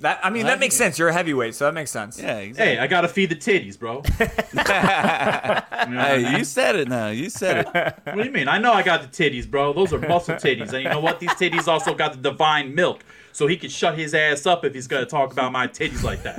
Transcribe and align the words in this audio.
That 0.00 0.18
I 0.24 0.30
mean, 0.30 0.46
that 0.46 0.58
makes 0.58 0.74
sense. 0.74 0.98
You're 0.98 1.08
a 1.08 1.12
heavyweight, 1.12 1.54
so 1.54 1.66
that 1.66 1.72
makes 1.72 1.90
sense. 1.90 2.20
Yeah, 2.20 2.38
exactly. 2.38 2.74
Hey, 2.74 2.80
I 2.80 2.86
gotta 2.88 3.08
feed 3.08 3.30
the 3.30 3.36
titties, 3.36 3.78
bro. 3.78 4.02
Hey, 5.84 6.36
you 6.38 6.44
said 6.44 6.76
it 6.76 6.88
now. 6.88 7.08
You 7.08 7.28
said 7.28 7.66
it. 7.66 7.94
What 8.04 8.16
do 8.16 8.24
you 8.24 8.30
mean? 8.30 8.48
I 8.48 8.58
know 8.58 8.72
I 8.72 8.82
got 8.82 9.02
the 9.02 9.08
titties, 9.08 9.48
bro. 9.48 9.72
Those 9.72 9.92
are 9.92 9.98
muscle 9.98 10.34
titties. 10.34 10.72
And 10.72 10.82
you 10.82 10.88
know 10.88 11.00
what? 11.00 11.20
These 11.20 11.30
titties 11.30 11.68
also 11.68 11.94
got 11.94 12.12
the 12.12 12.30
divine 12.30 12.74
milk. 12.74 13.04
So 13.32 13.46
he 13.46 13.56
can 13.56 13.68
shut 13.68 13.98
his 13.98 14.14
ass 14.14 14.46
up 14.46 14.64
if 14.64 14.74
he's 14.74 14.86
gonna 14.86 15.06
talk 15.06 15.32
about 15.32 15.52
my 15.52 15.66
titties 15.68 16.02
like 16.02 16.22
that. 16.22 16.36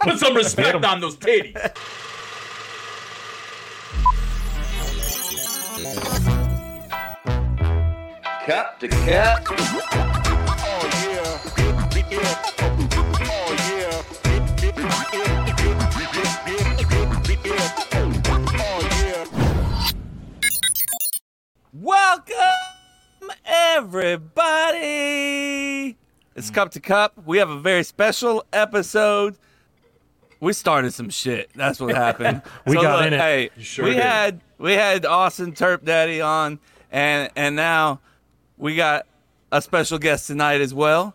Put 0.00 0.18
some 0.18 0.34
respect 0.36 0.84
on 0.84 1.00
those 1.00 1.16
titties. 1.16 1.54
Cup 8.46 8.80
to 8.80 8.88
cup. 8.88 10.27
Welcome, 21.88 23.30
everybody. 23.46 24.76
It's 26.36 26.50
Cup 26.50 26.70
to 26.72 26.80
Cup. 26.80 27.14
We 27.24 27.38
have 27.38 27.48
a 27.48 27.58
very 27.58 27.82
special 27.82 28.44
episode. 28.52 29.38
We 30.38 30.52
started 30.52 30.92
some 30.92 31.08
shit. 31.08 31.48
That's 31.54 31.80
what 31.80 31.96
happened. 31.96 32.42
We 32.66 32.74
got 32.74 33.06
in 33.06 33.14
it. 33.14 33.20
Hey, 33.20 33.48
sure 33.58 33.86
we 33.86 33.92
did. 33.92 34.02
had 34.02 34.42
we 34.58 34.74
had 34.74 35.06
Austin 35.06 35.52
Turp 35.52 35.82
Daddy 35.82 36.20
on, 36.20 36.58
and 36.92 37.30
and 37.34 37.56
now 37.56 38.00
we 38.58 38.76
got 38.76 39.06
a 39.50 39.62
special 39.62 39.98
guest 39.98 40.26
tonight 40.26 40.60
as 40.60 40.74
well. 40.74 41.14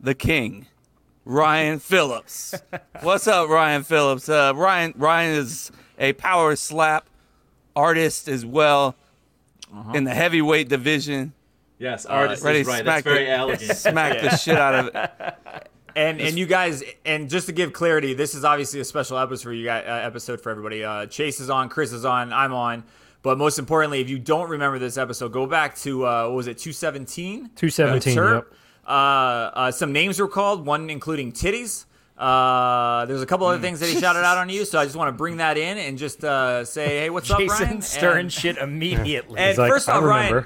The 0.00 0.14
King, 0.14 0.66
Ryan 1.26 1.78
Phillips. 1.78 2.54
What's 3.02 3.28
up, 3.28 3.50
Ryan 3.50 3.82
Phillips? 3.82 4.30
Uh, 4.30 4.54
Ryan 4.56 4.94
Ryan 4.96 5.34
is 5.34 5.70
a 5.98 6.14
power 6.14 6.56
slap 6.56 7.10
artist 7.76 8.28
as 8.28 8.44
well 8.46 8.94
in 9.92 10.04
the 10.04 10.14
heavyweight 10.14 10.68
division. 10.68 11.32
Yes, 11.78 12.06
artist 12.06 12.44
ready 12.44 12.60
is 12.60 12.66
to 12.66 12.72
right. 12.72 12.82
smack 12.82 13.04
That's 13.04 13.14
very 13.14 13.24
the- 13.26 13.30
elegant. 13.30 13.76
Smack 13.76 14.20
the 14.20 14.36
shit 14.36 14.56
out 14.56 14.74
of 14.74 14.94
it. 14.94 15.68
And 15.96 16.20
and 16.20 16.36
you 16.36 16.44
guys, 16.46 16.82
and 17.04 17.30
just 17.30 17.46
to 17.46 17.52
give 17.52 17.72
clarity, 17.72 18.14
this 18.14 18.34
is 18.34 18.44
obviously 18.44 18.80
a 18.80 18.84
special 18.84 19.16
episode 19.16 19.44
for 19.44 19.52
you 19.52 19.64
guys. 19.64 19.84
Uh, 19.86 19.92
episode 20.04 20.40
for 20.40 20.50
everybody. 20.50 20.82
Uh, 20.82 21.06
Chase 21.06 21.38
is 21.38 21.48
on, 21.48 21.68
Chris 21.68 21.92
is 21.92 22.04
on, 22.04 22.32
I'm 22.32 22.52
on. 22.52 22.82
But 23.22 23.38
most 23.38 23.60
importantly, 23.60 24.00
if 24.00 24.10
you 24.10 24.18
don't 24.18 24.50
remember 24.50 24.80
this 24.80 24.98
episode, 24.98 25.30
go 25.30 25.46
back 25.46 25.76
to 25.78 26.04
uh, 26.04 26.24
what 26.24 26.34
was 26.34 26.46
it, 26.48 26.58
217? 26.58 27.50
217, 27.54 28.18
Uh, 28.18 28.34
yep. 28.34 28.46
Uh, 28.84 28.90
uh, 28.90 29.70
some 29.70 29.92
names 29.92 30.18
were 30.18 30.26
called. 30.26 30.66
One 30.66 30.90
including 30.90 31.30
titties. 31.30 31.84
Uh, 32.16 33.04
there's 33.06 33.22
a 33.22 33.26
couple 33.26 33.46
other 33.46 33.60
things 33.60 33.80
that 33.80 33.88
he 33.88 33.98
shouted 34.00 34.24
out 34.24 34.38
on 34.38 34.48
you, 34.48 34.64
so 34.64 34.78
I 34.78 34.84
just 34.84 34.96
want 34.96 35.08
to 35.08 35.12
bring 35.16 35.38
that 35.38 35.58
in 35.58 35.78
and 35.78 35.98
just 35.98 36.24
uh, 36.24 36.64
say, 36.64 37.00
hey, 37.00 37.10
what's 37.10 37.30
up, 37.30 37.38
Jason 37.38 37.66
Ryan? 37.66 37.82
stirring 37.82 38.20
And- 38.20 38.32
shit 38.32 38.56
immediately. 38.56 39.38
And 39.38 39.58
like, 39.58 39.70
first 39.70 39.88
off, 39.88 40.02
Ryan, 40.02 40.44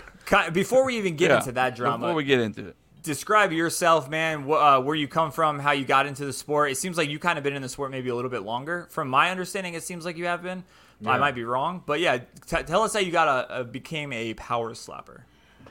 before 0.53 0.85
we 0.87 0.97
even 0.99 1.17
get 1.17 1.31
Yeah, 1.31 1.39
into 1.39 1.53
that 1.53 1.77
drama, 1.77 2.07
Before 2.07 2.15
we 2.17 2.25
get 2.25 2.41
into 2.41 2.69
it. 2.69 2.77
describe 3.03 3.53
yourself, 3.53 4.09
man. 4.09 4.45
Wh- 4.49 4.53
uh, 4.53 4.81
where 4.81 4.95
you 4.97 5.09
come 5.09 5.31
from, 5.31 5.59
how 5.59 5.73
you 5.73 5.85
got 5.85 6.07
into 6.07 6.25
the 6.25 6.33
sport. 6.33 6.71
It 6.71 6.77
seems 6.77 6.97
like 6.97 7.09
you 7.11 7.19
kind 7.19 7.37
of 7.39 7.45
been 7.45 7.55
in 7.55 7.63
the 7.63 7.69
sport 7.69 7.91
maybe 7.91 8.09
a 8.09 8.15
little 8.15 8.31
bit 8.31 8.43
longer. 8.43 8.87
From 8.91 9.09
my 9.09 9.31
understanding, 9.31 9.75
it 9.75 9.83
seems 9.83 10.05
like 10.05 10.17
you 10.17 10.27
have 10.27 10.43
been. 10.43 10.65
I 11.07 11.17
might 11.17 11.37
be 11.37 11.45
wrong, 11.45 11.83
but 11.87 12.01
yeah, 12.01 12.19
t- 12.19 12.63
tell 12.65 12.83
us 12.83 12.93
how 12.93 12.99
you 12.99 13.13
got 13.13 13.29
a, 13.51 13.61
a 13.61 13.65
became 13.65 14.13
a 14.13 14.35
power 14.35 14.75
slapper. 14.75 15.21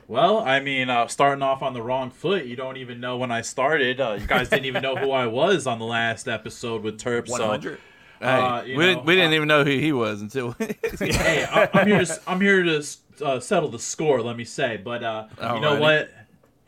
Well, 0.08 0.40
I 0.40 0.62
mean, 0.62 0.90
uh, 0.90 1.08
starting 1.08 1.42
off 1.44 1.62
on 1.62 1.74
the 1.74 1.82
wrong 1.82 2.12
foot, 2.12 2.46
you 2.46 2.56
don't 2.56 2.78
even 2.78 3.02
know 3.02 3.18
when 3.18 3.30
I 3.32 3.42
started. 3.42 4.00
Uh, 4.00 4.18
you 4.20 4.26
guys 4.26 4.48
didn't 4.50 4.66
even 4.66 4.82
know 4.82 4.96
who 4.96 5.12
I 5.12 5.28
was 5.28 5.68
on 5.68 5.80
the 5.80 5.86
last 5.86 6.30
episode 6.30 6.82
with 6.82 6.98
Terp. 7.00 7.28
One 7.30 7.40
So, 7.42 7.48
hundred. 7.48 7.80
Hey, 8.20 8.26
Uh, 8.26 8.64
we, 8.64 8.74
know, 8.76 8.82
didn't, 8.82 9.06
we 9.06 9.16
didn't 9.16 9.32
uh, 9.32 9.36
even 9.36 9.48
know 9.50 9.64
who 9.66 9.72
he 9.72 9.92
was 9.92 10.22
until. 10.22 10.52
hey, 11.00 11.46
I, 11.46 11.70
I'm 11.74 11.88
here 11.88 12.06
to 12.06 12.22
I'm 12.26 12.40
here 12.42 12.64
to 12.64 12.84
uh, 13.22 13.40
settle 13.42 13.70
the 13.70 13.80
score. 13.80 14.22
Let 14.22 14.38
me 14.38 14.46
say, 14.46 14.78
but 14.78 15.04
uh, 15.04 15.28
you 15.54 15.60
know 15.60 15.80
what? 15.80 16.10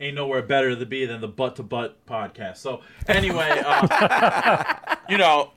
Ain't 0.00 0.14
nowhere 0.16 0.42
better 0.42 0.76
to 0.76 0.86
be 0.86 1.04
than 1.06 1.20
the 1.20 1.28
butt 1.28 1.56
to 1.56 1.62
butt 1.62 2.04
podcast. 2.06 2.58
So 2.58 2.82
anyway, 3.08 3.62
uh, 3.64 4.96
you 5.08 5.18
know, 5.18 5.50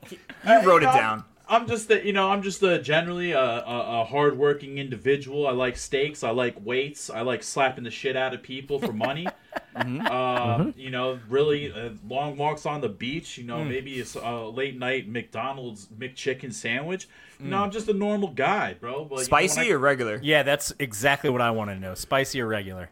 You 0.46 0.60
wrote 0.66 0.82
it 0.82 0.86
know, 0.86 0.92
down. 0.92 1.24
I'm 1.54 1.66
just 1.66 1.90
a, 1.90 2.04
you 2.04 2.12
know 2.12 2.30
I'm 2.30 2.42
just 2.42 2.62
a 2.62 2.78
generally 2.80 3.32
a, 3.32 3.40
a, 3.40 4.00
a 4.00 4.04
hardworking 4.04 4.78
individual. 4.78 5.46
I 5.46 5.52
like 5.52 5.76
steaks. 5.76 6.22
I 6.24 6.30
like 6.30 6.54
weights. 6.64 7.10
I 7.10 7.20
like 7.22 7.42
slapping 7.42 7.84
the 7.84 7.90
shit 7.90 8.16
out 8.16 8.34
of 8.34 8.42
people 8.42 8.78
for 8.78 8.92
money. 8.92 9.26
Uh, 9.76 10.70
You 10.76 10.90
know, 10.90 11.18
really 11.28 11.72
uh, 11.72 11.90
long 12.08 12.36
walks 12.36 12.64
on 12.66 12.80
the 12.80 12.88
beach. 12.88 13.38
You 13.38 13.44
know, 13.44 13.64
maybe 13.64 13.94
it's 13.94 14.14
a 14.14 14.44
late 14.46 14.78
night 14.78 15.08
McDonald's 15.08 15.86
McChicken 15.86 16.52
sandwich. 16.52 17.08
You 17.40 17.46
know, 17.50 17.62
I'm 17.62 17.70
just 17.72 17.88
a 17.88 17.92
normal 17.92 18.28
guy, 18.28 18.74
bro. 18.74 19.04
But, 19.04 19.14
you 19.14 19.20
know, 19.20 19.24
Spicy 19.24 19.60
I- 19.62 19.70
or 19.70 19.78
regular? 19.78 20.20
yeah, 20.22 20.42
that's 20.44 20.72
exactly 20.78 21.28
what 21.30 21.40
I 21.40 21.50
want 21.50 21.70
to 21.70 21.76
know. 21.76 21.94
Spicy 21.94 22.40
or 22.40 22.46
regular? 22.46 22.90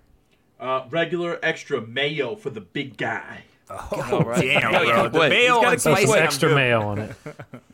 uh, 0.60 0.84
regular 0.90 1.38
extra 1.42 1.80
mayo 1.80 2.34
for 2.36 2.50
the 2.50 2.60
big 2.60 2.96
guy. 2.96 3.42
Oh, 3.72 4.08
All 4.12 4.20
right. 4.22 4.40
Damn, 4.40 4.72
Gotta 4.72 4.84
bro. 4.86 5.02
keep 5.04 5.12
The 5.12 5.18
weight. 5.18 5.28
mayo 5.30 5.54
He's 5.60 5.64
on 5.66 5.70
keep 5.72 5.80
Some 5.80 5.92
spicy, 5.94 6.10
weight. 6.10 6.18
I'm 6.18 6.24
extra 6.24 6.48
good. 6.50 6.54
mayo 6.56 6.80
on 6.82 6.98
it. 6.98 7.16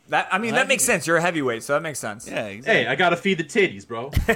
That 0.09 0.27
I 0.31 0.39
mean, 0.39 0.55
that 0.55 0.67
makes 0.67 0.81
sense. 0.83 1.05
You're 1.05 1.17
a 1.17 1.21
heavyweight, 1.21 1.61
so 1.61 1.73
that 1.73 1.83
makes 1.83 1.99
sense. 1.99 2.27
Yeah, 2.27 2.45
exactly. 2.47 2.81
Hey, 2.83 2.87
I 2.87 2.95
gotta 2.95 3.15
feed 3.15 3.37
the 3.37 3.43
titties, 3.43 3.87
bro. 3.87 4.09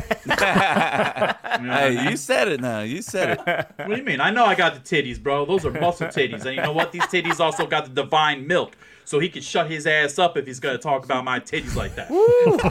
Hey, 1.64 2.10
you 2.12 2.16
said 2.18 2.48
it 2.48 2.62
now. 2.62 2.82
You 2.82 3.02
said 3.02 3.40
it. 3.40 3.68
What 3.78 3.88
do 3.88 3.96
you 3.96 4.04
mean? 4.04 4.22
I 4.22 4.30
know 4.30 4.46
I 4.46 4.54
got 4.56 4.76
the 4.76 4.80
titties, 4.82 5.20
bro. 5.22 5.46
Those 5.46 5.66
are 5.66 5.72
muscle 5.72 6.08
titties. 6.08 6.46
And 6.46 6.56
you 6.56 6.62
know 6.62 6.74
what? 6.74 6.92
These 6.92 7.04
titties 7.04 7.40
also 7.40 7.66
got 7.66 7.86
the 7.86 7.92
divine 8.04 8.46
milk. 8.48 8.76
So 9.06 9.20
he 9.20 9.30
can 9.30 9.42
shut 9.42 9.70
his 9.70 9.86
ass 9.88 10.18
up 10.20 10.38
if 10.38 10.46
he's 10.46 10.60
gonna 10.60 10.78
talk 10.78 11.04
about 11.06 11.24
my 11.26 11.40
titties 11.40 11.76
like 11.76 11.96
that. 11.96 12.08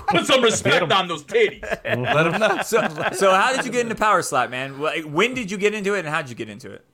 Put 0.09 0.25
some 0.27 0.43
respect 0.43 0.91
on 0.93 1.09
those 1.09 1.25
titties. 1.25 1.63
Let 1.85 2.27
him 2.27 2.41
know. 2.41 2.63
So, 2.63 2.81
so 3.15 3.33
how 3.35 3.55
did 3.55 3.65
you 3.67 3.73
get 3.73 3.81
into 3.83 3.95
power 3.97 4.23
slap, 4.23 4.49
man? 4.51 4.81
Like, 4.81 5.03
When 5.05 5.35
did 5.35 5.51
you 5.51 5.59
get 5.59 5.75
into 5.75 5.95
it, 5.95 6.01
and 6.01 6.09
how 6.09 6.23
did 6.23 6.31
you 6.31 6.37
get 6.37 6.49
into 6.49 6.71
it? 6.71 6.85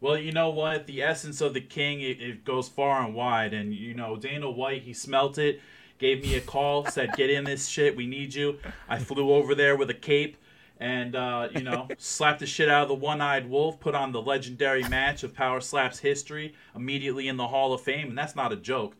Well, 0.00 0.16
you 0.16 0.30
know 0.30 0.50
what? 0.50 0.86
The 0.86 1.02
essence 1.02 1.40
of 1.40 1.54
the 1.54 1.60
king, 1.60 2.00
it, 2.00 2.20
it 2.20 2.44
goes 2.44 2.68
far 2.68 3.04
and 3.04 3.14
wide. 3.14 3.52
And, 3.52 3.74
you 3.74 3.94
know, 3.94 4.16
Dana 4.16 4.48
White, 4.48 4.82
he 4.82 4.92
smelt 4.92 5.38
it, 5.38 5.60
gave 5.98 6.22
me 6.22 6.36
a 6.36 6.40
call, 6.40 6.86
said, 6.86 7.14
get 7.16 7.30
in 7.30 7.44
this 7.44 7.66
shit. 7.66 7.96
We 7.96 8.06
need 8.06 8.34
you. 8.34 8.58
I 8.88 8.98
flew 8.98 9.32
over 9.32 9.54
there 9.56 9.76
with 9.76 9.90
a 9.90 9.94
cape 9.94 10.36
and, 10.78 11.16
uh, 11.16 11.48
you 11.52 11.62
know, 11.62 11.88
slapped 11.98 12.38
the 12.38 12.46
shit 12.46 12.68
out 12.68 12.82
of 12.82 12.88
the 12.88 12.94
one 12.94 13.20
eyed 13.20 13.50
wolf, 13.50 13.80
put 13.80 13.96
on 13.96 14.12
the 14.12 14.22
legendary 14.22 14.84
match 14.84 15.24
of 15.24 15.34
Power 15.34 15.60
Slap's 15.60 15.98
history 15.98 16.54
immediately 16.76 17.26
in 17.26 17.36
the 17.36 17.48
Hall 17.48 17.72
of 17.72 17.80
Fame. 17.80 18.08
And 18.08 18.16
that's 18.18 18.36
not 18.36 18.52
a 18.52 18.56
joke. 18.56 18.94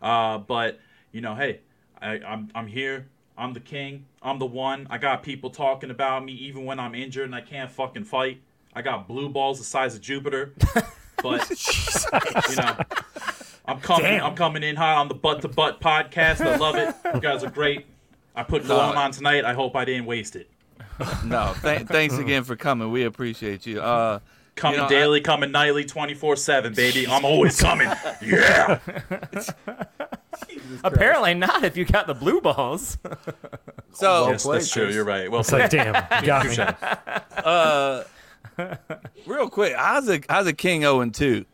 Uh, 0.00 0.38
but, 0.38 0.78
you 1.10 1.20
know, 1.20 1.34
hey, 1.34 1.60
I, 2.00 2.20
I'm, 2.20 2.50
I'm 2.54 2.68
here. 2.68 3.08
I'm 3.36 3.54
the 3.54 3.60
king. 3.60 4.06
I'm 4.22 4.38
the 4.38 4.46
one. 4.46 4.86
I 4.88 4.98
got 4.98 5.24
people 5.24 5.50
talking 5.50 5.90
about 5.90 6.24
me 6.24 6.32
even 6.34 6.64
when 6.64 6.78
I'm 6.78 6.94
injured 6.94 7.24
and 7.24 7.34
I 7.34 7.40
can't 7.40 7.68
fucking 7.68 8.04
fight. 8.04 8.40
I 8.74 8.82
got 8.82 9.06
blue 9.08 9.28
balls 9.28 9.58
the 9.58 9.64
size 9.64 9.94
of 9.94 10.00
Jupiter. 10.00 10.52
But 11.22 11.48
you 12.50 12.56
know, 12.56 12.76
I'm 13.64 13.80
coming. 13.80 14.02
Damn. 14.04 14.24
I'm 14.26 14.34
coming 14.34 14.62
in 14.62 14.76
hot 14.76 14.98
on 14.98 15.08
the 15.08 15.14
butt 15.14 15.40
to 15.40 15.48
butt 15.48 15.80
podcast. 15.80 16.44
I 16.44 16.56
love 16.56 16.74
it. 16.76 16.94
You 17.14 17.20
guys 17.20 17.42
are 17.42 17.50
great. 17.50 17.86
I 18.36 18.42
put 18.42 18.66
cologne 18.66 18.96
on 18.96 19.10
tonight. 19.10 19.44
I 19.46 19.54
hope 19.54 19.74
I 19.74 19.86
didn't 19.86 20.04
waste 20.04 20.36
it. 20.36 20.50
No, 21.24 21.54
th- 21.62 21.86
thanks 21.86 22.18
again 22.18 22.44
for 22.44 22.56
coming. 22.56 22.90
We 22.90 23.04
appreciate 23.04 23.64
you. 23.64 23.80
Uh, 23.80 24.18
Coming 24.54 24.76
You 24.80 24.82
know, 24.82 24.88
daily, 24.88 25.20
coming 25.22 25.50
nightly, 25.50 25.84
24 25.84 26.36
7, 26.36 26.74
baby. 26.74 27.06
I'm 27.08 27.24
always 27.24 27.58
coming. 27.58 27.88
Yeah. 28.20 28.80
Apparently 30.82 31.34
not. 31.34 31.64
If 31.64 31.76
you 31.76 31.84
got 31.84 32.06
the 32.06 32.14
blue 32.14 32.40
balls. 32.40 32.98
so, 33.92 34.30
yes, 34.30 34.44
that's 34.44 34.70
true. 34.70 34.90
You're 34.90 35.04
right. 35.04 35.30
Well, 35.30 35.40
It's 35.40 35.52
like, 35.52 35.70
damn, 35.70 35.94
you 36.20 36.26
got 36.26 36.46
me. 36.46 36.56
uh, 37.36 38.04
real 39.26 39.48
quick, 39.48 39.74
how's 39.74 40.08
a 40.08 40.20
how's 40.28 40.46
a 40.46 40.52
King 40.52 40.82
0 40.82 41.00
and 41.00 41.14
2? 41.14 41.44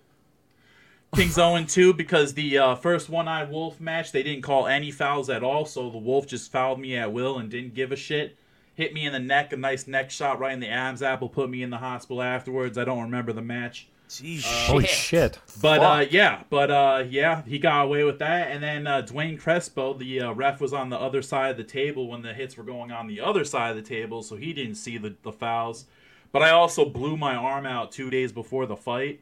King's 1.14 1.34
0 1.34 1.64
2 1.66 1.94
because 1.94 2.34
the 2.34 2.58
uh, 2.58 2.74
first 2.76 3.08
one 3.08 3.26
eyed 3.26 3.50
wolf 3.50 3.80
match, 3.80 4.12
they 4.12 4.22
didn't 4.22 4.42
call 4.42 4.66
any 4.66 4.90
fouls 4.90 5.28
at 5.28 5.42
all. 5.42 5.64
So 5.64 5.90
the 5.90 5.98
wolf 5.98 6.26
just 6.26 6.52
fouled 6.52 6.80
me 6.80 6.96
at 6.96 7.12
will 7.12 7.38
and 7.38 7.50
didn't 7.50 7.74
give 7.74 7.92
a 7.92 7.96
shit. 7.96 8.36
Hit 8.74 8.94
me 8.94 9.04
in 9.04 9.12
the 9.12 9.18
neck, 9.18 9.52
a 9.52 9.56
nice 9.56 9.86
neck 9.86 10.10
shot 10.10 10.38
right 10.38 10.52
in 10.52 10.60
the 10.60 10.68
Adam's 10.68 11.02
apple, 11.02 11.28
put 11.28 11.50
me 11.50 11.62
in 11.62 11.70
the 11.70 11.78
hospital 11.78 12.22
afterwards. 12.22 12.78
I 12.78 12.84
don't 12.84 13.02
remember 13.02 13.32
the 13.32 13.42
match. 13.42 13.88
Jeez. 14.08 14.42
Holy 14.66 14.86
shit. 14.86 15.38
But 15.60 15.80
uh, 15.80 16.06
yeah, 16.10 16.42
but 16.50 16.70
uh, 16.70 17.04
yeah, 17.08 17.42
he 17.44 17.60
got 17.60 17.84
away 17.84 18.02
with 18.02 18.18
that. 18.18 18.50
And 18.50 18.60
then 18.60 18.86
uh, 18.86 19.02
Dwayne 19.02 19.38
Crespo, 19.38 19.94
the 19.94 20.20
uh, 20.22 20.32
ref, 20.32 20.60
was 20.60 20.72
on 20.72 20.88
the 20.88 20.98
other 20.98 21.22
side 21.22 21.52
of 21.52 21.56
the 21.56 21.64
table 21.64 22.08
when 22.08 22.22
the 22.22 22.34
hits 22.34 22.56
were 22.56 22.64
going 22.64 22.90
on 22.90 23.06
the 23.06 23.20
other 23.20 23.44
side 23.44 23.70
of 23.70 23.76
the 23.76 23.88
table, 23.88 24.24
so 24.24 24.34
he 24.34 24.52
didn't 24.52 24.74
see 24.74 24.98
the, 24.98 25.14
the 25.22 25.30
fouls. 25.30 25.86
But 26.32 26.42
I 26.42 26.50
also 26.50 26.84
blew 26.84 27.16
my 27.16 27.34
arm 27.34 27.66
out 27.66 27.90
two 27.92 28.10
days 28.10 28.32
before 28.32 28.66
the 28.66 28.76
fight. 28.76 29.20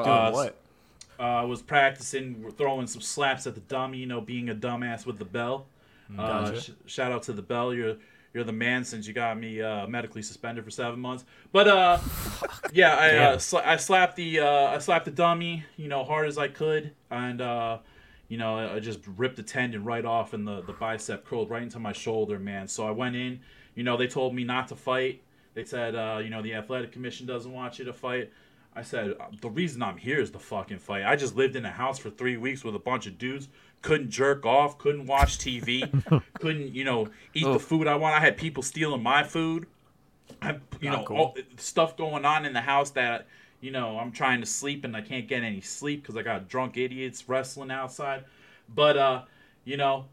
Uh, 0.00 0.30
what? 0.32 0.56
I 1.18 1.44
was 1.44 1.62
practicing 1.62 2.50
throwing 2.52 2.86
some 2.88 3.00
slaps 3.00 3.46
at 3.46 3.54
the 3.54 3.60
dummy, 3.60 3.98
you 3.98 4.06
know, 4.06 4.20
being 4.20 4.48
a 4.50 4.54
dumbass 4.54 5.06
with 5.06 5.18
the 5.18 5.24
bell. 5.24 5.66
Uh, 6.18 6.44
sh- 6.60 6.70
shout 6.86 7.12
out 7.12 7.22
to 7.24 7.32
the 7.32 7.42
bell. 7.42 7.72
You're 7.72 7.96
you're 8.32 8.42
the 8.44 8.52
man 8.52 8.84
since 8.84 9.06
you 9.06 9.12
got 9.12 9.38
me 9.38 9.62
uh, 9.62 9.86
medically 9.86 10.22
suspended 10.22 10.64
for 10.64 10.70
seven 10.70 10.98
months. 10.98 11.24
But 11.52 11.68
uh, 11.68 11.98
yeah, 12.72 12.96
I 12.96 13.08
uh, 13.16 13.36
sla- 13.36 13.64
I 13.64 13.76
slapped 13.76 14.16
the 14.16 14.40
uh, 14.40 14.66
I 14.74 14.78
slapped 14.78 15.04
the 15.04 15.12
dummy, 15.12 15.64
you 15.76 15.86
know, 15.88 16.02
hard 16.02 16.26
as 16.26 16.36
I 16.36 16.48
could, 16.48 16.90
and 17.10 17.40
uh, 17.40 17.78
you 18.28 18.36
know, 18.36 18.58
I 18.74 18.80
just 18.80 19.00
ripped 19.16 19.36
the 19.36 19.42
tendon 19.44 19.84
right 19.84 20.04
off, 20.04 20.32
and 20.34 20.46
the 20.46 20.62
the 20.62 20.72
bicep 20.72 21.24
curled 21.24 21.48
right 21.48 21.62
into 21.62 21.78
my 21.78 21.92
shoulder, 21.92 22.38
man. 22.40 22.66
So 22.66 22.86
I 22.88 22.90
went 22.90 23.14
in. 23.14 23.40
You 23.76 23.82
know, 23.84 23.96
they 23.96 24.06
told 24.08 24.34
me 24.34 24.44
not 24.44 24.68
to 24.68 24.76
fight. 24.76 25.20
They 25.54 25.64
said, 25.64 25.94
uh, 25.94 26.20
you 26.22 26.30
know, 26.30 26.42
the 26.42 26.54
athletic 26.54 26.92
commission 26.92 27.26
doesn't 27.26 27.52
want 27.52 27.78
you 27.78 27.84
to 27.84 27.92
fight. 27.92 28.30
I 28.76 28.82
said, 28.82 29.14
the 29.40 29.50
reason 29.50 29.82
I'm 29.82 29.96
here 29.96 30.20
is 30.20 30.32
the 30.32 30.38
fucking 30.40 30.78
fight. 30.78 31.04
I 31.04 31.14
just 31.14 31.36
lived 31.36 31.54
in 31.54 31.64
a 31.64 31.70
house 31.70 31.98
for 31.98 32.10
three 32.10 32.36
weeks 32.36 32.64
with 32.64 32.74
a 32.74 32.80
bunch 32.80 33.06
of 33.06 33.18
dudes. 33.18 33.48
Couldn't 33.82 34.10
jerk 34.10 34.44
off. 34.44 34.78
Couldn't 34.78 35.06
watch 35.06 35.38
TV. 35.38 35.88
couldn't, 36.40 36.74
you 36.74 36.84
know, 36.84 37.08
eat 37.34 37.44
the 37.44 37.60
food 37.60 37.86
I 37.86 37.94
want. 37.94 38.16
I 38.16 38.20
had 38.20 38.36
people 38.36 38.62
stealing 38.64 39.02
my 39.02 39.22
food. 39.22 39.66
I, 40.42 40.58
you 40.80 40.90
Not 40.90 41.00
know, 41.00 41.04
cool. 41.04 41.16
all, 41.16 41.36
stuff 41.56 41.96
going 41.96 42.24
on 42.24 42.44
in 42.46 42.52
the 42.52 42.60
house 42.60 42.90
that, 42.90 43.26
you 43.60 43.70
know, 43.70 43.98
I'm 43.98 44.10
trying 44.10 44.40
to 44.40 44.46
sleep 44.46 44.84
and 44.84 44.96
I 44.96 45.02
can't 45.02 45.28
get 45.28 45.44
any 45.44 45.60
sleep 45.60 46.02
because 46.02 46.16
I 46.16 46.22
got 46.22 46.48
drunk 46.48 46.76
idiots 46.76 47.28
wrestling 47.28 47.70
outside. 47.70 48.24
But, 48.74 48.96
uh, 48.96 49.22
you 49.64 49.76
know, 49.76 50.06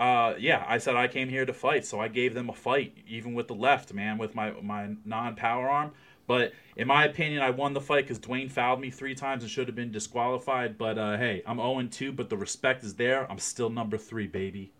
uh, 0.00 0.34
yeah, 0.38 0.64
I 0.66 0.78
said 0.78 0.96
I 0.96 1.06
came 1.06 1.28
here 1.28 1.44
to 1.44 1.52
fight, 1.52 1.84
so 1.84 2.00
I 2.00 2.08
gave 2.08 2.34
them 2.34 2.48
a 2.48 2.54
fight, 2.54 2.96
even 3.06 3.34
with 3.34 3.46
the 3.48 3.54
left, 3.54 3.92
man, 3.92 4.18
with 4.18 4.34
my 4.34 4.50
my 4.62 4.88
non-power 5.04 5.68
arm. 5.68 5.92
But 6.26 6.52
in 6.76 6.86
my 6.86 7.04
opinion, 7.04 7.42
I 7.42 7.50
won 7.50 7.74
the 7.74 7.80
fight 7.80 8.04
because 8.04 8.18
Dwayne 8.18 8.50
fouled 8.50 8.80
me 8.80 8.90
three 8.90 9.14
times 9.14 9.42
and 9.42 9.50
should 9.50 9.66
have 9.68 9.74
been 9.76 9.90
disqualified. 9.92 10.78
But 10.78 10.96
uh, 10.96 11.16
hey, 11.18 11.42
I'm 11.46 11.56
0 11.58 11.86
2, 11.90 12.12
but 12.12 12.30
the 12.30 12.36
respect 12.36 12.82
is 12.84 12.94
there. 12.94 13.30
I'm 13.30 13.38
still 13.38 13.68
number 13.68 13.98
three, 13.98 14.26
baby. 14.26 14.72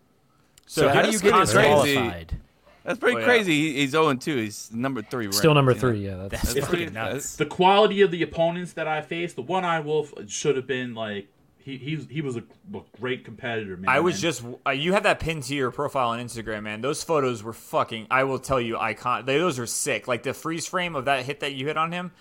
So, 0.65 0.87
how 0.89 1.01
do 1.01 1.11
you 1.11 1.19
get 1.19 1.33
crazy. 1.33 1.53
disqualified? 1.57 2.37
That's 2.83 2.97
pretty 2.97 3.17
Oh, 3.17 3.19
yeah. 3.19 3.25
crazy. 3.25 3.51
He- 3.53 3.73
He's 3.81 3.91
0 3.91 4.13
2. 4.15 4.37
He's 4.37 4.71
number 4.73 5.01
three. 5.01 5.25
Right? 5.25 5.33
Still 5.35 5.53
number 5.53 5.71
You 5.71 5.75
know? 5.75 5.81
three. 5.81 6.05
Yeah, 6.05 6.15
that's, 6.15 6.31
That's 6.41 6.53
That's 6.55 6.67
pretty 6.67 6.89
nuts. 6.89 7.35
The 7.35 7.45
quality 7.45 8.01
of 8.01 8.09
the 8.11 8.23
opponents 8.23 8.73
that 8.73 8.87
I 8.87 9.01
faced, 9.01 9.35
the 9.35 9.41
one 9.43 9.65
eye 9.65 9.81
wolf 9.81 10.13
should 10.27 10.55
have 10.55 10.65
been 10.67 10.95
like 10.95 11.27
he 11.63 11.77
he, 11.77 11.95
he 12.09 12.21
was 12.21 12.35
a, 12.35 12.43
a 12.73 12.81
great 12.99 13.23
competitor, 13.25 13.77
man. 13.77 13.89
I 13.89 13.99
was 13.99 14.15
And- 14.15 14.21
just 14.21 14.43
uh, 14.65 14.71
you 14.71 14.93
have 14.93 15.03
that 15.03 15.19
pinned 15.19 15.43
to 15.43 15.55
your 15.55 15.71
profile 15.71 16.09
on 16.09 16.19
Instagram, 16.19 16.63
man. 16.63 16.81
Those 16.81 17.03
photos 17.03 17.43
were 17.43 17.53
fucking. 17.53 18.07
I 18.11 18.23
will 18.25 18.39
tell 18.39 18.59
you, 18.61 18.77
icon. 18.77 19.25
They, 19.25 19.37
those 19.37 19.59
are 19.59 19.65
sick. 19.65 20.07
Like 20.07 20.23
the 20.23 20.33
freeze 20.33 20.67
frame 20.67 20.95
of 20.95 21.05
that 21.05 21.25
hit 21.25 21.39
that 21.41 21.53
you 21.53 21.67
hit 21.67 21.77
on 21.77 21.91
him. 21.91 22.11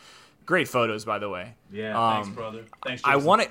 Great 0.47 0.69
photos, 0.69 1.05
by 1.05 1.19
the 1.19 1.29
way. 1.29 1.55
yeah. 1.73 1.97
um, 1.99 2.23
thanks, 2.25 2.37
brother. 2.37 2.65
Thanks. 2.85 3.03
I 3.05 3.17
want 3.17 3.43
to, 3.43 3.49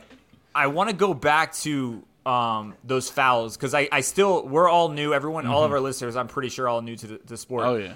I 0.53 0.67
want 0.67 0.89
to 0.89 0.95
go 0.95 1.13
back 1.13 1.53
to 1.57 2.03
um, 2.25 2.75
those 2.83 3.09
fouls 3.09 3.55
because 3.55 3.73
I, 3.73 3.87
I 3.91 4.01
still 4.01 4.45
we're 4.45 4.67
all 4.67 4.89
new. 4.89 5.13
Everyone, 5.13 5.47
all 5.47 5.63
of 5.63 5.71
our 5.71 5.79
listeners, 5.79 6.15
I'm 6.15 6.27
pretty 6.27 6.49
sure 6.49 6.67
all 6.67 6.81
new 6.81 6.95
to 6.97 7.07
the, 7.07 7.19
the 7.25 7.37
sport. 7.37 7.65
Oh 7.65 7.75
yeah. 7.77 7.93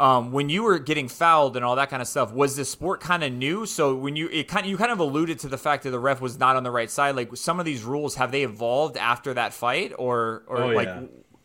Um, 0.00 0.32
when 0.32 0.48
you 0.48 0.64
were 0.64 0.78
getting 0.80 1.08
fouled 1.08 1.56
and 1.56 1.64
all 1.64 1.76
that 1.76 1.90
kind 1.90 2.02
of 2.02 2.08
stuff, 2.08 2.32
was 2.32 2.56
the 2.56 2.64
sport 2.64 3.00
kind 3.00 3.22
of 3.24 3.32
new? 3.32 3.66
So 3.66 3.94
when 3.94 4.16
you 4.16 4.28
it 4.30 4.48
kind 4.48 4.66
you 4.66 4.76
kind 4.78 4.92
of 4.92 4.98
alluded 5.00 5.38
to 5.40 5.48
the 5.48 5.58
fact 5.58 5.84
that 5.84 5.90
the 5.90 6.00
ref 6.00 6.20
was 6.20 6.38
not 6.38 6.56
on 6.56 6.64
the 6.64 6.72
right 6.72 6.90
side. 6.90 7.16
Like 7.16 7.36
some 7.36 7.60
of 7.60 7.66
these 7.66 7.84
rules, 7.84 8.16
have 8.16 8.32
they 8.32 8.42
evolved 8.44 8.96
after 8.96 9.34
that 9.34 9.54
fight, 9.54 9.92
or 9.98 10.44
or 10.48 10.66
Oh, 10.66 10.68
like 10.68 10.88
yeah. 10.88 11.02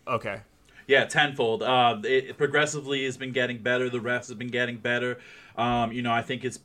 okay, 0.08 0.42
Yeah, 0.88 1.06
tenfold. 1.06 1.64
Uh, 1.64 2.00
it, 2.04 2.26
it 2.30 2.38
progressively 2.38 3.06
has 3.06 3.18
been 3.18 3.32
getting 3.32 3.58
better. 3.58 3.90
The 3.90 4.00
refs 4.00 4.30
have 4.30 4.38
been 4.38 4.50
getting 4.50 4.78
better. 4.78 5.18
Um, 5.58 5.92
you 5.92 6.04
know, 6.04 6.12
I 6.12 6.22
think 6.22 6.46
it's 6.46 6.60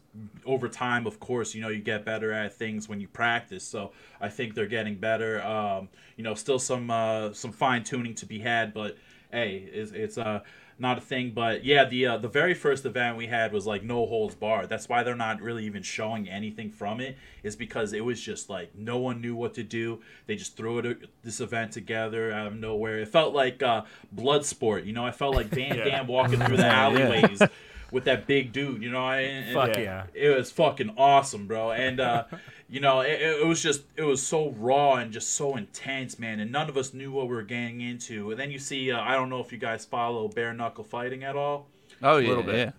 over 0.45 0.69
time. 0.69 1.07
Of 1.07 1.21
course, 1.21 1.55
you 1.55 1.63
know, 1.63 1.69
you 1.69 1.81
get 1.81 2.05
better 2.05 2.31
at 2.33 2.53
things 2.53 2.87
when 2.89 3.01
you 3.01 3.09
practice. 3.09 3.65
So 3.65 3.93
I 4.21 4.29
think 4.29 4.55
they're 4.55 4.67
getting 4.67 4.97
better. 4.97 5.43
Um, 5.43 5.89
you 6.17 6.25
know, 6.25 6.35
still 6.35 6.59
some 6.59 6.91
uh, 6.91 7.33
some 7.33 7.53
fine 7.53 7.83
tuning 7.83 8.15
to 8.17 8.27
be 8.27 8.41
had, 8.41 8.75
but 8.75 8.99
hey, 9.33 9.69
it's, 9.73 9.93
it's 9.93 10.19
uh, 10.19 10.41
not 10.81 10.99
a 10.99 11.01
thing. 11.01 11.33
But 11.33 11.65
yeah, 11.65 11.85
the 11.85 12.07
uh, 12.07 12.19
the 12.19 12.29
very 12.29 12.55
first 12.55 12.85
event 12.85 13.17
we 13.17 13.27
had 13.27 13.53
was 13.53 13.67
like 13.67 13.83
no 13.83 14.07
holds 14.07 14.35
barred. 14.35 14.69
That's 14.69 14.89
why 14.89 15.03
they're 15.03 15.15
not 15.15 15.41
really 15.41 15.65
even 15.67 15.83
showing 15.83 16.29
anything 16.29 16.71
from 16.71 17.01
it. 17.01 17.17
Is 17.43 17.57
because 17.57 17.93
it 17.93 18.05
was 18.05 18.21
just 18.21 18.51
like 18.51 18.75
no 18.75 18.99
one 18.99 19.21
knew 19.21 19.35
what 19.35 19.55
to 19.55 19.63
do. 19.63 20.01
They 20.27 20.37
just 20.37 20.57
threw 20.57 20.79
it 20.79 21.11
this 21.23 21.41
event 21.41 21.73
together 21.73 22.33
out 22.33 22.47
of 22.47 22.57
nowhere. 22.57 22.99
It 22.99 23.09
felt 23.09 23.35
like 23.35 23.63
uh, 23.63 23.83
blood 24.13 24.45
sport. 24.45 24.85
You 24.85 24.93
know, 24.93 25.05
I 25.05 25.11
felt 25.13 25.35
like 25.35 25.47
Van 25.47 25.75
Yeah. 25.77 25.85
Damme 25.85 26.07
walking 26.07 26.41
through 26.41 26.57
the 26.57 26.63
Yeah. 27.41 27.49
Alleyways. 27.91 27.95
With 27.95 28.05
that 28.05 28.27
big 28.27 28.53
dude, 28.53 28.83
you 28.83 28.91
know, 28.91 29.05
I, 29.05 29.21
and- 29.21 29.55
Fuck 29.55 29.77
and 29.77 29.85
yeah. 29.85 30.07
it 30.15 30.37
was 30.37 30.51
fucking 30.51 30.95
awesome, 30.97 31.47
bro. 31.47 31.73
And 31.73 32.01
uh, 32.01 32.25
you 32.69 32.81
know, 32.81 33.01
it, 33.01 33.21
it 33.21 33.47
was 33.47 33.63
just 33.63 33.83
it 33.97 34.03
was 34.03 34.23
so 34.23 34.51
raw 34.51 34.95
and 34.95 35.13
just 35.13 35.31
so 35.35 35.57
intense, 35.57 36.19
man. 36.19 36.41
And 36.41 36.51
none 36.53 36.69
of 36.69 36.77
us 36.77 36.95
knew 36.95 37.11
what 37.13 37.29
we 37.29 37.35
were 37.35 37.43
getting 37.43 37.81
into. 37.81 38.31
And 38.31 38.39
then 38.41 38.51
you 38.51 38.59
see, 38.59 38.91
uh, 38.93 39.01
I 39.01 39.15
don't 39.15 39.29
know 39.29 39.41
if 39.41 39.53
you 39.53 39.59
guys 39.59 39.85
follow 39.85 40.29
bare 40.29 40.53
knuckle 40.55 40.85
fighting 40.85 41.25
at 41.25 41.37
all, 41.37 41.67
Oh 42.03 42.17
yeah. 42.19 42.27
A 42.27 42.31
little 42.31 42.45
bit. 42.45 42.57
Yeah. 42.57 42.71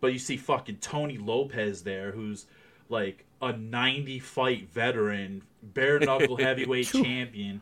but 0.00 0.12
you 0.12 0.18
see 0.18 0.36
fucking 0.36 0.76
Tony 0.76 1.18
Lopez 1.18 1.82
there, 1.82 2.12
who's 2.12 2.46
like 2.88 3.24
a 3.42 3.52
90 3.52 4.18
fight 4.20 4.68
veteran, 4.72 5.42
bare 5.62 5.98
knuckle 6.00 6.36
heavyweight 6.38 6.86
champion. 6.88 7.60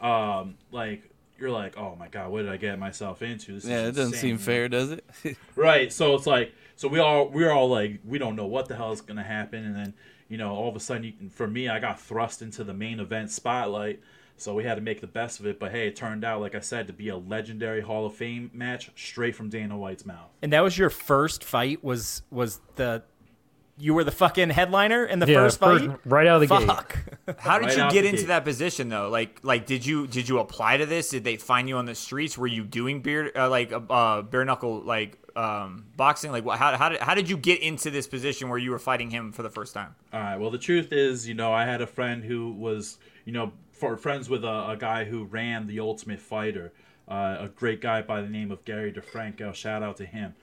Um, 0.00 0.54
like 0.72 1.02
you're 1.40 1.50
like, 1.50 1.76
oh 1.78 1.96
my 1.98 2.08
god, 2.08 2.30
what 2.30 2.42
did 2.42 2.50
I 2.50 2.56
get 2.56 2.78
myself 2.78 3.22
into? 3.22 3.54
This 3.54 3.64
Yeah. 3.64 3.82
is 3.82 3.88
It 3.88 3.92
doesn't 3.92 4.14
insane, 4.14 4.20
seem 4.20 4.38
fair, 4.38 4.68
does 4.68 4.90
it? 4.92 5.04
Right. 5.56 5.92
So 5.92 6.14
it's 6.14 6.26
like, 6.26 6.54
so 6.76 6.88
we 6.88 6.98
all 6.98 7.28
we're 7.28 7.50
all 7.52 7.68
like, 7.68 8.00
we 8.04 8.18
don't 8.18 8.36
know 8.36 8.46
what 8.46 8.68
the 8.68 8.76
hell 8.76 8.92
is 8.92 9.00
gonna 9.00 9.22
happen, 9.22 9.64
and 9.64 9.74
then 9.76 9.94
you 10.28 10.36
know, 10.36 10.54
all 10.54 10.68
of 10.68 10.76
a 10.76 10.80
sudden, 10.80 11.02
you 11.04 11.12
for 11.30 11.48
me, 11.48 11.68
I 11.68 11.80
got 11.80 12.00
thrust 12.00 12.40
into 12.42 12.62
the 12.62 12.74
main 12.74 13.00
event 13.00 13.30
spotlight. 13.30 14.00
So 14.36 14.54
we 14.54 14.64
had 14.64 14.76
to 14.76 14.80
make 14.80 15.02
the 15.02 15.06
best 15.06 15.38
of 15.38 15.44
it. 15.46 15.58
But 15.60 15.70
hey, 15.70 15.88
it 15.88 15.96
turned 15.96 16.24
out, 16.24 16.40
like 16.40 16.54
I 16.54 16.60
said, 16.60 16.86
to 16.86 16.94
be 16.94 17.10
a 17.10 17.16
legendary 17.16 17.82
Hall 17.82 18.06
of 18.06 18.14
Fame 18.14 18.50
match 18.54 18.90
straight 18.96 19.36
from 19.36 19.50
Dana 19.50 19.76
White's 19.76 20.06
mouth. 20.06 20.30
And 20.40 20.50
that 20.54 20.62
was 20.62 20.78
your 20.78 20.88
first 20.88 21.44
fight. 21.44 21.84
Was 21.84 22.22
was 22.30 22.60
the 22.76 23.02
you 23.80 23.94
were 23.94 24.04
the 24.04 24.10
fucking 24.12 24.50
headliner 24.50 25.04
in 25.04 25.18
the 25.18 25.26
Yeah, 25.26 25.38
first 25.38 25.58
first- 25.58 25.84
fight? 25.86 25.98
right 26.04 26.26
out 26.26 26.42
of 26.42 26.48
the 26.48 26.54
gate. 26.58 26.66
Fuck. 26.66 26.98
how 27.38 27.58
did 27.58 27.68
Right 27.68 27.76
you 27.78 27.90
get 27.90 28.04
into 28.04 28.18
gate. 28.22 28.26
that 28.28 28.44
position 28.44 28.88
though? 28.88 29.08
Like 29.08 29.40
like 29.42 29.66
did 29.66 29.84
you 29.86 30.06
did 30.06 30.28
you 30.28 30.38
apply 30.38 30.76
to 30.76 30.86
this? 30.86 31.08
Did 31.10 31.24
they 31.24 31.36
find 31.36 31.68
you 31.68 31.76
on 31.76 31.86
the 31.86 31.94
streets? 31.94 32.36
Were 32.38 32.46
you 32.46 32.64
doing 32.64 33.00
beer 33.02 33.32
uh, 33.34 33.48
like 33.48 33.72
uh, 33.72 34.22
bare 34.22 34.44
knuckle 34.44 34.80
like 34.82 35.16
um, 35.36 35.86
boxing? 35.96 36.30
Like 36.32 36.44
what, 36.44 36.58
how 36.58 36.76
how 36.76 36.88
did 36.90 37.00
how 37.00 37.14
did 37.14 37.28
you 37.30 37.36
get 37.36 37.60
into 37.62 37.90
this 37.90 38.06
position 38.06 38.48
where 38.48 38.58
you 38.58 38.70
were 38.70 38.78
fighting 38.78 39.10
him 39.10 39.32
for 39.32 39.42
the 39.42 39.50
first 39.50 39.72
time? 39.74 39.94
All 40.12 40.20
right. 40.20 40.36
Well, 40.36 40.50
the 40.50 40.58
truth 40.58 40.92
is, 40.92 41.26
you 41.26 41.34
know, 41.34 41.52
I 41.52 41.64
had 41.64 41.80
a 41.80 41.86
friend 41.86 42.22
who 42.24 42.52
was, 42.52 42.98
you 43.24 43.32
know, 43.32 43.52
for 43.72 43.96
friends 43.96 44.28
with 44.28 44.44
a, 44.44 44.70
a 44.70 44.76
guy 44.78 45.04
who 45.04 45.24
ran 45.24 45.66
the 45.66 45.80
Ultimate 45.80 46.20
Fighter, 46.20 46.72
uh, 47.08 47.36
a 47.40 47.48
great 47.48 47.80
guy 47.80 48.02
by 48.02 48.20
the 48.20 48.28
name 48.28 48.50
of 48.50 48.64
Gary 48.64 48.92
DeFranco. 48.92 49.54
Shout 49.54 49.82
out 49.82 49.96
to 49.98 50.04
him. 50.04 50.34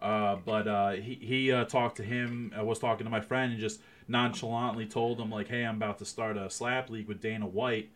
Uh, 0.00 0.36
but 0.44 0.68
uh, 0.68 0.90
he 0.92 1.14
he 1.14 1.52
uh, 1.52 1.64
talked 1.64 1.96
to 1.96 2.02
him. 2.02 2.52
I 2.56 2.62
was 2.62 2.78
talking 2.78 3.04
to 3.04 3.10
my 3.10 3.20
friend 3.20 3.52
and 3.52 3.60
just 3.60 3.80
nonchalantly 4.08 4.86
told 4.86 5.20
him 5.20 5.30
like, 5.30 5.48
"Hey, 5.48 5.64
I'm 5.64 5.76
about 5.76 5.98
to 5.98 6.04
start 6.04 6.36
a 6.36 6.50
slap 6.50 6.90
league 6.90 7.08
with 7.08 7.20
Dana 7.20 7.46
White." 7.46 7.90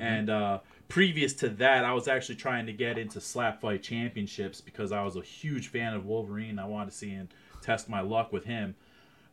And 0.00 0.30
uh, 0.30 0.58
previous 0.88 1.32
to 1.34 1.48
that, 1.48 1.84
I 1.84 1.92
was 1.92 2.08
actually 2.08 2.36
trying 2.36 2.66
to 2.66 2.72
get 2.72 2.98
into 2.98 3.20
slap 3.20 3.60
fight 3.60 3.82
championships 3.82 4.60
because 4.60 4.92
I 4.92 5.02
was 5.02 5.16
a 5.16 5.22
huge 5.22 5.68
fan 5.68 5.94
of 5.94 6.06
Wolverine. 6.06 6.58
I 6.58 6.66
wanted 6.66 6.90
to 6.90 6.96
see 6.96 7.12
and 7.12 7.28
test 7.62 7.88
my 7.88 8.00
luck 8.00 8.32
with 8.32 8.44
him. 8.44 8.74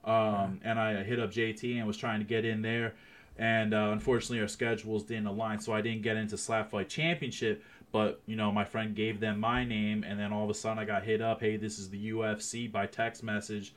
Um, 0.04 0.60
and 0.64 0.80
I 0.80 1.04
hit 1.04 1.20
up 1.20 1.32
JT 1.32 1.78
and 1.78 1.88
was 1.88 1.98
trying 1.98 2.20
to 2.20 2.26
get 2.26 2.46
in 2.46 2.62
there. 2.62 2.94
And 3.38 3.74
uh, 3.74 3.90
unfortunately, 3.92 4.42
our 4.42 4.48
schedules 4.48 5.04
didn't 5.04 5.26
align, 5.26 5.60
so 5.60 5.74
I 5.74 5.82
didn't 5.82 6.04
get 6.04 6.18
into 6.18 6.38
Slap 6.38 6.70
Fight 6.70 6.88
Championship. 6.88 7.64
But 7.94 8.22
you 8.26 8.36
know, 8.36 8.52
my 8.52 8.66
friend 8.66 8.96
gave 8.96 9.22
them 9.22 9.40
my 9.40 9.64
name, 9.64 10.04
and 10.04 10.20
then 10.20 10.34
all 10.34 10.44
of 10.44 10.50
a 10.50 10.54
sudden, 10.56 10.80
I 10.80 10.84
got 10.84 11.04
hit 11.04 11.22
up. 11.22 11.40
Hey, 11.40 11.56
this 11.58 11.78
is 11.80 11.90
the 11.92 12.12
UFC 12.12 12.70
by 12.70 12.88
text 12.88 13.24
message. 13.24 13.74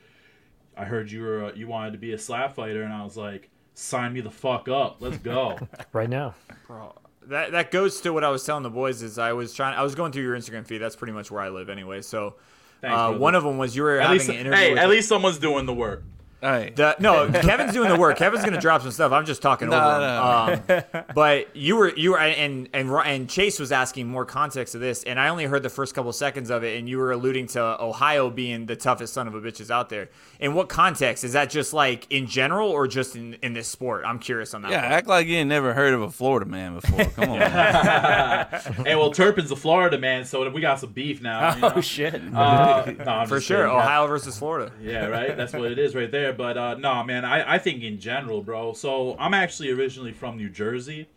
I 0.75 0.85
heard 0.85 1.09
you 1.09 1.21
were 1.21 1.45
uh, 1.45 1.51
you 1.53 1.67
wanted 1.67 1.91
to 1.91 1.99
be 1.99 2.13
a 2.13 2.17
slap 2.17 2.55
fighter, 2.55 2.81
and 2.81 2.91
I 2.91 3.03
was 3.03 3.15
like, 3.15 3.49
sign 3.75 4.13
me 4.13 4.21
the 4.21 4.31
fuck 4.31 4.67
up. 4.67 4.97
Let's 4.99 5.19
go. 5.19 5.59
right 5.93 6.09
now. 6.09 6.33
bro 6.65 6.95
That 7.27 7.51
that 7.51 7.69
goes 7.69 8.01
to 8.01 8.11
what 8.11 8.23
I 8.23 8.29
was 8.29 8.43
telling 8.43 8.63
the 8.63 8.71
boys 8.71 9.03
is 9.03 9.19
I 9.19 9.33
was 9.33 9.53
trying 9.53 9.77
I 9.77 9.83
was 9.83 9.93
going 9.93 10.11
through 10.11 10.23
your 10.23 10.35
Instagram 10.35 10.65
feed. 10.65 10.79
That's 10.79 10.95
pretty 10.95 11.13
much 11.13 11.29
where 11.29 11.41
I 11.41 11.49
live 11.49 11.69
anyway. 11.69 12.01
So 12.01 12.35
Thanks, 12.81 12.97
uh, 12.97 13.13
one 13.13 13.35
of 13.35 13.43
them 13.43 13.59
was 13.59 13.75
you 13.75 13.83
were 13.83 13.99
at 13.99 14.07
having 14.07 14.17
least, 14.17 14.29
an 14.29 14.35
interview. 14.35 14.57
hey, 14.57 14.69
with 14.71 14.79
at 14.79 14.89
least 14.89 15.09
someone's 15.09 15.37
doing 15.37 15.67
the 15.67 15.73
work. 15.75 16.03
All 16.43 16.51
right. 16.51 16.75
The, 16.75 16.95
no, 16.99 17.27
Kevin's 17.31 17.73
doing 17.73 17.89
the 17.89 17.97
work. 17.97 18.17
Kevin's 18.17 18.43
gonna 18.45 18.61
drop 18.61 18.83
some 18.83 18.91
stuff. 18.91 19.11
I'm 19.11 19.25
just 19.25 19.41
talking 19.41 19.69
No, 19.69 19.77
over 19.77 20.55
him. 20.63 20.83
Um, 20.93 21.05
but 21.15 21.55
you 21.55 21.75
were 21.75 21.89
you 21.95 22.11
were 22.11 22.19
and 22.19 22.69
and 22.73 22.91
and 22.91 23.27
Chase 23.27 23.59
was 23.59 23.71
asking 23.71 24.07
more 24.07 24.23
context 24.23 24.75
of 24.75 24.81
this, 24.81 25.03
and 25.03 25.19
I 25.19 25.29
only 25.29 25.45
heard 25.45 25.63
the 25.63 25.69
first 25.69 25.95
couple 25.95 26.13
seconds 26.13 26.51
of 26.51 26.63
it, 26.63 26.77
and 26.77 26.87
you 26.87 26.99
were 26.99 27.11
alluding 27.11 27.47
to 27.47 27.81
Ohio 27.81 28.29
being 28.29 28.67
the 28.67 28.75
toughest 28.75 29.13
son 29.15 29.27
of 29.27 29.33
a 29.33 29.41
bitches 29.41 29.71
out 29.71 29.89
there. 29.89 30.09
In 30.39 30.53
what 30.53 30.69
context 30.69 31.23
is 31.23 31.33
that? 31.33 31.49
Just 31.49 31.73
like 31.73 32.05
in 32.11 32.27
general, 32.27 32.69
or 32.69 32.87
just 32.87 33.15
in 33.15 33.33
in 33.41 33.53
this 33.53 33.67
sport? 33.67 34.03
I'm 34.05 34.19
curious 34.19 34.53
on 34.53 34.61
that. 34.61 34.69
Yeah, 34.71 34.81
part. 34.81 34.91
act 34.93 35.07
like 35.07 35.25
you 35.25 35.37
ain't 35.37 35.49
never 35.49 35.73
heard 35.73 35.95
of 35.95 36.03
a 36.03 36.11
Florida 36.11 36.45
man 36.45 36.75
before. 36.75 37.03
Come 37.05 37.31
on. 37.31 37.39
man. 37.39 38.47
hey, 38.85 38.95
well, 38.95 39.11
Turpin's 39.11 39.49
a 39.49 39.55
Florida 39.55 39.97
man, 39.97 40.23
so 40.23 40.47
we 40.51 40.61
got 40.61 40.79
some 40.79 40.91
beef 40.91 41.19
now. 41.19 41.55
you 41.55 41.61
know? 41.61 41.73
Oh 41.77 41.81
shit. 41.81 42.13
Uh, 42.13 42.93
no, 42.99 43.25
for 43.27 43.41
sure. 43.41 43.63
kidding. 43.63 43.71
Ohio 43.75 44.05
versus 44.05 44.37
Florida. 44.37 44.71
Yeah, 44.79 45.07
right. 45.07 45.35
That's 45.35 45.53
what 45.53 45.71
it 45.71 45.79
is 45.79 45.95
right 45.95 46.11
there. 46.11 46.26
But 46.33 46.57
uh, 46.57 46.75
no, 46.75 47.03
man, 47.03 47.25
I, 47.25 47.55
I 47.55 47.57
think 47.57 47.83
in 47.83 47.99
general, 47.99 48.41
bro. 48.41 48.73
So 48.73 49.15
I'm 49.19 49.33
actually 49.33 49.71
originally 49.71 50.13
from 50.13 50.37
New 50.37 50.49
Jersey. 50.49 51.07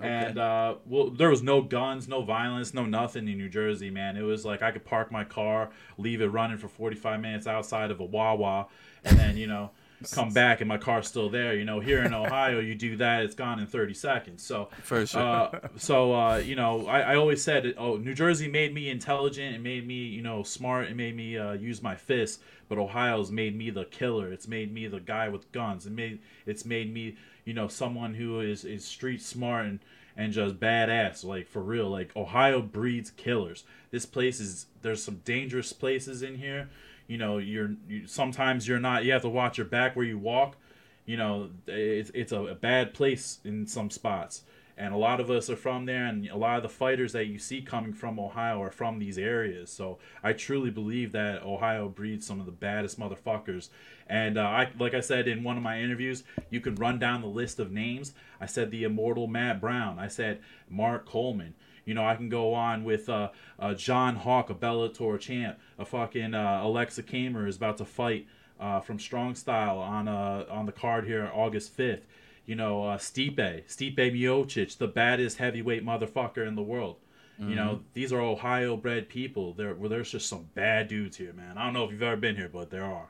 And 0.00 0.38
uh, 0.38 0.76
well, 0.86 1.10
there 1.10 1.30
was 1.30 1.42
no 1.42 1.62
guns, 1.62 2.08
no 2.08 2.22
violence, 2.22 2.74
no 2.74 2.84
nothing 2.84 3.28
in 3.28 3.38
New 3.38 3.48
Jersey, 3.48 3.90
man. 3.90 4.16
It 4.16 4.22
was 4.22 4.44
like 4.44 4.60
I 4.62 4.72
could 4.72 4.84
park 4.84 5.12
my 5.12 5.22
car, 5.22 5.70
leave 5.96 6.20
it 6.20 6.26
running 6.26 6.58
for 6.58 6.66
45 6.66 7.20
minutes 7.20 7.46
outside 7.46 7.90
of 7.90 8.00
a 8.00 8.04
Wawa, 8.04 8.66
and 9.04 9.16
then 9.18 9.36
you 9.36 9.46
know 9.46 9.70
come 10.10 10.30
back 10.30 10.60
and 10.60 10.68
my 10.68 10.78
car's 10.78 11.06
still 11.08 11.28
there. 11.28 11.54
You 11.54 11.64
know, 11.64 11.80
here 11.80 12.02
in 12.02 12.12
Ohio, 12.24 12.58
you 12.60 12.74
do 12.74 12.96
that, 12.96 13.22
it's 13.22 13.34
gone 13.34 13.58
in 13.58 13.66
30 13.66 13.94
seconds. 13.94 14.42
So 14.42 14.68
For 14.82 15.06
sure. 15.06 15.20
uh, 15.20 15.68
so 15.76 16.14
uh, 16.14 16.36
you 16.38 16.56
know, 16.56 16.86
I, 16.86 17.00
I 17.00 17.16
always 17.16 17.42
said, 17.42 17.74
oh, 17.78 17.96
New 17.96 18.14
Jersey 18.14 18.48
made 18.48 18.74
me 18.74 18.88
intelligent, 18.88 19.54
it 19.54 19.60
made 19.60 19.86
me 19.86 19.94
you 19.94 20.22
know 20.22 20.42
smart, 20.42 20.88
it 20.88 20.96
made 20.96 21.16
me 21.16 21.36
uh, 21.38 21.52
use 21.52 21.82
my 21.82 21.94
fists. 21.94 22.40
But 22.68 22.78
Ohio's 22.78 23.30
made 23.30 23.54
me 23.54 23.68
the 23.68 23.84
killer. 23.84 24.32
It's 24.32 24.48
made 24.48 24.72
me 24.72 24.86
the 24.86 25.00
guy 25.00 25.28
with 25.28 25.52
guns. 25.52 25.84
It 25.86 25.92
made 25.92 26.20
it's 26.46 26.64
made 26.64 26.92
me 26.92 27.16
you 27.44 27.52
know 27.52 27.68
someone 27.68 28.14
who 28.14 28.40
is 28.40 28.64
is 28.64 28.84
street 28.84 29.20
smart 29.20 29.66
and 29.66 29.78
and 30.16 30.32
just 30.32 30.58
badass. 30.58 31.22
Like 31.24 31.48
for 31.48 31.60
real. 31.60 31.90
Like 31.90 32.16
Ohio 32.16 32.62
breeds 32.62 33.10
killers. 33.10 33.64
This 33.90 34.06
place 34.06 34.40
is 34.40 34.66
there's 34.80 35.02
some 35.02 35.20
dangerous 35.24 35.72
places 35.74 36.22
in 36.22 36.36
here. 36.36 36.70
You 37.12 37.18
know, 37.18 37.36
you're 37.36 37.72
you, 37.86 38.06
sometimes 38.06 38.66
you're 38.66 38.80
not. 38.80 39.04
You 39.04 39.12
have 39.12 39.20
to 39.20 39.28
watch 39.28 39.58
your 39.58 39.66
back 39.66 39.94
where 39.94 40.06
you 40.06 40.16
walk. 40.16 40.56
You 41.04 41.18
know 41.18 41.50
it's, 41.66 42.10
it's 42.14 42.32
a, 42.32 42.40
a 42.46 42.54
bad 42.54 42.94
place 42.94 43.38
in 43.44 43.66
some 43.66 43.90
spots. 43.90 44.44
And 44.78 44.94
a 44.94 44.96
lot 44.96 45.20
of 45.20 45.30
us 45.30 45.50
are 45.50 45.56
from 45.56 45.84
there 45.84 46.06
and 46.06 46.26
a 46.30 46.36
lot 46.38 46.56
of 46.56 46.62
the 46.62 46.70
fighters 46.70 47.12
that 47.12 47.26
you 47.26 47.38
see 47.38 47.60
coming 47.60 47.92
from 47.92 48.18
ohio 48.18 48.62
are 48.62 48.70
from 48.70 48.98
these 48.98 49.18
areas. 49.18 49.70
So 49.70 49.98
i 50.22 50.32
truly 50.32 50.70
believe 50.70 51.12
that 51.12 51.42
ohio 51.42 51.90
breeds 51.90 52.26
some 52.26 52.40
of 52.40 52.46
the 52.46 52.52
baddest 52.52 52.98
motherfuckers. 52.98 53.68
And 54.06 54.38
uh, 54.38 54.44
I, 54.44 54.70
like 54.78 54.94
i 54.94 55.00
said 55.00 55.28
in 55.28 55.44
one 55.44 55.58
of 55.58 55.62
my 55.62 55.82
interviews 55.82 56.24
you 56.48 56.62
can 56.62 56.76
run 56.76 56.98
down 56.98 57.20
the 57.20 57.26
list 57.26 57.58
of 57.58 57.70
names. 57.70 58.14
I 58.40 58.46
said 58.46 58.70
the 58.70 58.84
immortal 58.84 59.26
matt 59.26 59.60
brown. 59.60 59.98
I 59.98 60.08
said 60.08 60.40
mark 60.70 61.04
coleman 61.04 61.52
you 61.84 61.94
know, 61.94 62.04
I 62.04 62.14
can 62.14 62.28
go 62.28 62.54
on 62.54 62.84
with 62.84 63.08
uh, 63.08 63.30
uh, 63.58 63.74
John 63.74 64.16
Hawk, 64.16 64.50
a 64.50 64.54
Bellator 64.54 65.18
champ. 65.18 65.58
A 65.78 65.84
fucking 65.84 66.34
uh, 66.34 66.60
Alexa 66.62 67.02
Kamer 67.02 67.48
is 67.48 67.56
about 67.56 67.78
to 67.78 67.84
fight 67.84 68.26
uh, 68.60 68.80
from 68.80 68.98
Strong 68.98 69.34
Style 69.34 69.78
on 69.78 70.08
uh, 70.08 70.44
on 70.50 70.66
the 70.66 70.72
card 70.72 71.06
here 71.06 71.30
August 71.34 71.72
fifth. 71.72 72.06
You 72.46 72.56
know, 72.56 72.84
uh, 72.84 72.98
Stipe, 72.98 73.36
Stipe 73.68 73.96
Miocic, 73.96 74.76
the 74.76 74.88
baddest 74.88 75.38
heavyweight 75.38 75.84
motherfucker 75.84 76.46
in 76.46 76.56
the 76.56 76.62
world. 76.62 76.96
You 77.38 77.56
know, 77.56 77.80
these 77.92 78.12
are 78.12 78.20
Ohio-bred 78.20 79.08
people. 79.08 79.52
There, 79.52 79.74
well, 79.74 79.88
there's 79.88 80.12
just 80.12 80.28
some 80.28 80.48
bad 80.54 80.86
dudes 80.86 81.16
here, 81.16 81.32
man. 81.32 81.58
I 81.58 81.64
don't 81.64 81.72
know 81.72 81.82
if 81.82 81.90
you've 81.90 82.02
ever 82.02 82.16
been 82.16 82.36
here, 82.36 82.48
but 82.52 82.70
there 82.70 82.84
are. 82.84 83.08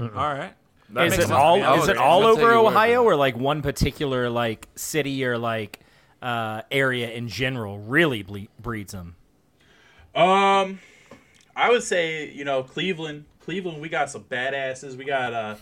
All 0.00 0.08
right. 0.08 0.54
That 0.90 1.08
Is 1.08 1.18
it 1.18 1.30
all? 1.30 1.58
Is 1.82 1.88
it 1.88 1.98
all 1.98 2.24
over 2.24 2.40
your 2.40 2.62
word 2.62 2.70
for 2.70 2.74
Ohio, 2.74 3.02
or 3.02 3.16
like 3.16 3.36
one 3.36 3.60
particular 3.60 4.30
like 4.30 4.68
city 4.76 5.24
or 5.26 5.36
like 5.36 5.80
uh, 6.22 6.62
area 6.70 7.10
in 7.10 7.28
general 7.28 7.78
really 7.78 8.22
ble- 8.22 8.48
breeds 8.60 8.92
them? 8.92 9.16
Um, 10.14 10.80
I 11.54 11.70
would 11.70 11.82
say 11.82 12.30
you 12.30 12.44
know 12.44 12.62
Cleveland. 12.62 13.24
Cleveland, 13.40 13.80
we 13.80 13.88
got 13.88 14.10
some 14.10 14.24
badasses. 14.24 14.96
We 14.96 15.04
got 15.04 15.32
uh, 15.32 15.56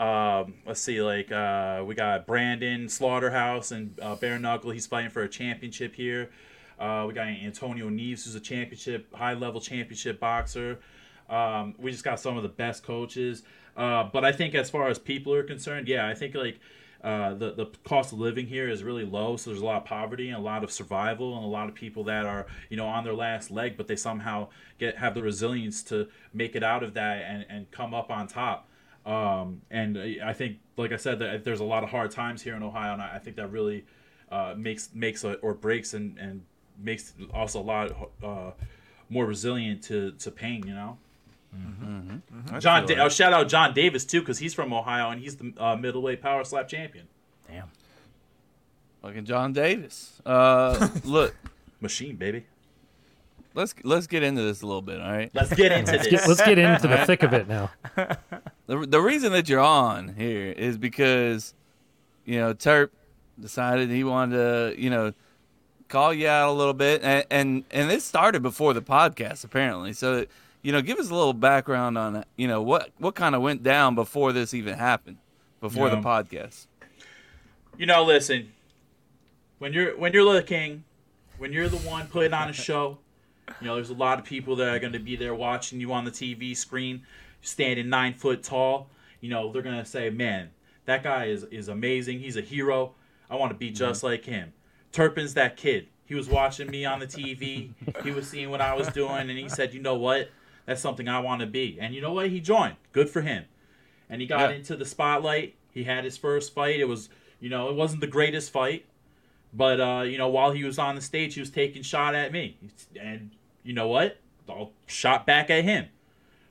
um, 0.00 0.54
let's 0.64 0.80
see, 0.80 1.02
like 1.02 1.30
uh, 1.30 1.82
we 1.86 1.94
got 1.94 2.26
Brandon 2.26 2.88
Slaughterhouse 2.88 3.70
and 3.70 3.98
uh, 4.00 4.14
Bare 4.16 4.38
Knuckle. 4.38 4.70
He's 4.70 4.86
fighting 4.86 5.10
for 5.10 5.22
a 5.22 5.28
championship 5.28 5.94
here. 5.94 6.30
Uh, 6.78 7.04
we 7.06 7.12
got 7.12 7.26
Antonio 7.26 7.90
Neves, 7.90 8.24
who's 8.24 8.34
a 8.34 8.40
championship, 8.40 9.14
high 9.14 9.34
level 9.34 9.60
championship 9.60 10.18
boxer. 10.18 10.78
Um, 11.28 11.74
we 11.78 11.90
just 11.90 12.04
got 12.04 12.18
some 12.18 12.36
of 12.36 12.42
the 12.42 12.48
best 12.48 12.82
coaches. 12.82 13.42
Uh, 13.76 14.04
but 14.04 14.24
I 14.24 14.32
think 14.32 14.54
as 14.54 14.70
far 14.70 14.88
as 14.88 14.98
people 14.98 15.34
are 15.34 15.42
concerned, 15.42 15.86
yeah, 15.86 16.08
I 16.08 16.14
think 16.14 16.34
like 16.34 16.58
uh, 17.02 17.34
the 17.34 17.52
the 17.52 17.66
cost 17.84 18.12
of 18.12 18.18
living 18.18 18.46
here 18.46 18.68
is 18.68 18.84
really 18.84 19.04
low, 19.04 19.36
so 19.36 19.50
there's 19.50 19.62
a 19.62 19.64
lot 19.64 19.78
of 19.78 19.84
poverty 19.84 20.28
and 20.28 20.36
a 20.36 20.40
lot 20.40 20.62
of 20.62 20.70
survival, 20.70 21.36
and 21.36 21.44
a 21.44 21.48
lot 21.48 21.68
of 21.68 21.74
people 21.74 22.04
that 22.04 22.26
are 22.26 22.46
you 22.68 22.76
know 22.76 22.86
on 22.86 23.04
their 23.04 23.14
last 23.14 23.50
leg, 23.50 23.76
but 23.76 23.88
they 23.88 23.96
somehow 23.96 24.48
get 24.78 24.98
have 24.98 25.14
the 25.14 25.22
resilience 25.22 25.82
to 25.84 26.08
make 26.34 26.54
it 26.54 26.62
out 26.62 26.82
of 26.82 26.94
that 26.94 27.22
and, 27.22 27.46
and 27.48 27.70
come 27.70 27.94
up 27.94 28.10
on 28.10 28.26
top. 28.26 28.68
Um, 29.06 29.62
and 29.70 29.98
I 30.22 30.34
think, 30.34 30.58
like 30.76 30.92
I 30.92 30.96
said, 30.96 31.18
that 31.20 31.42
there's 31.42 31.60
a 31.60 31.64
lot 31.64 31.82
of 31.84 31.90
hard 31.90 32.10
times 32.10 32.42
here 32.42 32.54
in 32.54 32.62
Ohio, 32.62 32.92
and 32.92 33.02
I 33.02 33.18
think 33.18 33.36
that 33.36 33.50
really 33.50 33.86
uh, 34.30 34.54
makes 34.56 34.90
makes 34.94 35.24
a, 35.24 35.34
or 35.36 35.54
breaks 35.54 35.94
and, 35.94 36.18
and 36.18 36.42
makes 36.78 37.14
also 37.32 37.60
a 37.60 37.62
lot 37.62 38.10
uh, 38.22 38.50
more 39.08 39.24
resilient 39.24 39.82
to, 39.84 40.12
to 40.12 40.30
pain. 40.30 40.66
You 40.66 40.74
know. 40.74 40.98
John, 42.58 42.86
da- 42.86 42.98
oh, 43.04 43.08
shout 43.08 43.32
out 43.32 43.48
John 43.48 43.74
Davis 43.74 44.04
too, 44.04 44.20
because 44.20 44.38
he's 44.38 44.54
from 44.54 44.72
Ohio 44.72 45.10
and 45.10 45.20
he's 45.20 45.36
the 45.36 45.52
uh, 45.58 45.76
middleweight 45.76 46.20
power 46.22 46.44
slap 46.44 46.68
champion. 46.68 47.06
Damn. 47.48 47.68
Fucking 49.02 49.24
John 49.24 49.52
Davis. 49.52 50.20
Uh, 50.26 50.88
look, 51.04 51.34
Machine, 51.80 52.16
baby. 52.16 52.44
let's 53.54 53.74
let's 53.84 54.06
get 54.06 54.22
into 54.22 54.42
this 54.42 54.62
a 54.62 54.66
little 54.66 54.82
bit. 54.82 55.00
All 55.00 55.10
right. 55.10 55.30
Let's 55.34 55.52
get 55.54 55.72
into 55.72 55.92
Get- 55.92 56.10
this. 56.10 56.28
let's 56.28 56.42
get 56.44 56.58
into 56.58 56.86
the 56.88 56.98
thick 57.06 57.22
of 57.22 57.32
it 57.32 57.48
now. 57.48 57.70
The 58.66 58.86
the 58.86 59.00
reason 59.00 59.32
that 59.32 59.48
you're 59.48 59.60
on 59.60 60.14
here 60.14 60.52
is 60.52 60.76
because, 60.78 61.54
you 62.24 62.38
know, 62.38 62.52
Terp 62.54 62.90
decided 63.40 63.90
he 63.90 64.04
wanted 64.04 64.36
to, 64.36 64.74
you 64.80 64.90
know, 64.90 65.12
call 65.88 66.12
you 66.14 66.28
out 66.28 66.50
a 66.50 66.52
little 66.52 66.74
bit, 66.74 67.02
and 67.02 67.24
and 67.30 67.64
and 67.70 67.90
it 67.90 68.02
started 68.02 68.42
before 68.42 68.74
the 68.74 68.82
podcast 68.82 69.44
apparently. 69.44 69.92
So, 69.94 70.26
you 70.62 70.72
know, 70.72 70.82
give 70.82 70.98
us 70.98 71.10
a 71.10 71.14
little 71.14 71.32
background 71.32 71.96
on, 71.96 72.24
you 72.36 72.48
know, 72.48 72.62
what 72.62 72.90
what 72.98 73.14
kind 73.14 73.34
of 73.34 73.42
went 73.42 73.62
down 73.62 73.94
before 73.94 74.32
this 74.32 74.52
even 74.54 74.74
happened, 74.78 75.18
before 75.60 75.88
the 75.90 75.96
podcast. 75.96 76.66
you 77.78 77.86
know, 77.86 78.04
listen. 78.04 78.52
When 79.58 79.72
you're 79.72 79.96
when 79.96 80.12
you're 80.12 80.24
looking, 80.24 80.84
when 81.38 81.52
you're 81.52 81.68
the 81.68 81.78
one 81.78 82.06
putting 82.08 82.32
on 82.32 82.48
a 82.48 82.52
show, 82.54 82.98
you 83.60 83.66
know, 83.66 83.74
there's 83.74 83.90
a 83.90 83.94
lot 83.94 84.18
of 84.18 84.24
people 84.24 84.56
that 84.56 84.68
are 84.68 84.78
going 84.78 84.92
to 84.92 84.98
be 84.98 85.16
there 85.16 85.34
watching 85.34 85.80
you 85.80 85.92
on 85.92 86.04
the 86.04 86.10
TV 86.10 86.56
screen, 86.56 87.02
standing 87.42 87.88
nine 87.88 88.14
foot 88.14 88.42
tall. 88.42 88.88
You 89.20 89.30
know, 89.30 89.52
they're 89.52 89.62
going 89.62 89.78
to 89.78 89.84
say, 89.84 90.10
"Man, 90.10 90.50
that 90.84 91.02
guy 91.02 91.26
is 91.26 91.44
is 91.44 91.68
amazing. 91.68 92.20
He's 92.20 92.36
a 92.36 92.42
hero. 92.42 92.94
I 93.30 93.36
want 93.36 93.52
to 93.52 93.58
be 93.58 93.70
just 93.70 93.98
mm-hmm. 93.98 94.06
like 94.08 94.24
him." 94.24 94.52
Turpin's 94.92 95.34
that 95.34 95.56
kid. 95.56 95.88
He 96.04 96.16
was 96.16 96.28
watching 96.28 96.68
me 96.68 96.84
on 96.84 96.98
the 96.98 97.06
TV. 97.06 97.70
he 98.02 98.10
was 98.10 98.28
seeing 98.28 98.50
what 98.50 98.60
I 98.60 98.74
was 98.74 98.88
doing, 98.88 99.30
and 99.30 99.38
he 99.38 99.48
said, 99.48 99.72
"You 99.72 99.80
know 99.80 99.94
what? 99.94 100.30
That's 100.66 100.80
something 100.80 101.08
I 101.08 101.20
want 101.20 101.40
to 101.40 101.46
be." 101.46 101.78
And 101.80 101.94
you 101.94 102.00
know 102.00 102.12
what? 102.12 102.28
He 102.30 102.40
joined. 102.40 102.76
Good 102.92 103.08
for 103.10 103.22
him. 103.22 103.44
And 104.08 104.20
he 104.20 104.26
got 104.26 104.50
Yeah. 104.50 104.56
into 104.56 104.76
the 104.76 104.84
spotlight. 104.84 105.54
He 105.72 105.84
had 105.84 106.04
his 106.04 106.16
first 106.16 106.52
fight. 106.52 106.80
It 106.80 106.88
was, 106.88 107.08
you 107.40 107.48
know, 107.48 107.68
it 107.68 107.76
wasn't 107.76 108.00
the 108.00 108.06
greatest 108.08 108.50
fight, 108.50 108.84
but 109.52 109.80
uh, 109.80 110.02
you 110.02 110.18
know, 110.18 110.28
while 110.28 110.52
he 110.52 110.64
was 110.64 110.78
on 110.78 110.94
the 110.94 111.00
stage, 111.00 111.34
he 111.34 111.40
was 111.40 111.50
taking 111.50 111.82
shot 111.82 112.14
at 112.14 112.32
me, 112.32 112.56
and 113.00 113.30
you 113.62 113.72
know 113.72 113.88
what? 113.88 114.18
I'll 114.48 114.72
shot 114.86 115.26
back 115.26 115.48
at 115.48 115.64
him. 115.64 115.86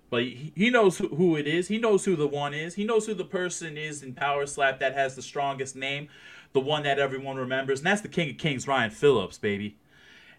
But 0.09 0.23
he, 0.23 0.53
he 0.55 0.69
knows 0.69 0.97
who, 0.97 1.09
who 1.09 1.35
it 1.35 1.45
is. 1.47 1.67
He 1.67 1.77
knows 1.77 2.05
who 2.05 2.15
the 2.15 2.27
one 2.27 2.53
is. 2.53 2.75
He 2.75 2.83
knows 2.85 3.05
who 3.05 3.13
the 3.13 3.25
person 3.25 3.77
is 3.77 4.01
in 4.01 4.13
Power 4.13 4.45
Slap 4.45 4.79
that 4.79 4.93
has 4.93 5.15
the 5.15 5.21
strongest 5.21 5.75
name, 5.75 6.07
the 6.53 6.59
one 6.59 6.83
that 6.83 6.97
everyone 6.97 7.35
remembers, 7.35 7.81
and 7.81 7.87
that's 7.87 8.01
the 8.01 8.07
King 8.07 8.31
of 8.31 8.37
Kings, 8.37 8.67
Ryan 8.67 8.89
Phillips, 8.89 9.37
baby. 9.37 9.75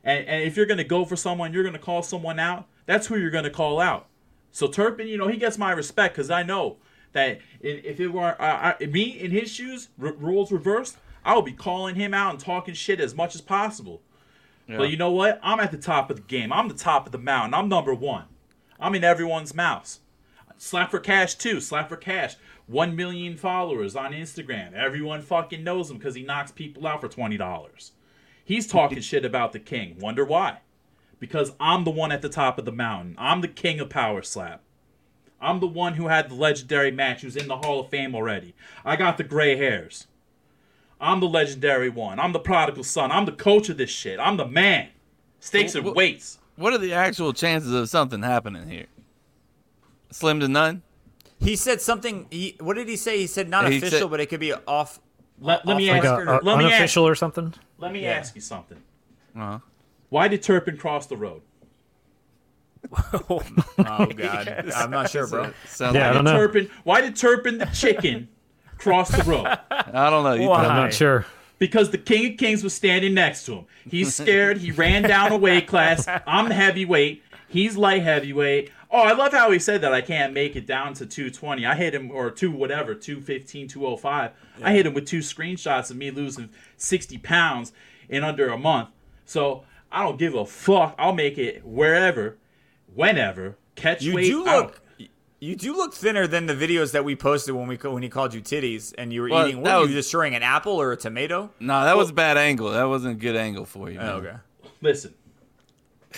And, 0.03 0.27
and 0.27 0.43
if 0.45 0.57
you're 0.57 0.67
gonna 0.67 0.85
go 0.85 1.05
for 1.05 1.17
someone, 1.17 1.53
you're 1.53 1.65
gonna 1.65 1.79
call 1.79 2.03
someone 2.03 2.39
out. 2.39 2.67
That's 2.87 3.07
who 3.07 3.17
you're 3.17 3.31
gonna 3.31 3.51
call 3.51 3.81
out. 3.81 4.07
So 4.53 4.67
Turpin, 4.67 5.09
you 5.09 5.17
know, 5.17 5.29
he 5.29 5.37
gets 5.37 5.59
my 5.59 5.73
respect 5.73 6.15
because 6.15 6.31
I 6.31 6.43
know 6.43 6.79
that 7.13 7.41
if 7.61 8.01
it 8.01 8.09
were 8.09 8.41
uh, 8.41 8.75
I, 8.81 8.87
me 8.87 9.03
in 9.03 9.31
his 9.31 9.51
shoes, 9.51 9.89
r- 10.03 10.13
roles 10.13 10.51
reversed, 10.51 10.97
I 11.25 11.37
would 11.37 11.45
be 11.45 11.53
calling 11.53 11.97
him 11.97 12.15
out 12.15 12.31
and 12.31 12.41
talking 12.41 12.75
shit 12.75 13.01
as 13.01 13.15
much 13.15 13.35
as 13.35 13.41
possible. 13.41 14.03
But 14.77 14.91
you 14.91 14.97
know 14.97 15.11
what? 15.11 15.41
I'm 15.43 15.59
at 15.59 15.73
the 15.73 15.77
top 15.79 16.11
of 16.11 16.17
the 16.17 16.23
game. 16.23 16.53
I'm 16.53 16.69
the 16.69 16.75
top 16.75 17.05
of 17.07 17.11
the 17.13 17.19
mountain. 17.19 17.55
I'm 17.55 17.69
number 17.69 17.93
one. 17.93 18.27
I'm 18.79 18.95
in 18.95 19.03
everyone's 19.03 19.53
mouth. 19.53 19.99
Slap 20.59 20.93
for 20.93 21.01
Cash 21.01 21.35
too. 21.35 21.61
Slap 21.61 21.89
for 21.89 21.97
Cash. 21.97 22.37
One 22.67 22.95
million 22.95 23.37
followers 23.37 23.97
on 23.97 24.13
Instagram. 24.13 24.73
Everyone 24.75 25.23
fucking 25.23 25.65
knows 25.65 25.91
him 25.91 25.99
because 25.99 26.15
he 26.15 26.23
knocks 26.23 26.53
people 26.53 26.87
out 26.87 27.01
for 27.01 27.09
twenty 27.09 27.37
dollars. 27.37 27.93
He's 28.51 28.67
talking 28.67 29.01
shit 29.01 29.25
about 29.25 29.53
the 29.53 29.61
king. 29.61 29.97
Wonder 30.01 30.25
why? 30.25 30.59
Because 31.21 31.53
I'm 31.61 31.85
the 31.85 31.93
one 31.93 32.11
at 32.11 32.21
the 32.21 32.29
top 32.29 32.59
of 32.59 32.65
the 32.65 32.73
mountain. 32.73 33.15
I'm 33.17 33.43
the 33.43 33.47
king 33.47 33.79
of 33.79 33.89
Power 33.91 34.23
Slap. 34.23 34.61
I'm 35.41 35.61
the 35.61 35.69
one 35.69 35.95
who 35.95 36.09
had 36.09 36.29
the 36.29 36.35
legendary 36.35 36.91
match, 36.91 37.21
who's 37.23 37.37
in 37.37 37.47
the 37.47 37.59
Hall 37.59 37.79
of 37.79 37.91
Fame 37.91 38.13
already. 38.13 38.57
I 38.85 38.97
got 38.97 39.19
the 39.19 39.23
gray 39.23 39.55
hairs. 39.55 40.09
I'm 41.01 41.21
the 41.21 41.29
legendary 41.29 41.91
one. 41.91 42.19
I'm 42.19 42.33
the 42.33 42.41
prodigal 42.41 42.83
son. 42.83 43.13
I'm 43.13 43.25
the 43.25 43.31
coach 43.31 43.69
of 43.69 43.77
this 43.77 43.89
shit. 43.89 44.19
I'm 44.19 44.37
the 44.37 44.49
man. 44.49 44.89
Stakes 45.39 45.77
and 45.77 45.87
Wh- 45.87 45.93
wh- 45.93 45.97
weights. 45.97 46.39
What 46.57 46.73
are 46.73 46.79
the 46.79 46.93
actual 46.93 47.33
chances 47.33 47.73
of 47.73 47.89
something 47.89 48.21
happening 48.25 48.69
here? 48.69 48.87
Slim 50.11 50.41
to 50.41 50.49
none. 50.49 50.83
He 51.39 51.55
said 51.55 51.81
something. 51.81 52.27
He 52.33 52.57
what 52.59 52.75
did 52.75 52.89
he 52.89 52.97
say? 52.97 53.19
He 53.19 53.29
said 53.29 53.49
not 53.49 53.71
He 53.71 53.79
official, 53.79 53.99
said- 54.01 54.11
but 54.11 54.19
it 54.19 54.27
could 54.27 54.41
be 54.41 54.53
off. 54.53 54.99
Let, 55.41 55.67
let 55.67 55.77
me 55.77 55.91
Like 55.91 56.05
ask. 56.05 56.27
a, 56.27 56.31
a 56.31 56.37
or- 56.37 56.41
let 56.43 56.59
me 56.59 56.73
ask- 56.73 56.97
or 56.97 57.15
something. 57.15 57.55
Let 57.79 57.93
me 57.93 58.03
Yeah. 58.03 58.11
ask 58.13 58.35
you 58.35 58.41
something. 58.41 58.79
Uh-huh. 59.37 59.59
Why 60.11 60.29
did 60.29 60.43
Turpin 60.43 60.77
cross 60.77 61.07
the 61.07 61.17
road? 61.17 61.43
Oh 63.29 64.07
God, 64.07 64.71
I'm 64.77 64.91
not 64.91 65.11
sure, 65.11 65.27
bro. 65.27 65.53
Sounds 65.67 65.95
Yeah, 65.95 66.11
I 66.11 66.13
don't 66.13 66.25
know. 66.25 66.33
Turpin. 66.37 66.71
Why 66.85 67.01
did 67.01 67.17
Turpin 67.17 67.59
the 67.59 67.67
chicken 67.67 68.29
cross 68.79 69.11
the 69.11 69.23
road? 69.25 69.47
I 69.71 70.11
don't 70.11 70.25
know. 70.25 70.35
You 70.35 70.49
Why? 70.49 70.65
I'm 70.65 70.77
not 70.77 70.93
sure. 70.95 71.27
because 71.59 71.91
the 71.91 71.99
King 71.99 72.33
of 72.33 72.39
Kings 72.39 72.63
was 72.65 72.75
standing 72.75 73.15
next 73.15 73.45
to 73.47 73.53
him. 73.57 73.65
He's 73.89 74.15
scared. 74.15 74.59
He 74.59 74.71
ran 74.73 75.03
down 75.03 75.33
a 75.33 75.37
weight 75.37 75.67
class. 75.67 76.07
I'm 76.27 76.51
heavyweight. 76.51 77.23
He's 77.49 77.77
light 77.77 78.03
heavyweight. 78.03 78.71
Oh, 78.93 79.03
I 79.03 79.13
love 79.13 79.33
how 79.33 79.51
he 79.53 79.59
said 79.61 79.83
that 79.83 79.93
I 79.95 80.01
can't 80.01 80.33
make 80.33 80.57
it 80.57 80.67
down 80.67 80.95
to 80.95 81.07
220. 81.07 81.65
I 81.65 81.75
hit 81.77 81.95
him, 81.95 82.11
or 82.11 82.31
two 82.31 82.51
whatever, 82.51 82.95
215, 82.95 83.69
205. 83.69 84.33
I 84.63 84.73
hit 84.73 84.87
him 84.87 84.95
with 84.95 85.07
two 85.07 85.21
screenshots 85.21 85.91
of 85.93 85.97
me 85.97 86.11
losing 86.11 86.51
60 86.77 87.19
pounds 87.19 87.73
in 88.09 88.25
under 88.25 88.49
a 88.49 88.59
month. 88.59 88.89
So 89.27 89.63
I 89.93 90.03
don't 90.03 90.19
give 90.19 90.35
a 90.35 90.45
fuck. 90.45 90.97
I'll 90.99 91.13
make 91.15 91.39
it 91.39 91.65
wherever, 91.65 92.37
whenever. 92.93 93.57
Catch 93.77 94.03
You 94.03 94.15
weight. 94.17 94.25
do 94.25 94.43
I 94.43 94.53
don't- 94.53 94.63
look. 94.67 94.83
You 95.43 95.57
do 95.57 95.75
look 95.75 95.95
thinner 95.95 96.27
than 96.27 96.45
the 96.45 96.55
videos 96.55 96.93
that 96.93 97.03
we 97.03 97.17
posted 97.17 97.55
when 97.55 97.67
we 97.67 97.77
when 97.77 98.03
he 98.03 98.11
called 98.11 98.35
you 98.35 98.43
titties 98.43 98.93
and 98.99 99.11
you 99.11 99.23
were 99.23 99.31
Well, 99.31 99.47
eating. 99.49 99.63
that 99.63 99.71
What 99.71 99.75
were 99.77 99.81
was- 99.83 99.91
you 99.91 99.97
destroying 99.97 100.35
an 100.35 100.43
apple 100.43 100.73
or 100.79 100.93
a 100.93 100.99
tomato? 100.99 101.51
No, 101.61 101.83
that 101.85 101.97
was 101.97 102.11
a 102.11 102.13
bad 102.13 102.37
angle. 102.37 102.71
That 102.73 102.85
wasn't 102.89 103.17
a 103.17 103.19
good 103.19 103.37
angle 103.37 103.65
for 103.65 103.89
you. 103.91 103.99
Oh, 104.01 104.21
man. 104.21 104.27
okay. 104.27 104.37
Listen, 104.83 105.15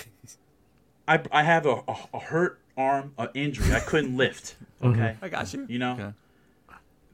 I 1.06 1.20
I 1.30 1.42
have 1.42 1.66
a, 1.66 1.82
a, 1.86 1.96
a 2.14 2.18
hurt 2.18 2.58
arm, 2.82 3.12
an 3.18 3.28
injury. 3.34 3.72
I 3.74 3.80
couldn't 3.80 4.16
lift. 4.16 4.56
Okay, 4.84 5.14
I 5.22 5.28
got 5.28 5.52
you. 5.54 5.64
you 5.68 5.78
know, 5.78 5.92
Okay. 5.92 6.10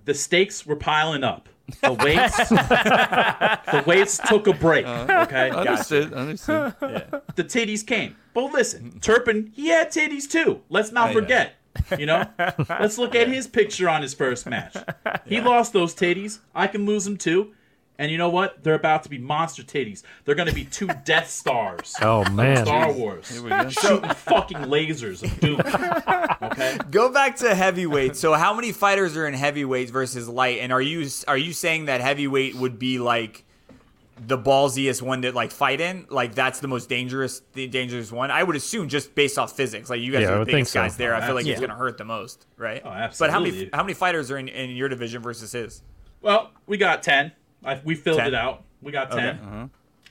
the 0.07 0.15
stakes 0.15 0.65
were 0.65 0.75
piling 0.77 1.23
up. 1.23 1.51
The 1.83 1.93
weights, 1.93 2.49
the 2.49 3.85
weights 3.87 4.19
took 4.27 4.47
a 4.47 4.55
break. 4.55 4.87
Uh, 4.87 5.27
okay, 5.27 5.51
Understood. 5.63 6.15
Understood. 6.15 6.75
the 6.81 7.45
titties 7.45 7.87
came. 7.87 8.17
But 8.33 8.53
listen, 8.53 9.01
Turpin, 9.01 9.53
he 9.55 9.69
had 9.69 9.91
titties 9.91 10.27
too. 10.31 10.63
Let's 10.71 10.93
not 10.93 11.09
yeah. 11.09 11.13
forget. 11.13 11.55
You 11.99 12.07
know, 12.07 12.25
let's 12.71 12.97
look 12.97 13.15
at 13.15 13.29
his 13.29 13.47
picture 13.47 13.87
on 13.89 14.01
his 14.01 14.15
first 14.15 14.47
match. 14.47 14.75
He 15.27 15.43
lost 15.43 15.75
those 15.75 15.95
titties. 15.95 16.39
I 16.55 16.69
can 16.69 16.87
lose 16.87 17.05
them 17.05 17.19
too. 17.19 17.53
And 18.01 18.13
you 18.13 18.17
know 18.19 18.31
what? 18.31 18.63
They're 18.63 18.75
about 18.75 19.03
to 19.03 19.09
be 19.09 19.19
monster 19.19 19.65
titties. 19.65 20.03
They're 20.25 20.37
going 20.37 20.49
to 20.49 20.55
be 20.55 20.65
two 20.65 20.87
Death 21.05 21.29
Stars. 21.29 21.95
Oh 22.01 22.29
man. 22.31 22.65
Star 22.65 22.93
Wars. 22.93 23.29
Here 23.29 23.43
we 23.43 23.51
go. 23.51 23.69
Shooting 23.69 24.11
fucking 24.11 24.59
lasers 24.59 25.25
of 25.25 25.41
doom. 25.41 25.61
Okay. 26.53 26.79
Go 26.93 27.13
back 27.13 27.37
to 27.37 27.55
heavyweight. 27.55 28.15
So 28.15 28.35
how 28.35 28.55
many 28.55 28.71
fighters 28.73 29.17
are 29.17 29.27
in 29.27 29.35
heavyweight 29.35 29.91
versus 29.91 30.29
light? 30.29 30.59
And 30.61 30.73
are 30.73 30.81
you 30.81 31.09
are 31.27 31.37
you 31.37 31.53
saying 31.53 31.87
that 31.87 32.01
heavyweight 32.01 32.55
would 32.55 32.79
be 32.79 32.99
like 33.01 33.45
the 34.27 34.39
ballsiest 34.39 35.03
one 35.03 35.23
to 35.23 35.33
like 35.33 35.51
fight 35.51 35.81
in? 35.81 36.07
Like 36.09 36.37
that's 36.37 36.61
the 36.61 36.69
most 36.69 36.89
dangerous 36.89 37.43
the 37.55 37.67
dangerous 37.67 38.13
one? 38.13 38.31
I 38.31 38.45
would 38.45 38.55
assume 38.55 38.89
just 38.89 39.15
based 39.17 39.39
off 39.39 39.57
physics. 39.57 39.91
Like 39.91 40.01
you 40.01 40.13
guys 40.13 40.23
Yeah, 40.23 40.35
are 40.35 40.39
the 40.41 40.45
biggest 40.47 40.71
so. 40.73 40.83
guys 40.83 40.97
there. 40.97 41.17
I 41.17 41.27
feel 41.27 41.35
like 41.35 41.47
it's 41.47 41.61
gonna 41.61 41.75
hurt 41.75 41.99
the 41.99 42.05
most, 42.05 42.47
right? 42.57 42.81
Oh, 42.85 42.91
absolutely. 42.91 43.27
But 43.27 43.33
how 43.33 43.41
many 43.41 43.71
how 43.73 43.83
many 43.83 43.95
fighters 43.95 44.31
are 44.31 44.39
in, 44.39 44.47
in 44.47 44.71
your 44.71 44.89
division 44.89 45.21
versus 45.21 45.51
his? 45.51 45.83
Well, 46.21 46.53
we 46.67 46.77
got 46.77 47.03
10. 47.03 47.33
I, 47.69 47.81
we 47.85 47.95
filled 47.95 48.19
10? 48.19 48.29
it 48.29 48.35
out. 48.35 48.65
We 48.83 48.93
got 48.93 49.11
10. 49.11 49.21
Okay. 49.21 49.55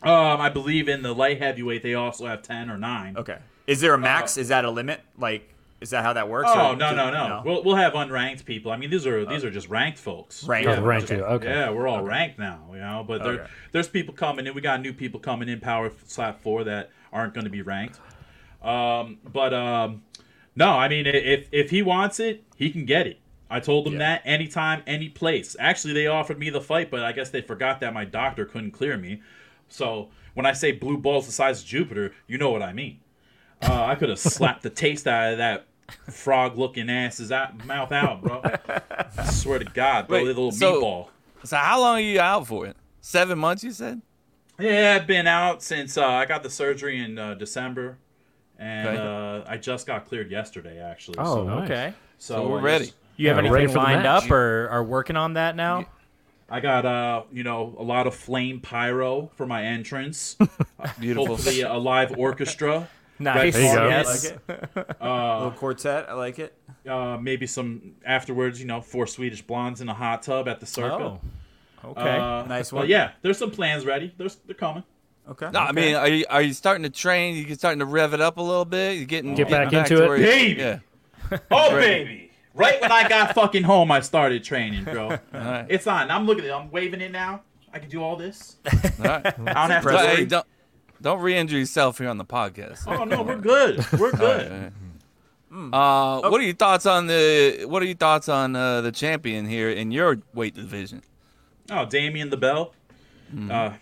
Um, 0.03 0.41
I 0.41 0.49
believe 0.49 0.87
in 0.89 1.01
the 1.01 1.13
light 1.13 1.39
heavyweight, 1.41 1.81
they 1.83 1.95
also 1.95 2.27
have 2.27 2.41
10 2.43 2.69
or 2.69 2.77
9. 2.77 3.17
Okay. 3.17 3.37
Is 3.65 3.81
there 3.81 3.93
a 3.93 3.97
max? 3.97 4.37
is 4.37 4.47
that 4.49 4.63
a 4.63 4.71
limit? 4.71 5.01
Like 5.17 5.53
is 5.79 5.91
that 5.91 6.03
how 6.03 6.13
that 6.13 6.27
works? 6.27 6.49
Oh 6.51 6.71
Or 6.71 6.75
no 6.75 6.95
no 6.95 7.11
no! 7.11 7.43
We'll, 7.45 7.63
we'll 7.63 7.75
have 7.75 7.93
unranked 7.93 8.45
people. 8.45 8.71
I 8.71 8.77
mean, 8.77 8.89
these 8.89 9.05
are 9.05 9.25
these 9.25 9.43
are 9.43 9.51
just 9.51 9.69
ranked 9.69 9.99
folks. 9.99 10.43
Ranked. 10.43 10.67
Yeah, 10.69 10.79
ranked 10.79 11.11
you. 11.11 11.17
Okay. 11.23 11.49
Yeah, 11.49 11.69
we're 11.69 11.87
all 11.87 12.01
ranked 12.03 12.39
now, 12.39 12.63
you 12.71 12.79
know. 12.79 13.05
But 13.07 13.23
there, 13.23 13.33
Okay. 13.33 13.47
there's 13.73 13.87
people 13.87 14.13
coming 14.15 14.47
in. 14.47 14.55
We 14.55 14.61
got 14.61 14.81
new 14.81 14.93
people 14.93 15.19
coming 15.19 15.49
in 15.49 15.59
Power 15.59 15.91
Slap 16.07 16.41
Four 16.41 16.63
that 16.63 16.89
aren't 17.13 17.35
going 17.35 17.43
to 17.43 17.51
be 17.51 17.61
ranked. 17.61 17.99
Um, 18.63 19.19
but 19.23 19.53
um, 19.53 20.01
no, 20.55 20.69
I 20.71 20.87
mean, 20.87 21.05
if 21.05 21.47
if 21.51 21.69
he 21.69 21.83
wants 21.83 22.19
it, 22.19 22.43
he 22.55 22.71
can 22.71 22.85
get 22.85 23.05
it. 23.05 23.19
I 23.49 23.59
told 23.59 23.85
them 23.85 23.93
Yeah. 23.93 23.99
that 23.99 24.21
anytime, 24.25 24.83
any 24.87 25.09
place. 25.09 25.55
Actually, 25.59 25.93
they 25.93 26.07
offered 26.07 26.37
me 26.39 26.49
the 26.49 26.61
fight, 26.61 26.91
but 26.91 27.03
I 27.03 27.11
guess 27.13 27.29
they 27.29 27.41
forgot 27.41 27.79
that 27.81 27.93
my 27.93 28.03
doctor 28.05 28.45
couldn't 28.45 28.71
clear 28.71 28.97
me. 28.97 29.21
So 29.69 30.09
when 30.33 30.45
I 30.45 30.53
say 30.53 30.71
blue 30.71 30.97
balls 30.97 31.25
the 31.25 31.31
size 31.31 31.61
of 31.61 31.67
Jupiter, 31.67 32.13
you 32.27 32.37
know 32.37 32.49
what 32.49 32.61
I 32.61 32.73
mean. 32.73 32.99
Uh, 33.61 33.83
I 33.85 33.95
could 33.95 34.09
have 34.09 34.19
slapped 34.37 34.63
the 34.63 34.69
taste 34.69 35.07
out 35.07 35.31
of 35.33 35.37
that 35.39 35.65
frog-looking 36.11 36.89
ass's 36.89 37.31
out, 37.31 37.65
mouth 37.65 37.91
out, 37.91 38.21
bro. 38.21 38.41
I 39.17 39.25
swear 39.31 39.59
to 39.59 39.65
God, 39.65 40.07
bro, 40.07 40.17
Wait, 40.19 40.25
little 40.25 40.51
so- 40.51 40.81
meatball. 40.81 41.07
So 41.43 41.55
how 41.55 41.79
long 41.79 41.97
are 41.97 42.01
you 42.01 42.19
out 42.19 42.47
for 42.47 42.65
it? 42.65 42.75
Seven 42.99 43.37
months, 43.39 43.63
you 43.63 43.71
said? 43.71 44.01
Yeah, 44.59 44.97
I've 44.99 45.07
been 45.07 45.27
out 45.27 45.61
since 45.61 45.97
uh, 45.97 46.05
I 46.05 46.25
got 46.25 46.41
the 46.43 46.49
surgery 46.49 46.99
in 47.01 47.17
uh, 47.17 47.35
December, 47.35 47.99
and 48.57 48.87
Okay. 48.89 48.97
uh, 49.47 49.49
I 49.51 49.57
just 49.57 49.85
got 49.85 50.07
cleared 50.07 50.31
yesterday, 50.31 50.79
actually. 50.81 51.19
Oh, 51.19 51.35
so, 51.35 51.43
nice. 51.45 51.69
Okay. 51.69 51.93
so 52.17 52.35
So 52.35 52.49
we're 52.49 52.59
ready. 52.61 52.85
just- 52.85 52.97
You 53.17 53.29
have 53.29 53.43
Yeah, 53.43 53.49
ready 53.51 53.63
anything 53.65 53.81
lined 53.81 54.03
match. 54.03 54.25
up 54.25 54.31
or 54.31 54.69
are 54.69 54.83
working 54.83 55.15
on 55.17 55.33
that 55.33 55.55
now? 55.55 55.85
I 56.49 56.59
got 56.61 56.85
uh, 56.85 57.23
you 57.31 57.43
know, 57.43 57.75
a 57.77 57.83
lot 57.83 58.07
of 58.07 58.15
flame 58.15 58.61
pyro 58.61 59.29
for 59.35 59.45
my 59.45 59.65
entrance. 59.65 60.37
Beautiful. 60.99 61.27
Hopefully, 61.27 61.61
a 61.61 61.73
live 61.73 62.17
orchestra. 62.17 62.87
Nice. 63.19 63.53
There 63.55 63.63
you 63.63 63.75
go. 63.75 63.83
I 63.83 63.89
Yes. 63.89 64.31
like 64.31 64.39
it. 64.47 65.01
little 65.01 65.51
quartet. 65.51 66.07
I 66.07 66.13
like 66.13 66.39
it. 66.39 66.55
Uh, 66.87 67.17
maybe 67.19 67.47
some 67.47 67.95
afterwards, 68.05 68.59
you 68.61 68.67
know, 68.67 68.79
four 68.79 69.07
Swedish 69.07 69.41
blondes 69.41 69.81
in 69.81 69.89
a 69.89 69.93
hot 69.93 70.21
tub 70.23 70.47
at 70.47 70.59
the 70.59 70.65
circle. 70.67 71.19
Oh. 71.83 71.89
Okay. 71.89 72.01
Uh, 72.17 72.43
Nice 72.45 72.69
but 72.71 72.77
one. 72.77 72.87
yeah, 72.89 73.11
there's 73.23 73.37
some 73.37 73.51
plans 73.51 73.85
ready. 73.85 74.13
There's 74.17 74.35
they're 74.45 74.55
coming. 74.55 74.83
Okay. 75.29 75.49
No, 75.51 75.59
I 75.59 75.71
mean, 75.73 75.95
are 75.95 76.07
you 76.07 76.25
are 76.29 76.41
you 76.41 76.53
starting 76.53 76.83
to 76.83 76.89
train? 76.89 77.35
You 77.35 77.55
starting 77.55 77.79
to 77.79 77.85
rev 77.85 78.13
it 78.13 78.21
up 78.21 78.37
a 78.37 78.41
little 78.41 78.63
bit? 78.65 78.97
You 78.97 79.05
getting 79.05 79.35
Get 79.35 79.49
getting 79.49 79.69
back 79.71 79.73
into 79.91 79.95
to 80.05 80.13
it? 80.13 80.19
Baby! 80.19 80.59
Yeah. 80.61 80.79
Oh 81.51 81.71
baby! 81.71 82.26
Right 82.57 82.81
when 82.81 82.91
I 82.91 83.07
got 83.07 83.33
fucking 83.35 83.63
home, 83.63 83.91
I 83.91 83.99
started 84.01 84.43
training, 84.43 84.83
bro. 84.83 85.11
All 85.11 85.19
right. 85.33 85.65
It's 85.69 85.87
on. 85.87 86.09
I'm 86.11 86.25
looking 86.25 86.43
at 86.43 86.49
it. 86.49 86.53
I'm 86.53 86.71
waving 86.71 87.01
it 87.01 87.11
now. 87.11 87.41
I 87.73 87.79
can 87.79 87.89
do 87.89 88.01
all 88.01 88.15
this. 88.15 88.57
All 88.65 88.71
right. 89.05 89.25
I 89.25 89.31
don't 89.31 89.47
have 89.47 89.83
to 89.83 89.89
So, 89.89 89.97
hey, 89.97 90.25
don't 90.25 90.45
don't 91.01 91.19
re-injure 91.19 91.59
yourself 91.59 91.99
here 91.99 92.09
on 92.09 92.17
the 92.17 92.25
podcast. 92.25 92.87
Oh 92.87 93.03
no, 93.03 93.21
we're 93.21 93.37
good. 93.37 93.85
We're 93.99 94.11
good. 94.11 94.51
All 94.51 94.57
right. 94.59 95.73
Uh, 95.73 96.29
what 96.29 96.41
are 96.41 96.43
your 96.43 96.55
thoughts 96.55 96.85
on 96.85 97.07
the 97.07 97.65
What 97.67 97.81
are 97.81 97.85
your 97.85 97.95
thoughts 97.95 98.29
on 98.29 98.55
uh, 98.55 98.81
the 98.81 98.91
champion 98.91 99.45
here 99.45 99.69
in 99.69 99.91
your 99.91 100.19
weight 100.33 100.55
division? 100.55 101.03
Oh, 101.69 101.85
Damien 101.85 102.29
the 102.29 102.37
Bell. 102.37 102.73
Hmm. 103.31 103.51
Uh, 103.51 103.73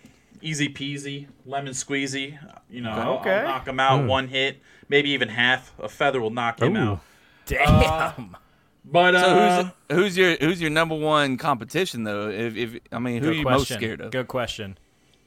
easy 0.41 0.69
peasy, 0.69 1.27
lemon 1.45 1.73
squeezy. 1.73 2.37
You 2.69 2.81
know, 2.81 2.91
I'll- 2.91 3.19
I'll, 3.19 3.43
knock 3.43 3.67
him 3.67 3.79
out 3.79 4.05
one 4.05 4.27
hit, 4.27 4.59
maybe 4.89 5.11
even 5.11 5.29
half. 5.29 5.73
A 5.79 5.87
feather 5.87 6.19
will 6.19 6.31
knock 6.31 6.61
him 6.61 6.75
Ooh. 6.75 6.79
out. 6.79 6.99
Damn. 7.45 8.37
But 8.91 9.13
So 9.13 9.19
uh, 9.19 9.63
who's 9.89 9.97
who's 9.97 10.17
your 10.17 10.35
who's 10.37 10.61
your 10.61 10.69
number 10.69 10.95
one 10.95 11.37
competition 11.37 12.03
though? 12.03 12.29
If, 12.29 12.55
if 12.55 12.79
I 12.91 12.99
mean, 12.99 13.21
who 13.23 13.29
are 13.29 13.31
Good 13.31 13.37
you 13.37 13.43
question. 13.43 13.59
most 13.59 13.73
scared 13.73 14.01
of? 14.01 14.11
Good 14.11 14.27
question. 14.27 14.77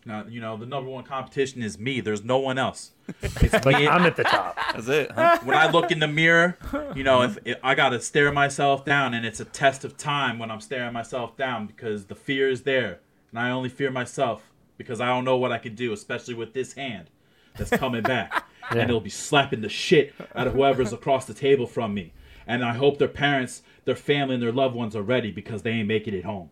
now, 0.05 0.25
you 0.29 0.41
know, 0.41 0.57
the 0.57 0.65
number 0.67 0.89
one 0.91 1.05
competition 1.05 1.63
is 1.63 1.79
me. 1.79 2.01
There's 2.01 2.23
no 2.25 2.39
one 2.39 2.57
else. 2.59 2.93
It's 3.23 3.65
Like 3.67 3.79
me. 3.79 3.89
I'm 3.89 4.03
at 4.07 4.17
the 4.17 4.25
top. 4.25 4.57
That's 4.75 4.89
it. 4.89 5.11
Huh? 5.11 5.39
when 5.45 5.57
I 5.57 5.71
look 5.71 5.91
in 5.91 5.99
the 5.99 6.07
mirror, 6.09 6.57
you 6.95 7.03
know, 7.03 7.23
if, 7.23 7.39
if 7.45 7.59
I 7.63 7.75
gotta 7.75 8.01
stare 8.01 8.31
myself 8.33 8.85
down, 8.85 9.13
and 9.15 9.27
it's 9.27 9.41
a 9.41 9.45
test 9.45 9.85
of 9.85 9.97
time 9.97 10.39
when 10.39 10.51
I'm 10.51 10.61
staring 10.61 10.93
myself 10.93 11.37
down 11.37 11.67
because 11.67 12.07
the 12.07 12.15
fear 12.15 12.49
is 12.49 12.63
there, 12.63 13.01
and 13.31 13.39
I 13.41 13.51
only 13.51 13.69
fear 13.71 13.91
myself 13.91 14.43
because 14.77 15.01
I 15.01 15.07
don't 15.09 15.25
know 15.25 15.37
what 15.37 15.51
I 15.53 15.59
can 15.59 15.75
do, 15.75 15.93
especially 15.93 16.35
with 16.35 16.53
this 16.55 16.75
hand 16.75 17.11
that's 17.57 17.71
coming 17.71 18.03
back, 18.03 18.47
Yeah. 18.75 18.83
and 18.83 18.91
it'll 18.91 19.01
be 19.01 19.11
slapping 19.11 19.61
the 19.61 19.69
shit 19.69 20.15
out 20.35 20.47
of 20.47 20.53
whoever's 20.55 20.93
across 20.99 21.25
the 21.27 21.35
table 21.35 21.67
from 21.67 21.95
me. 21.95 22.13
And 22.47 22.65
I 22.65 22.75
hope 22.75 22.99
their 22.99 23.09
parents, 23.09 23.63
their 23.85 23.95
family, 23.97 24.35
and 24.35 24.43
their 24.43 24.53
loved 24.53 24.75
ones 24.75 24.97
are 24.97 25.03
ready 25.03 25.31
because 25.31 25.63
they 25.63 25.71
ain't 25.71 25.89
making 25.89 26.15
it 26.15 26.25
home. 26.25 26.51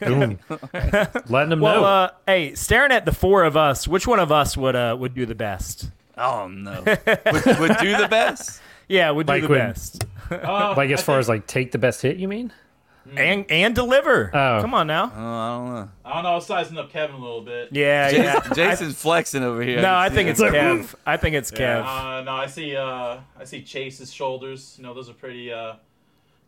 Boom. 0.00 0.38
Letting 1.28 1.50
them 1.50 1.60
Well, 1.60 1.80
know. 1.80 1.84
uh, 1.84 2.10
hey, 2.26 2.54
staring 2.54 2.92
at 2.92 3.04
the 3.04 3.12
four 3.12 3.44
of 3.44 3.56
us, 3.56 3.88
which 3.88 4.06
one 4.06 4.20
of 4.20 4.30
us 4.30 4.56
would 4.56 4.76
uh 4.76 4.96
would 4.98 5.14
do 5.14 5.26
the 5.26 5.34
best? 5.34 5.90
Oh 6.16 6.46
no, 6.48 6.82
would, 6.86 7.58
would 7.58 7.76
do 7.78 7.96
the 7.96 8.06
best. 8.08 8.60
Yeah, 8.88 9.10
would 9.10 9.26
do 9.26 9.32
Like 9.32 9.42
the 9.42 9.48
when- 9.48 9.58
best 9.58 10.04
like 10.30 10.90
as 10.90 11.02
far 11.02 11.18
as 11.18 11.28
like 11.28 11.46
take 11.46 11.72
the 11.72 11.78
best 11.78 12.02
hit, 12.02 12.16
you 12.18 12.28
mean? 12.28 12.52
And 13.16 13.50
and 13.50 13.74
deliver. 13.74 14.30
Oh. 14.34 14.60
Come 14.60 14.74
on 14.74 14.86
now. 14.86 15.04
Oh, 15.04 15.18
I 15.18 15.56
don't 15.56 15.74
know. 15.74 15.88
I 16.04 16.14
don't 16.14 16.22
know, 16.24 16.28
I 16.30 16.34
was 16.34 16.46
sizing 16.46 16.78
up 16.78 16.90
Kevin 16.90 17.16
a 17.16 17.18
little 17.18 17.42
bit. 17.42 17.68
Yeah, 17.72 18.10
yeah. 18.10 18.34
Jason, 18.40 18.54
Jason's 18.54 19.00
flexing 19.00 19.42
over 19.42 19.62
here. 19.62 19.80
No, 19.80 19.94
I 19.94 20.08
think 20.08 20.28
it's 20.28 20.40
it. 20.40 20.52
Kev. 20.52 20.94
I 21.06 21.16
think 21.16 21.36
it's 21.36 21.50
Kev. 21.50 21.84
Uh, 21.84 22.22
no, 22.22 22.32
I 22.32 22.46
see. 22.46 22.76
Uh, 22.76 23.18
I 23.38 23.44
see 23.44 23.62
Chase's 23.62 24.12
shoulders. 24.12 24.74
You 24.78 24.84
know, 24.84 24.94
those 24.94 25.08
are 25.08 25.14
pretty. 25.14 25.52
Uh, 25.52 25.74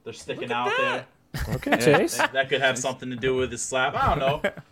they're 0.04 0.12
sticking 0.12 0.52
out 0.52 0.70
there. 0.76 1.06
Okay, 1.54 1.76
Chase. 1.78 2.16
That, 2.16 2.32
that 2.32 2.48
could 2.48 2.60
have 2.60 2.76
something 2.76 3.10
to 3.10 3.16
do 3.16 3.36
with 3.36 3.52
his 3.52 3.62
slap. 3.62 3.94
I 3.94 4.14
don't 4.14 4.18
know. 4.18 4.52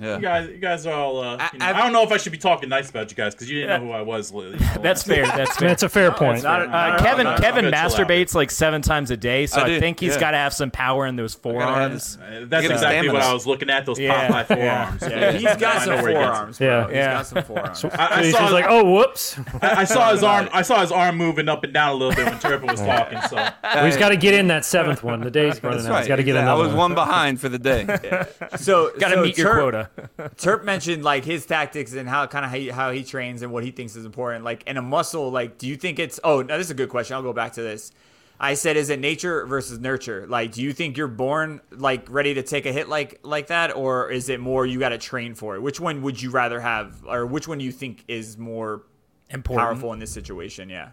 Yeah. 0.00 0.16
You 0.16 0.22
guys, 0.22 0.48
you 0.48 0.58
guys 0.58 0.86
are 0.86 0.92
all. 0.94 1.20
Uh, 1.22 1.36
I- 1.38 1.50
you 1.52 1.58
know, 1.58 1.66
I, 1.66 1.72
don't 1.72 1.92
know 1.92 2.02
if 2.02 2.12
I 2.12 2.16
should 2.18 2.32
be 2.32 2.38
talking 2.38 2.68
nice 2.68 2.90
about 2.90 3.10
you 3.10 3.16
guys 3.16 3.34
because 3.34 3.50
you 3.50 3.60
didn't 3.60 3.80
know 3.82 3.86
who 3.88 3.92
I 3.92 4.02
was. 4.02 4.32
you 4.32 4.50
know, 4.50 4.56
That's 4.82 5.02
fair. 5.02 5.24
That's 5.26 5.56
fair. 5.56 5.68
That's 5.68 5.82
a 5.82 5.88
fair 5.88 6.10
point. 6.12 6.42
not 6.42 6.60
a- 6.62 6.64
Uh, 6.64 6.66
not 6.68 7.00
a- 7.00 7.02
Kevin 7.04 7.26
I'm 7.26 7.38
Kevin 7.40 7.64
gonna 7.70 7.76
chill 7.88 8.00
out. 8.00 8.08
masturbates 8.08 8.34
like 8.34 8.50
seven 8.50 8.82
times 8.82 9.10
a 9.10 9.16
day, 9.16 9.46
so 9.46 9.60
I 9.60 9.76
I, 9.76 9.80
think 9.80 10.00
he's 10.00 10.14
yeah. 10.14 10.20
got 10.20 10.30
to 10.32 10.36
have 10.36 10.52
some 10.52 10.70
power 10.70 11.06
in 11.06 11.16
those 11.16 11.34
gotta 11.34 11.58
have 11.58 11.64
forearms. 11.64 12.18
Uh, 12.20 12.44
That's 12.48 12.62
Get 12.62 12.70
a 12.70 12.74
exactly 12.74 13.08
what. 13.10 13.22
I 13.22 13.32
was 13.32 13.46
looking 13.46 13.70
at. 13.70 13.86
Those 13.86 13.98
Yeah, 13.98 14.28
Popeye 14.28 14.46
forearms. 14.46 15.02
Yeah, 15.02 15.32
he's 15.32 15.42
got 15.56 15.62
I 15.76 15.78
some 15.84 15.96
know 15.96 16.02
where 16.02 16.08
he 16.08 16.14
gets 16.14 16.26
it. 16.28 16.32
forearms. 16.32 16.58
Bro. 16.58 16.66
Yeah. 16.68 16.86
He's 16.88 16.94
got 17.16 17.26
some 17.26 17.42
forearms. 17.44 17.84
I, 17.84 18.06
I 18.18 18.22
He's 18.24 18.32
saw 18.32 18.40
just 18.40 18.52
like, 18.52 18.66
oh, 18.68 18.84
whoops. 18.92 19.38
I, 19.62 19.80
I 19.80 19.84
saw 19.84 20.12
his 20.12 20.22
arm. 20.24 20.48
I 20.52 20.62
saw 20.62 20.80
his 20.80 20.92
arm 20.92 21.16
moving 21.16 21.48
up 21.48 21.64
and 21.64 21.72
down 21.72 21.90
a 21.90 21.94
little 21.94 22.14
bit 22.14 22.26
when 22.26 22.38
Turpin 22.38 22.66
was 22.68 22.80
talking. 22.80 23.20
So 23.22 23.36
he's 23.84 23.96
got 23.96 24.10
to 24.10 24.16
get 24.16 24.34
in 24.34 24.48
that 24.48 24.64
seventh 24.64 25.02
one. 25.02 25.20
The 25.20 25.30
day's 25.30 25.62
running 25.62 25.78
That's 25.78 25.88
out. 25.90 25.98
He's 26.00 26.08
got 26.08 26.16
to 26.16 26.22
get 26.22 26.36
in 26.36 26.42
exactly. 26.42 26.52
I 26.52 26.56
that 26.56 26.68
was 26.68 26.74
one 26.74 26.94
behind 26.94 27.40
for 27.40 27.48
the 27.48 27.58
day. 27.58 27.86
So 28.58 28.90
Got 28.98 29.10
to 29.14 29.22
meet 29.22 29.36
your 29.38 29.54
Terp- 29.54 29.56
quota. 29.84 30.10
Terp 30.36 30.64
mentioned 30.64 31.04
like 31.04 31.24
his 31.24 31.46
tactics 31.46 31.92
and 31.94 32.08
how 32.08 32.26
kind 32.26 32.44
of 32.44 32.50
how 32.50 32.56
he, 32.56 32.68
how 32.68 32.90
he 32.92 33.04
trains 33.04 33.42
and 33.42 33.52
what 33.52 33.64
he 33.64 33.70
thinks 33.70 33.96
is 33.96 34.04
important. 34.04 34.44
Like, 34.44 34.62
and 34.66 34.78
a 34.78 34.82
muscle, 34.82 35.30
like, 35.30 35.58
do 35.58 35.66
you 35.66 35.76
think 35.76 35.98
it's? 35.98 36.18
Oh, 36.24 36.42
now 36.42 36.56
this 36.56 36.66
is 36.66 36.70
a 36.70 36.74
good 36.74 36.88
question. 36.88 37.14
I'll 37.14 37.22
go 37.22 37.32
back 37.32 37.52
to 37.54 37.62
this. 37.62 37.92
I 38.40 38.54
said, 38.54 38.76
is 38.76 38.88
it 38.88 39.00
nature 39.00 39.44
versus 39.46 39.80
nurture? 39.80 40.24
Like, 40.28 40.52
do 40.52 40.62
you 40.62 40.72
think 40.72 40.96
you're 40.96 41.08
born 41.08 41.60
like 41.72 42.08
ready 42.08 42.34
to 42.34 42.42
take 42.42 42.66
a 42.66 42.72
hit 42.72 42.88
like 42.88 43.18
like 43.22 43.48
that, 43.48 43.74
or 43.74 44.10
is 44.12 44.28
it 44.28 44.38
more 44.38 44.64
you 44.64 44.78
got 44.78 44.90
to 44.90 44.98
train 44.98 45.34
for 45.34 45.56
it? 45.56 45.60
Which 45.62 45.80
one 45.80 46.02
would 46.02 46.22
you 46.22 46.30
rather 46.30 46.60
have, 46.60 47.04
or 47.06 47.26
which 47.26 47.48
one 47.48 47.58
do 47.58 47.64
you 47.64 47.72
think 47.72 48.04
is 48.06 48.38
more 48.38 48.82
Important. 49.30 49.66
powerful 49.66 49.92
in 49.92 49.98
this 49.98 50.12
situation? 50.12 50.68
Yeah. 50.68 50.90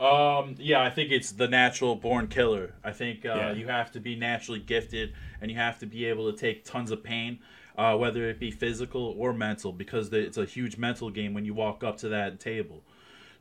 Um, 0.00 0.56
yeah, 0.58 0.82
I 0.82 0.90
think 0.90 1.12
it's 1.12 1.30
the 1.30 1.46
natural 1.46 1.94
born 1.94 2.26
killer. 2.26 2.74
I 2.82 2.90
think 2.90 3.24
uh, 3.24 3.34
Yeah. 3.36 3.52
you 3.52 3.68
have 3.68 3.92
to 3.92 4.00
be 4.00 4.16
naturally 4.16 4.58
gifted 4.58 5.12
and 5.40 5.48
you 5.48 5.56
have 5.56 5.78
to 5.78 5.86
be 5.86 6.06
able 6.06 6.32
to 6.32 6.36
take 6.36 6.64
tons 6.64 6.90
of 6.90 7.04
pain, 7.04 7.38
uh, 7.76 7.96
whether 7.96 8.28
it 8.28 8.38
be 8.38 8.50
physical 8.50 9.14
or 9.18 9.32
mental, 9.32 9.72
because 9.72 10.12
it's 10.12 10.38
a 10.38 10.44
huge 10.44 10.76
mental 10.76 11.10
game 11.10 11.34
when 11.34 11.44
you 11.44 11.54
walk 11.54 11.82
up 11.84 11.96
to 11.98 12.08
that 12.10 12.40
table. 12.40 12.82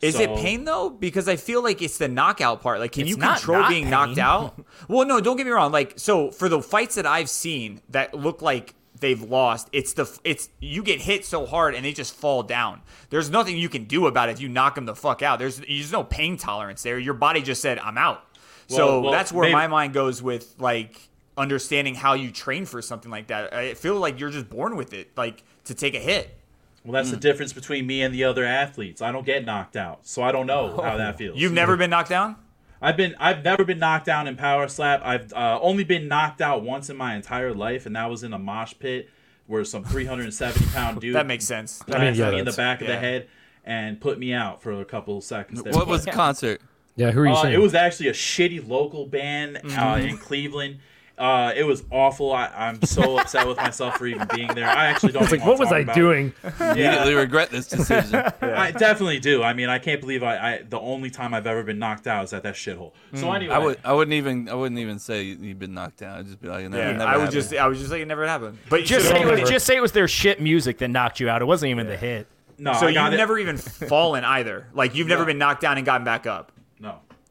Is 0.02 0.20
it 0.20 0.36
pain 0.36 0.64
though? 0.66 0.90
Because 0.90 1.28
I 1.28 1.36
feel 1.36 1.64
like 1.64 1.82
it's 1.82 1.98
the 2.00 2.08
knockout 2.08 2.62
part. 2.62 2.80
Like, 2.80 2.92
can 2.92 3.06
you 3.06 3.18
control 3.18 3.60
not 3.60 3.70
being 3.70 3.84
pain. 3.84 3.92
knocked 3.92 4.18
out? 4.18 4.60
well, 4.88 5.06
no, 5.06 5.22
don't 5.22 5.38
get 5.38 5.46
me 5.46 5.52
wrong. 5.52 5.72
Like, 5.72 5.94
so 6.00 6.32
for 6.32 6.50
the 6.50 6.62
fights 6.62 6.96
that 6.96 7.06
I've 7.06 7.30
seen 7.30 7.82
that 7.90 8.14
look 8.14 8.42
like 8.42 8.74
they've 9.00 9.22
lost, 9.22 9.70
it's 9.72 9.94
the 9.94 10.20
it's 10.24 10.50
you 10.60 10.82
get 10.82 11.02
hit 11.02 11.24
so 11.24 11.46
hard 11.46 11.76
and 11.76 11.86
they 11.86 11.94
just 11.94 12.16
fall 12.16 12.42
down. 12.42 12.82
There's 13.12 13.30
nothing 13.30 13.58
you 13.58 13.70
can 13.70 13.84
do 13.84 14.08
about 14.08 14.30
it 14.30 14.34
if 14.34 14.42
you 14.42 14.50
knock 14.50 14.74
them 14.76 14.86
the 14.86 14.96
fuck 14.96 15.22
out. 15.22 15.38
There's 15.38 15.58
there's 15.58 15.92
no 15.92 16.04
pain 16.04 16.36
tolerance 16.36 16.82
there. 16.82 16.98
Your 16.98 17.14
body 17.14 17.44
just 17.44 17.62
said 17.62 17.78
I'm 17.78 17.98
out. 17.98 18.24
so 18.68 18.78
Well, 18.88 19.02
well, 19.04 19.12
that's 19.12 19.32
where 19.32 19.44
maybe- 19.44 19.54
my 19.54 19.68
mind 19.68 19.94
goes 19.94 20.24
with 20.24 20.56
like 20.58 21.10
understanding 21.42 21.96
how 21.96 22.14
you 22.14 22.32
train 22.32 22.66
for 22.66 22.82
something 22.82 23.12
like 23.12 23.28
that. 23.28 23.54
I 23.54 23.74
feel 23.74 23.96
like 23.96 24.20
you're 24.20 24.30
just 24.30 24.50
born 24.50 24.76
with 24.76 24.94
it, 24.94 25.12
like 25.18 25.44
to 25.66 25.74
take 25.74 25.94
a 25.96 26.00
hit. 26.00 26.38
Well, 26.86 26.94
that's 26.94 27.12
the 27.12 27.18
difference 27.18 27.54
between 27.54 27.86
me 27.86 28.02
and 28.02 28.14
the 28.14 28.24
other 28.24 28.44
athletes. 28.46 29.02
I 29.02 29.12
don't 29.12 29.26
get 29.26 29.46
knocked 29.46 29.76
out, 29.76 30.00
so 30.08 30.24
I 30.24 30.32
don't 30.32 30.48
know 30.48 30.80
how 30.82 30.98
that 30.98 31.18
feels. 31.20 31.38
You've 31.38 31.52
never 31.54 31.76
been 31.78 31.90
knocked 31.90 32.10
down. 32.10 32.38
I've 32.82 32.98
been 32.98 33.14
I've 33.20 33.44
never 33.44 33.64
been 33.64 33.78
knocked 33.78 34.06
down 34.08 34.28
in 34.28 34.36
power 34.36 34.68
slap. 34.68 35.02
I've 35.06 35.32
uh, 35.34 35.60
only 35.62 35.84
been 35.84 36.08
knocked 36.08 36.42
out 36.42 36.64
once 36.64 36.90
in 36.90 36.98
my 36.98 37.16
entire 37.16 37.54
life, 37.54 37.86
and 37.86 37.96
that 37.96 38.10
was 38.10 38.24
in 38.24 38.34
a 38.34 38.40
mosh 38.40 38.74
pit 38.80 39.10
where 39.46 39.64
some 39.66 39.84
370 39.84 40.66
pound 40.74 41.00
dude 41.02 41.14
That 41.16 41.28
makes 41.28 41.46
sense. 41.46 41.84
I 41.88 41.92
mean, 41.92 42.00
blasted 42.00 42.18
yeah, 42.18 42.32
me 42.32 42.40
in 42.40 42.46
the 42.46 42.52
that's- 42.52 42.56
back 42.58 42.82
of 42.82 42.88
the 42.88 42.98
head 42.98 43.28
and 43.64 44.02
put 44.02 44.18
me 44.18 44.34
out 44.34 44.64
for 44.64 44.82
a 44.82 44.86
couple 44.86 45.18
of 45.18 45.24
seconds. 45.24 45.62
there. 45.62 45.74
What 45.74 45.86
was 45.88 46.06
the 46.06 46.12
concert? 46.12 46.62
Yeah, 46.96 47.12
who 47.12 47.22
are 47.22 47.28
you 47.28 47.34
Uh, 47.34 47.42
saying? 47.44 47.54
it 47.54 47.60
was 47.60 47.76
actually 47.76 48.10
a 48.10 48.14
shitty 48.14 48.68
local 48.68 49.06
band 49.06 49.58
uh, 49.58 49.62
Mm-hmm. 49.62 50.08
in 50.10 50.18
Cleveland. 50.18 50.80
Uh, 51.18 51.54
it 51.56 51.64
was 51.64 51.84
awful. 51.92 52.32
I, 52.34 52.48
I'm 52.48 52.82
so 52.82 53.20
upset 53.20 53.48
with 53.48 53.58
myself 53.58 53.98
for 53.98 54.08
even 54.08 54.28
being 54.34 54.48
there. 54.56 54.68
I 54.68 54.88
actually 54.88 55.12
don't. 55.12 55.24
It's 55.24 55.32
like, 55.32 55.42
even 55.42 55.50
what 55.50 55.60
wanna 55.60 55.84
was 55.84 55.90
I 55.90 55.94
doing? 55.94 56.34
it. 56.44 56.54
Immediately 56.60 57.12
Yeah, 57.14 57.20
regret 57.20 57.52
this 57.52 57.68
decision. 57.68 58.16
I 58.42 58.72
definitely 58.72 59.20
do. 59.20 59.44
I 59.44 59.54
mean, 59.54 59.70
I 59.70 59.78
can't 59.78 60.02
believe 60.02 60.24
I, 60.24 60.38
I. 60.38 60.62
The 60.68 60.80
only 60.80 61.12
time 61.12 61.34
I've 61.34 61.46
ever 61.46 61.62
been 61.64 61.78
knocked 61.78 62.08
out 62.08 62.24
is 62.24 62.34
at 62.34 62.42
that 62.44 62.56
shithole. 62.56 62.94
So 63.14 63.32
anyway, 63.32 63.54
I 63.54 63.58
would. 63.60 63.78
I 63.84 63.94
wouldn't 63.94 64.14
even. 64.14 64.50
I 64.50 64.56
wouldn't 64.56 64.80
even 64.80 64.98
say 64.98 65.24
you've 65.24 65.60
been 65.60 65.74
knocked 65.76 65.98
down. 65.98 66.18
I'd 66.20 66.26
just 66.26 66.42
be 66.42 66.48
like, 66.48 66.68
never, 66.70 66.78
Yeah, 66.78 66.92
never 66.94 67.04
I 67.04 67.18
would 67.18 67.26
happened. 67.26 67.34
just 67.34 67.54
I 67.54 67.68
was 67.68 67.78
just 67.78 67.92
like 67.92 68.02
it 68.02 68.08
never 68.08 68.26
happened. 68.26 68.58
But 68.70 68.86
Just 68.86 69.08
say, 69.08 69.22
it 69.22 69.28
was, 69.28 69.50
just 69.50 69.66
say 69.68 69.76
it 69.78 69.82
was 69.82 69.92
their 69.92 70.08
shit 70.08 70.42
music 70.42 70.80
that 70.80 70.88
knocked 70.88 71.20
you 71.20 71.30
out. 71.30 71.42
It 71.42 71.46
wasn't 71.46 71.70
even 71.72 71.86
the 71.88 71.98
hit. 71.98 72.26
no. 72.58 72.74
so 72.74 72.88
I 72.88 72.90
you've 72.90 73.14
it. 73.14 73.18
never 73.18 73.38
even 73.38 73.58
fallen 73.90 74.24
either. 74.24 74.68
Like 74.74 74.96
you've 74.96 75.08
never 75.08 75.26
been 75.26 75.38
knocked 75.38 75.62
down 75.62 75.78
and 75.78 75.86
gotten 75.86 76.06
back 76.06 76.26
up. 76.26 76.52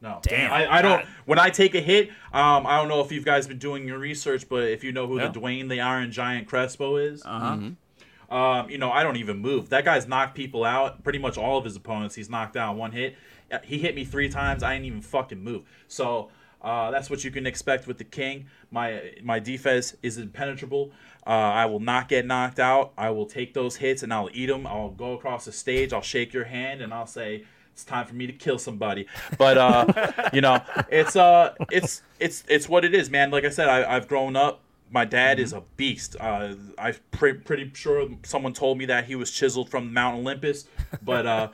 No. 0.01 0.19
Damn. 0.23 0.51
I, 0.51 0.77
I 0.77 0.81
don't. 0.81 1.05
When 1.25 1.37
I 1.37 1.49
take 1.51 1.75
a 1.75 1.79
hit, 1.81 2.09
um, 2.33 2.65
I 2.65 2.77
don't 2.77 2.87
know 2.87 3.01
if 3.01 3.11
you 3.11 3.21
guys 3.21 3.45
been 3.47 3.59
doing 3.59 3.87
your 3.87 3.99
research, 3.99 4.49
but 4.49 4.63
if 4.63 4.83
you 4.83 4.91
know 4.91 5.05
who 5.07 5.19
Yeah. 5.19 5.27
the 5.27 5.39
Dwayne 5.39 5.69
the 5.69 5.79
Iron 5.81 6.11
Giant 6.11 6.47
Crespo 6.47 6.95
is, 6.97 7.21
Uh-huh. 7.23 8.35
um, 8.35 8.69
you 8.69 8.77
know 8.77 8.91
I 8.91 9.03
don't 9.03 9.17
even 9.17 9.37
move. 9.37 9.69
That 9.69 9.85
guy's 9.85 10.07
knocked 10.07 10.35
people 10.35 10.63
out. 10.63 11.03
Pretty 11.03 11.19
much 11.19 11.37
all 11.37 11.57
of 11.57 11.65
his 11.65 11.75
opponents, 11.75 12.15
he's 12.15 12.29
knocked 12.29 12.57
out 12.57 12.75
one 12.75 12.91
hit. 12.91 13.15
He 13.63 13.77
hit 13.79 13.95
me 13.95 14.05
three 14.05 14.29
times. 14.29 14.63
I 14.63 14.73
didn't 14.73 14.85
even 14.85 15.01
fucking 15.01 15.43
move. 15.43 15.63
So. 15.87 16.29
Uh, 16.63 16.91
that's 16.91 17.09
what 17.09 17.23
you 17.23 17.31
can 17.31 17.47
expect 17.47 17.87
with 17.87 17.97
the 17.97 18.03
king. 18.03 18.45
My 18.69 19.13
my 19.23 19.39
defense 19.39 19.95
is 20.03 20.19
impenetrable. 20.19 20.91
Uh, 21.25 21.29
I 21.31 21.65
will 21.65 21.79
not 21.79 22.07
get 22.07 22.23
knocked 22.27 22.59
out. 22.59 22.93
I 22.95 23.09
will 23.09 23.25
take 23.25 23.55
those 23.55 23.77
hits 23.77 24.03
and 24.03 24.13
I'll 24.13 24.29
eat 24.31 24.45
them. 24.45 24.67
I'll 24.67 24.91
go 24.91 25.13
across 25.13 25.45
the 25.45 25.51
stage. 25.51 25.91
I'll 25.91 26.03
shake 26.03 26.33
your 26.33 26.43
hand 26.43 26.83
and 26.83 26.93
I'll 26.93 27.07
say, 27.07 27.45
"It's 27.73 27.83
time 27.83 28.05
for 28.05 28.13
me 28.15 28.27
to 28.27 28.33
kill 28.33 28.57
somebody." 28.59 29.07
But 29.37 29.57
uh, 29.57 30.29
you 30.33 30.41
know, 30.41 30.61
it's 30.89 31.15
uh, 31.15 31.53
it's 31.71 32.01
it's 32.19 32.43
it's 32.47 32.67
what 32.69 32.85
it 32.85 32.93
is, 32.93 33.09
man. 33.09 33.31
Like 33.31 33.45
I 33.45 33.49
said, 33.49 33.69
I, 33.69 33.95
I've 33.95 34.07
grown 34.07 34.35
up. 34.35 34.61
My 34.93 35.05
dad 35.05 35.39
is 35.39 35.53
a 35.53 35.63
beast. 35.77 36.17
Uh, 36.19 36.53
I'm 36.77 36.95
pre- 37.11 37.33
pretty 37.35 37.71
sure 37.73 38.09
someone 38.23 38.51
told 38.53 38.77
me 38.77 38.85
that 38.87 39.05
he 39.05 39.15
was 39.15 39.31
chiseled 39.31 39.69
from 39.69 39.93
Mount 39.93 40.17
Olympus, 40.17 40.67
but 41.01 41.25
uh, 41.25 41.47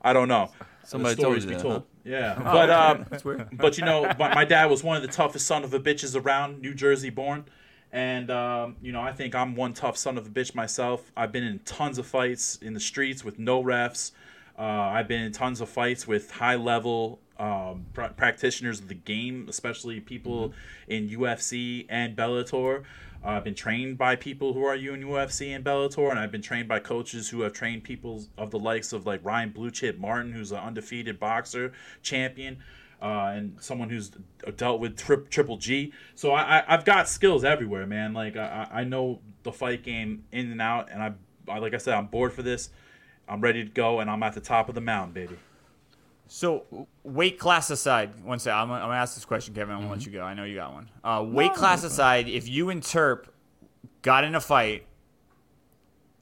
I 0.00 0.12
don't 0.12 0.28
know. 0.28 0.50
Somebody 0.84 1.14
The 1.16 1.22
told 1.22 1.32
stories 1.32 1.44
you 1.44 1.48
be 1.50 1.54
that, 1.56 1.62
told. 1.62 1.74
huh? 1.74 1.80
Yeah, 2.04 2.38
but 2.44 2.70
um, 2.70 3.06
That's 3.10 3.24
weird. 3.24 3.48
but 3.52 3.78
you 3.78 3.84
know, 3.84 4.04
my, 4.18 4.34
my 4.34 4.44
dad 4.44 4.66
was 4.66 4.84
one 4.84 4.96
of 4.96 5.02
the 5.02 5.08
toughest 5.08 5.46
son 5.46 5.64
of 5.64 5.72
a 5.74 5.80
bitches 5.80 6.14
around, 6.14 6.60
New 6.60 6.74
Jersey 6.74 7.10
born, 7.10 7.46
and 7.90 8.30
um, 8.30 8.76
you 8.82 8.92
know, 8.92 9.00
I 9.00 9.10
think 9.12 9.34
I'm 9.34 9.56
one 9.56 9.72
tough 9.72 9.96
son 9.96 10.16
of 10.18 10.26
a 10.26 10.30
bitch 10.30 10.54
myself. 10.54 11.10
I've 11.16 11.32
been 11.32 11.42
in 11.42 11.60
tons 11.60 11.98
of 11.98 12.06
fights 12.06 12.58
in 12.62 12.74
the 12.74 12.80
streets 12.80 13.24
with 13.24 13.38
no 13.40 13.60
refs. 13.62 14.12
Uh, 14.58 14.62
I've 14.62 15.08
been 15.08 15.22
in 15.22 15.32
tons 15.32 15.60
of 15.60 15.68
fights 15.68 16.06
with 16.06 16.30
high 16.30 16.54
level 16.54 17.20
um, 17.38 17.86
pr- 17.92 18.04
practitioners 18.16 18.80
of 18.80 18.88
the 18.88 18.94
game, 18.94 19.46
especially 19.48 20.00
people 20.00 20.52
in 20.86 21.08
UFC 21.08 21.86
and 21.88 22.16
Bellator. 22.16 22.84
Uh, 23.24 23.28
I've 23.28 23.44
been 23.44 23.54
trained 23.54 23.98
by 23.98 24.16
people 24.16 24.52
who 24.52 24.64
are 24.64 24.74
in 24.74 25.02
UFC 25.02 25.54
and 25.54 25.64
Bellator, 25.64 26.10
and 26.10 26.18
I've 26.18 26.30
been 26.30 26.42
trained 26.42 26.68
by 26.68 26.78
coaches 26.78 27.30
who 27.30 27.40
have 27.40 27.52
trained 27.52 27.82
people 27.82 28.24
of 28.36 28.50
the 28.50 28.58
likes 28.58 28.92
of 28.92 29.06
like 29.06 29.24
Ryan 29.24 29.50
Blue 29.50 29.70
Chip 29.70 29.98
Martin, 29.98 30.32
who's 30.32 30.52
an 30.52 30.58
undefeated 30.58 31.18
boxer 31.18 31.72
champion, 32.02 32.58
uh, 33.02 33.32
and 33.34 33.56
someone 33.60 33.90
who's 33.90 34.12
dealt 34.56 34.78
with 34.78 34.96
tri- 34.96 35.16
Triple 35.30 35.56
G. 35.56 35.92
So 36.14 36.32
I, 36.32 36.58
I, 36.58 36.74
I've 36.74 36.84
got 36.84 37.08
skills 37.08 37.44
everywhere, 37.44 37.86
man. 37.86 38.12
Like 38.12 38.36
I, 38.36 38.68
I 38.70 38.80
I 38.80 38.84
know 38.84 39.20
the 39.42 39.52
fight 39.52 39.82
game 39.82 40.24
in 40.30 40.52
and 40.52 40.62
out, 40.62 40.90
and 40.92 41.02
I, 41.02 41.12
I 41.48 41.58
like 41.58 41.74
I 41.74 41.78
said, 41.78 41.94
I'm 41.94 42.06
bored 42.06 42.32
for 42.32 42.42
this. 42.42 42.70
I'm 43.28 43.40
ready 43.40 43.64
to 43.64 43.70
go, 43.70 44.00
and 44.00 44.10
I'm 44.10 44.22
at 44.22 44.34
the 44.34 44.40
top 44.40 44.68
of 44.68 44.74
the 44.74 44.80
mountain, 44.80 45.12
baby. 45.14 45.36
So 46.26 46.86
weight 47.02 47.38
class 47.38 47.70
aside, 47.70 48.22
one 48.24 48.38
second. 48.38 48.58
I'm, 48.58 48.70
I'm 48.72 48.80
gonna 48.82 48.94
ask 48.94 49.14
this 49.14 49.24
question, 49.24 49.54
Kevin. 49.54 49.74
I'm 49.74 49.80
gonna 49.82 49.90
Mm-hmm. 49.94 49.98
let 50.00 50.06
you 50.06 50.12
go. 50.12 50.22
I 50.24 50.34
know 50.34 50.44
you 50.44 50.54
got 50.56 50.72
one. 50.72 50.88
Uh, 51.02 51.22
weight 51.26 51.54
class 51.54 51.84
aside, 51.84 52.28
if 52.28 52.48
you 52.48 52.70
and 52.70 52.82
Terp 52.82 53.26
got 54.02 54.24
in 54.24 54.34
a 54.34 54.40
fight, 54.40 54.86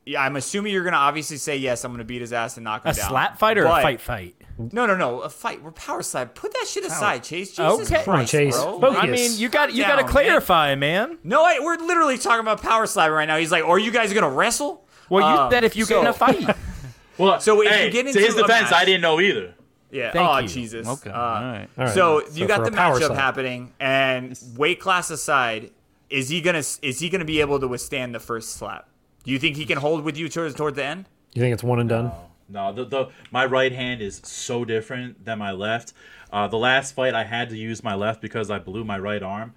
yeah, 0.05 0.21
I'm 0.23 0.35
assuming 0.37 0.73
you're 0.73 0.83
gonna 0.85 0.97
obviously 0.97 1.37
say 1.37 1.57
yes. 1.57 1.85
I'm 1.85 1.93
gonna 1.93 2.03
beat 2.05 2.21
his 2.21 2.33
ass 2.33 2.57
and 2.57 2.65
knock 2.65 2.85
him 2.85 2.91
A 2.91 2.95
down. 2.95 3.05
A 3.07 3.09
slap 3.09 3.39
fight 3.39 3.59
or 3.59 3.65
But- 3.65 3.79
a 3.79 3.83
fight 3.83 4.01
fight? 4.01 4.35
No, 4.59 4.85
no, 4.87 4.95
no. 4.97 5.21
A 5.21 5.31
fight. 5.31 5.63
We're 5.63 5.71
power 5.73 6.03
slap. 6.03 6.35
Put 6.35 6.53
that 6.53 6.67
shit 6.69 6.85
aside, 6.85 7.23
Chase. 7.25 7.51
Jesus 7.57 7.91
Okay. 7.91 8.05
Come 8.05 8.13
on, 8.15 8.19
Christ, 8.19 8.33
Chase. 8.33 8.57
bro. 8.57 8.81
Focus. 8.81 8.99
I 9.01 9.07
mean, 9.07 9.39
you 9.39 9.49
got 9.49 9.73
you 9.73 9.83
got 9.85 9.97
to 9.97 10.05
clarify, 10.05 10.75
man. 10.75 11.19
No, 11.25 11.43
I, 11.45 11.59
we're 11.61 11.79
literally 11.79 12.19
talking 12.19 12.41
about 12.41 12.61
power 12.61 12.87
slap 12.87 13.11
right 13.11 13.25
now. 13.25 13.39
He's 13.39 13.51
like, 13.51 13.65
"Are 13.65 13.79
you 13.79 13.91
guys 13.91 14.13
gonna 14.13 14.29
wrestle?" 14.29 14.87
Well, 15.09 15.29
you 15.29 15.41
Um, 15.43 15.51
that 15.53 15.65
if 15.65 15.75
you 15.77 15.87
get 15.87 16.01
in 16.01 16.07
a 16.07 16.13
fight. 16.13 16.57
Well, 17.23 17.41
So 17.41 17.63
if 17.63 17.69
hey, 17.71 17.87
you 17.87 17.93
get 17.93 18.03
to 18.03 18.09
into 18.09 18.21
his 18.21 18.35
defense, 18.35 18.71
match- 18.71 18.73
I 18.73 18.85
didn't 18.85 19.01
know 19.03 19.21
either. 19.21 19.55
Yeah. 19.91 20.11
Thank 20.11 20.29
oh, 20.29 20.39
you. 20.39 20.49
Jesus. 20.49 20.89
Okay. 20.89 21.11
Uh, 21.11 21.15
all 21.15 21.33
right. 21.43 21.69
All 21.79 21.85
right. 21.85 21.95
So 21.95 22.21
you 22.33 22.45
So 22.45 22.47
got 22.49 22.65
the 22.65 22.71
a 22.71 22.73
power 22.73 22.99
matchup 22.99 23.07
slap. 23.09 23.19
happening, 23.19 23.73
and 23.79 24.39
weight 24.57 24.81
class 24.81 25.11
aside, 25.11 25.71
is 26.11 26.29
he 26.31 26.41
gonna 26.41 26.59
is 26.83 26.99
he 26.99 27.09
gonna 27.11 27.25
be 27.25 27.41
able 27.41 27.61
to 27.61 27.69
withstand 27.69 28.15
the 28.15 28.21
first 28.21 28.55
slap? 28.55 28.89
Do 29.25 29.31
you 29.31 29.39
think 29.39 29.57
he 29.57 29.67
can 29.67 29.79
hold 29.79 30.03
with 30.05 30.17
you 30.17 30.29
towards 30.29 30.55
toward 30.55 30.75
the 30.75 30.85
end? 30.85 31.09
You 31.35 31.43
think 31.43 31.53
it's 31.53 31.63
one 31.63 31.79
and 31.79 31.89
done? 31.89 32.11
No, 32.49 32.73
the, 32.73 32.85
the 32.85 33.09
my 33.31 33.45
right 33.47 33.73
hand 33.73 34.03
is 34.03 34.21
so 34.25 34.65
different 34.65 35.25
than 35.25 35.39
my 35.39 35.53
left. 35.53 35.93
Uh, 36.33 36.49
the 36.49 36.59
last 36.59 36.95
fight 36.95 37.15
I 37.15 37.25
had 37.25 37.51
to 37.51 37.57
use 37.57 37.85
my 37.85 37.95
left 37.95 38.21
because 38.21 38.51
I 38.51 38.59
blew 38.59 38.85
my 38.85 38.99
right 38.99 39.23
arm. 39.23 39.53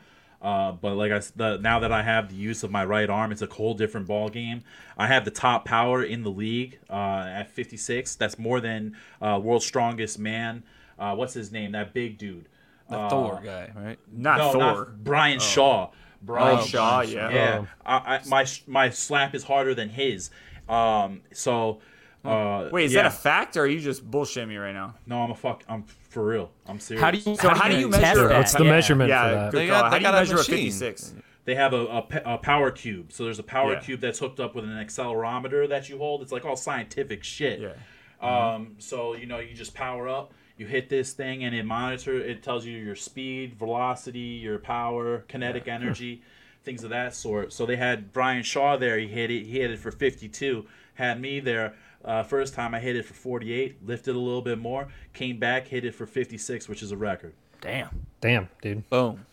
Uh, 0.45 0.71
but 0.73 0.95
like 0.95 1.11
I 1.11 1.19
the, 1.35 1.57
now 1.57 1.79
that 1.79 1.91
I 1.91 2.03
have 2.03 2.29
the 2.29 2.35
use 2.35 2.61
of 2.63 2.69
my 2.69 2.85
right 2.85 3.09
arm, 3.09 3.31
it's 3.31 3.41
a 3.41 3.47
whole 3.47 3.73
different 3.73 4.05
ball 4.05 4.29
game. 4.29 4.61
I 4.95 5.07
have 5.07 5.25
the 5.25 5.31
top 5.31 5.65
power 5.65 6.03
in 6.03 6.21
the 6.21 6.29
league 6.29 6.77
uh, 6.87 7.25
at 7.27 7.49
56. 7.49 8.13
That's 8.15 8.37
more 8.37 8.61
than 8.61 8.95
uh, 9.19 9.39
world's 9.41 9.65
strongest 9.65 10.19
man. 10.19 10.61
Uh, 10.99 11.15
what's 11.15 11.33
his 11.33 11.51
name? 11.51 11.71
That 11.71 11.95
big 11.95 12.19
dude. 12.19 12.47
The 12.91 13.09
Thor 13.09 13.41
guy, 13.43 13.71
right? 13.75 13.97
Not 14.13 14.37
no, 14.37 14.51
Thor. 14.51 14.61
not 14.61 15.03
Brian 15.03 15.39
Shaw. 15.39 15.89
Brian 16.21 16.59
Oh, 16.59 16.65
Shaw, 16.65 17.01
yeah. 17.01 17.29
Yeah, 17.31 17.59
Oh. 17.61 17.67
I, 17.83 18.15
I, 18.17 18.21
my 18.27 18.45
my 18.67 18.91
slap 18.91 19.33
is 19.33 19.45
harder 19.45 19.73
than 19.73 19.89
his. 19.89 20.29
Um, 20.69 21.21
so. 21.33 21.79
Uh, 22.25 22.69
Wait, 22.71 22.85
is 22.85 22.93
yeah. 22.93 23.03
that 23.03 23.07
a 23.07 23.15
fact 23.15 23.57
or 23.57 23.61
are 23.61 23.67
you 23.67 23.79
just 23.79 24.09
bullshitting 24.09 24.47
me 24.47 24.57
right 24.57 24.73
now? 24.73 24.95
No, 25.05 25.21
I'm 25.21 25.31
a 25.31 25.35
fuck. 25.35 25.63
I'm 25.69 25.83
for 26.09 26.25
real. 26.25 26.51
I'm 26.65 26.79
serious. 26.79 27.01
How 27.03 27.11
do 27.11 27.17
you? 27.17 27.35
So 27.35 27.49
how 27.49 27.67
do 27.69 27.77
you 27.79 27.89
measure- 27.89 28.27
that? 28.29 28.37
What's 28.37 28.53
the 28.53 28.63
Yeah. 28.63 28.71
measurement 28.71 29.09
for 29.09 29.15
that? 29.15 29.51
good 29.51 29.59
They 29.59 29.67
got- 29.67 29.83
How 29.85 29.89
do 29.91 29.95
you 29.97 30.01
got 30.03 30.13
a 30.15 30.17
measure 30.17 30.33
a 30.35 30.37
machine. 30.37 30.55
56? 30.71 31.13
They 31.45 31.53
have 31.55 31.73
a, 31.73 31.85
a, 31.85 32.07
a 32.33 32.37
power 32.39 32.71
cube. 32.71 33.11
So 33.11 33.23
there's 33.25 33.37
a 33.37 33.43
power 33.43 33.73
Yeah. 33.73 33.79
cube 33.79 33.99
that's 34.01 34.17
hooked 34.19 34.39
up 34.39 34.55
with 34.55 34.65
an 34.65 34.71
accelerometer 34.71 35.69
that 35.69 35.89
you 35.89 35.97
hold. 35.99 36.21
It's 36.23 36.31
like 36.31 36.43
all 36.45 36.55
scientific 36.55 37.23
shit. 37.23 37.59
Yeah. 37.59 37.73
Um, 38.21 38.75
so 38.79 39.15
you 39.15 39.25
know, 39.27 39.39
you 39.39 39.53
just 39.53 39.75
power 39.75 40.07
up, 40.09 40.33
you 40.57 40.65
hit 40.65 40.89
this 40.89 41.13
thing, 41.13 41.43
and 41.43 41.53
it 41.53 41.63
monitor. 41.65 42.19
It 42.19 42.41
tells 42.41 42.65
you 42.65 42.77
your 42.77 42.95
speed, 42.95 43.53
velocity, 43.55 44.19
your 44.19 44.57
power, 44.57 45.19
kinetic 45.27 45.67
energy, 45.67 46.23
things 46.63 46.83
of 46.83 46.89
that 46.89 47.13
sort. 47.13 47.53
So 47.53 47.65
they 47.67 47.75
had 47.75 48.11
Brian 48.13 48.41
Shaw 48.41 48.77
there. 48.77 48.97
He 48.97 49.07
hit 49.07 49.29
it. 49.29 49.43
He 49.43 49.59
hit 49.59 49.69
it 49.69 49.79
for 49.79 49.91
52. 49.91 50.65
Had 50.95 51.19
me 51.21 51.39
there. 51.41 51.75
Uh, 52.05 52.21
first 52.23 52.53
time 52.53 52.75
I 52.75 52.79
hit 52.79 52.95
it 52.95 53.03
for 53.03 53.15
48, 53.15 53.85
lifted 53.85 54.15
a 54.15 54.19
little 54.19 54.41
bit 54.43 54.59
more, 54.59 54.87
came 55.13 55.39
back, 55.39 55.67
hit 55.67 55.83
it 55.85 55.95
for 55.95 56.05
56, 56.05 56.69
which 56.69 56.83
is 56.83 56.91
a 56.91 56.97
record. 56.97 57.33
Damn. 57.61 58.05
Damn, 58.21 58.47
dude. 58.61 58.87
Boom. 58.91 59.25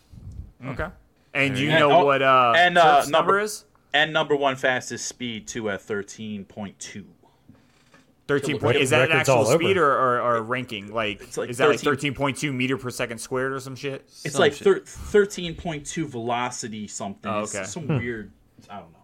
Okay. 0.65 0.87
And 1.35 1.57
you 1.57 1.69
And- 1.69 1.79
know 1.79 1.91
oh, 2.01 2.05
what 2.05 2.21
uh, 2.23 2.53
and, 2.57 2.77
uh, 2.77 3.01
number 3.03 3.11
number- 3.11 3.39
is? 3.39 3.65
And 3.93 4.11
number 4.11 4.35
one 4.35 4.55
fastest 4.55 5.05
speed 5.07 5.47
too 5.47 5.69
at 5.69 5.79
13.2. 5.81 7.05
13 8.27 8.57
point. 8.59 8.77
Is 8.77 8.89
that 8.89 9.11
an 9.11 9.15
actual 9.17 9.45
speed 9.45 9.77
or, 9.77 9.91
or, 9.91 10.21
or 10.21 10.41
ranking? 10.41 10.91
Like, 10.91 11.37
like 11.37 11.49
is 11.49 11.57
that 11.59 11.69
like 11.69 11.79
13.2 11.79 12.51
meter 12.53 12.77
per 12.77 12.89
second 12.89 13.19
squared 13.19 13.51
or 13.53 13.59
some 13.59 13.75
shit? 13.75 14.01
It's 14.23 14.31
Some 14.31 14.39
like 14.39 14.53
shit. 14.53 14.63
thir- 14.63 14.79
13.2 14.79 16.07
velocity 16.07 16.87
something. 16.87 17.29
Oh, 17.31 17.41
It's 17.41 17.53
okay. 17.53 17.65
some 17.65 17.87
weird. 17.87 18.31
I 18.69 18.79
don't 18.79 18.91
know. 18.93 18.99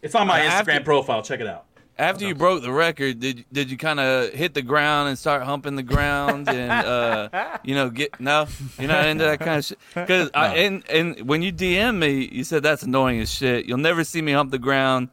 It's 0.00 0.14
on 0.16 0.26
my 0.26 0.40
I 0.44 0.48
Instagram 0.62 0.78
to- 0.78 0.84
profile. 0.84 1.22
Check 1.22 1.40
it 1.40 1.46
out. 1.46 1.66
After 2.02 2.26
you 2.26 2.34
broke 2.34 2.62
the 2.62 2.72
record, 2.72 3.20
did 3.20 3.44
did 3.52 3.70
you 3.70 3.76
kind 3.76 4.00
of 4.00 4.32
hit 4.32 4.54
the 4.54 4.62
ground 4.62 5.08
and 5.08 5.16
start 5.16 5.44
humping 5.44 5.76
the 5.76 5.84
ground 5.84 6.48
and 6.48 6.70
uh, 6.72 7.58
you 7.64 7.76
know 7.76 7.90
get 7.90 8.18
no, 8.18 8.48
you're 8.76 8.88
not 8.88 9.06
into 9.06 9.22
that 9.22 9.38
kind 9.38 9.58
of 9.58 9.64
shit. 9.64 9.78
Because 9.94 10.28
I 10.34 10.56
and 10.56 10.82
and 10.90 11.28
when 11.28 11.42
you 11.42 11.52
DM 11.52 11.98
me, 11.98 12.28
you 12.32 12.42
said 12.42 12.64
that's 12.64 12.82
annoying 12.82 13.20
as 13.20 13.30
shit. 13.32 13.66
You'll 13.66 13.78
never 13.78 14.02
see 14.02 14.20
me 14.20 14.32
hump 14.32 14.50
the 14.50 14.58
ground. 14.58 15.10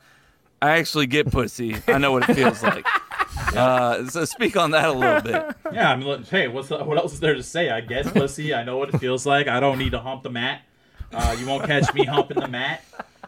I 0.64 0.80
actually 0.80 1.06
get 1.06 1.32
pussy. 1.32 1.78
I 1.88 2.00
know 2.00 2.12
what 2.12 2.28
it 2.28 2.36
feels 2.36 2.64
like. 2.64 2.86
Uh, 3.56 4.06
so 4.08 4.26
speak 4.26 4.58
on 4.58 4.72
that 4.72 4.90
a 4.90 4.92
little 4.92 5.22
bit. 5.22 5.56
Yeah, 5.72 5.92
I 5.92 5.96
mean, 5.96 6.08
look, 6.08 6.28
hey, 6.28 6.48
what's 6.48 6.70
what 6.70 6.98
else 6.98 7.14
is 7.14 7.20
there 7.20 7.36
to 7.36 7.42
say? 7.42 7.70
I 7.70 7.80
guess 7.80 8.12
pussy. 8.12 8.54
I 8.54 8.64
know 8.64 8.78
what 8.78 8.94
it 8.94 9.00
feels 9.00 9.26
like. 9.26 9.48
I 9.48 9.60
don't 9.60 9.80
need 9.80 9.92
to 9.92 10.00
hump 10.00 10.24
the 10.24 10.30
mat. 10.30 10.62
Uh, 11.14 11.36
you 11.40 11.46
won't 11.46 11.64
catch 11.66 11.92
me 11.94 12.04
humping 12.06 12.40
the 12.40 12.48
mat. 12.48 12.84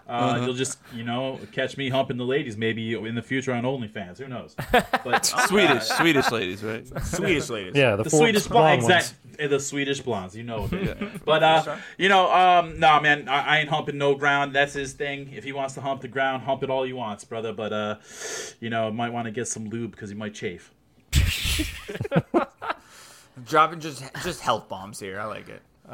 Uh, 0.08 0.42
You'll 0.44 0.54
just, 0.54 0.80
you 0.94 1.04
know, 1.04 1.40
catch 1.52 1.78
me 1.78 1.90
humping 1.90 2.18
the 2.18 2.26
ladies 2.26 2.58
maybe 2.58 2.94
in 2.94 3.16
the 3.16 3.22
future 3.22 3.54
on 3.54 3.64
OnlyFans. 3.64 4.18
Who 4.18 4.28
knows? 4.28 4.56
But 5.04 5.26
Swedish, 5.26 5.84
Swedish 5.84 6.32
ladies, 6.32 6.64
right? 6.64 6.86
Swedish 7.04 7.50
ladies. 7.50 7.76
Yeah, 7.76 7.96
the, 7.96 8.04
the 8.04 8.10
Swedish 8.10 8.48
blonde 8.48 8.82
blonde, 8.82 8.94
ones. 8.94 9.14
exact, 9.34 9.50
the 9.50 9.60
Swedish 9.60 10.00
blondes, 10.02 10.36
you 10.36 10.44
know. 10.44 10.70
it. 10.72 11.26
But 11.26 11.44
uh, 11.44 11.78
you 11.98 12.10
know, 12.10 12.32
um, 12.32 12.80
no 12.80 13.00
man, 13.00 13.28
I, 13.28 13.42
I 13.42 13.60
ain't 13.60 13.70
humping 13.70 13.98
no 13.98 14.16
ground. 14.16 14.54
That's 14.54 14.74
his 14.74 14.94
thing. 14.94 15.32
If 15.34 15.44
he 15.44 15.54
wants 15.54 15.74
to 15.76 15.82
hump 15.82 16.02
the 16.02 16.08
ground, 16.08 16.44
hump 16.44 16.64
it 16.64 16.70
all 16.70 16.84
he 16.84 16.94
wants, 16.94 17.24
brother. 17.24 17.54
But 17.54 17.74
uh, 17.74 17.96
you 18.60 18.70
know, 18.70 18.92
might 18.92 19.12
want 19.12 19.26
to 19.26 19.32
get 19.32 19.48
some 19.48 19.70
lube 19.70 19.92
because 19.92 20.10
he 20.10 20.16
might 20.16 20.34
chafe. 20.34 20.72
Dropping 23.46 23.80
just 23.80 24.04
just 24.24 24.42
health 24.42 24.70
bombs 24.70 25.00
here. 25.00 25.20
I 25.20 25.26
like 25.26 25.50
it. 25.50 25.62
Oh 25.90 25.94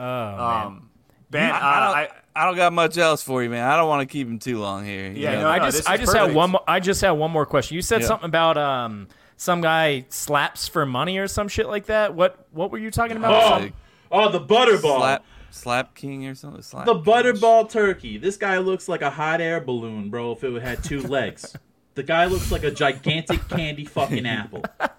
man. 0.69 0.81
Ben, 1.29 1.51
I, 1.51 1.55
uh, 1.55 1.59
I, 1.59 1.79
don't, 1.79 1.95
I, 1.95 2.09
I 2.41 2.45
don't 2.45 2.55
got 2.55 2.73
much 2.73 2.97
else 2.97 3.21
for 3.21 3.43
you, 3.43 3.49
man. 3.49 3.63
I 3.67 3.75
don't 3.75 3.87
want 3.89 4.07
to 4.07 4.11
keep 4.11 4.27
him 4.27 4.39
too 4.39 4.59
long 4.59 4.85
here. 4.85 5.07
you 5.11 5.23
Yeah, 5.23 5.35
know? 5.35 5.41
no, 5.41 5.49
I 5.49 5.59
just 5.59 5.79
is 5.79 5.85
I 5.87 5.97
just 5.97 6.15
had 6.15 6.33
one 6.33 6.51
more 6.51 6.63
I 6.67 6.79
just 6.79 7.01
had 7.01 7.11
one 7.11 7.31
more 7.31 7.45
question. 7.45 7.75
You 7.75 7.81
said 7.81 8.01
Yeah. 8.01 8.07
something 8.07 8.27
about 8.29 8.57
um 8.57 9.07
some 9.35 9.61
guy 9.61 10.05
slaps 10.09 10.67
for 10.67 10.85
money 10.85 11.17
or 11.17 11.27
some 11.27 11.47
shit 11.47 11.67
like 11.67 11.87
that. 11.87 12.15
What 12.15 12.47
what 12.51 12.71
were 12.71 12.77
you 12.77 12.91
talking 12.91 13.17
about? 13.17 13.33
Oh, 13.43 13.57
like- 13.63 13.73
oh, 14.11 14.31
the 14.31 14.39
butterball. 14.39 14.97
slap, 14.99 15.25
slap 15.51 15.95
king 15.95 16.25
or 16.27 16.35
something. 16.35 16.61
Slap 16.61 16.85
The 16.85 16.95
butterball 16.95 17.69
turkey. 17.69 18.17
This 18.17 18.37
guy 18.37 18.57
looks 18.59 18.87
like 18.87 19.01
a 19.01 19.09
hot 19.09 19.41
air 19.41 19.59
balloon, 19.59 20.09
bro. 20.09 20.31
If 20.31 20.43
it 20.43 20.61
had 20.61 20.83
two 20.83 21.01
legs, 21.07 21.55
the 21.95 22.03
guy 22.03 22.25
looks 22.25 22.51
like 22.51 22.63
a 22.63 22.71
gigantic 22.71 23.47
candy 23.49 23.85
fucking 23.85 24.25
apple. 24.25 24.63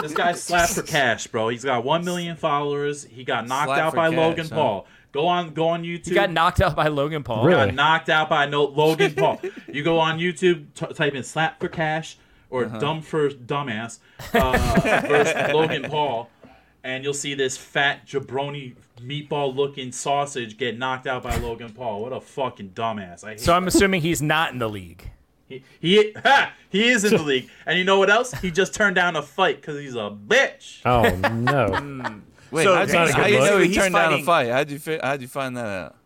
This 0.00 0.12
guy 0.12 0.32
slapped 0.32 0.74
for 0.74 0.82
cash, 0.82 1.26
bro. 1.28 1.48
He's 1.48 1.64
got 1.64 1.84
one 1.84 2.04
million 2.04 2.36
followers. 2.36 3.04
He 3.04 3.24
got 3.24 3.46
knocked 3.46 3.68
Slap 3.68 3.78
out 3.78 3.94
by 3.94 4.10
cash, 4.10 4.18
Logan 4.18 4.48
huh? 4.48 4.54
Paul. 4.54 4.86
Go 5.14 5.26
on, 5.28 5.54
go 5.54 5.68
on 5.68 5.84
YouTube. 5.84 6.08
You 6.08 6.14
got 6.14 6.30
knocked 6.32 6.60
out 6.60 6.74
by 6.76 6.88
Logan 6.88 7.22
Paul. 7.22 7.46
Really? 7.46 7.66
got 7.66 7.74
knocked 7.74 8.08
out 8.10 8.28
by 8.28 8.46
no 8.46 8.64
Logan 8.64 9.14
Paul. 9.16 9.40
You 9.72 9.82
go 9.82 9.98
on 9.98 10.18
YouTube, 10.18 10.66
t- 10.74 10.92
type 10.92 11.14
in 11.14 11.22
"slap 11.22 11.58
for 11.60 11.68
cash" 11.68 12.18
or 12.50 12.64
Uh-huh. 12.66 12.78
"dumb 12.80 13.00
for 13.00 13.30
dumbass" 13.30 14.00
uh, 14.34 14.80
versus 15.06 15.54
Logan 15.54 15.84
Paul, 15.88 16.28
and 16.82 17.04
you'll 17.04 17.14
see 17.14 17.34
this 17.34 17.56
fat 17.56 18.06
jabroni 18.06 18.74
meatball-looking 19.00 19.92
sausage 19.92 20.56
get 20.58 20.76
knocked 20.78 21.06
out 21.06 21.22
by 21.22 21.36
Logan 21.36 21.72
Paul. 21.72 22.02
What 22.02 22.12
a 22.12 22.20
fucking 22.20 22.70
dumbass! 22.70 23.22
I 23.24 23.30
hate 23.30 23.40
So 23.40 23.54
I'm 23.54 23.68
assuming 23.68 24.00
he's 24.02 24.20
not 24.20 24.52
in 24.52 24.58
the 24.58 24.68
league. 24.68 25.10
he 25.48 25.62
he, 25.78 26.12
ha, 26.24 26.52
he 26.70 26.88
is 26.88 27.04
in 27.04 27.12
the 27.16 27.22
league, 27.22 27.48
and 27.66 27.78
you 27.78 27.84
know 27.84 28.00
what 28.00 28.10
else? 28.10 28.32
He 28.40 28.50
just 28.50 28.74
turned 28.74 28.96
down 28.96 29.14
a 29.14 29.22
fight 29.22 29.60
because 29.60 29.78
he's 29.78 29.94
a 29.94 30.10
bitch. 30.10 30.80
Oh 30.84 31.08
no! 31.28 32.20
Wait, 32.50 32.64
So 32.64 32.74
how'd 32.74 32.84
it's 32.84 32.92
you, 32.92 32.98
not 32.98 33.08
a 33.08 33.12
how 33.12 33.22
good 33.24 33.32
you 33.32 33.38
look. 33.40 33.50
know 33.50 33.58
he 33.58 33.66
He's 33.68 33.76
turned 33.76 33.94
down 33.94 34.12
a 34.14 34.22
fight? 34.22 34.48
How'd 34.50 34.70
you 34.70 34.78
fi- 34.78 35.00
how'd 35.02 35.20
you 35.22 35.28
find 35.28 35.56
that 35.56 35.66
out? 35.66 35.96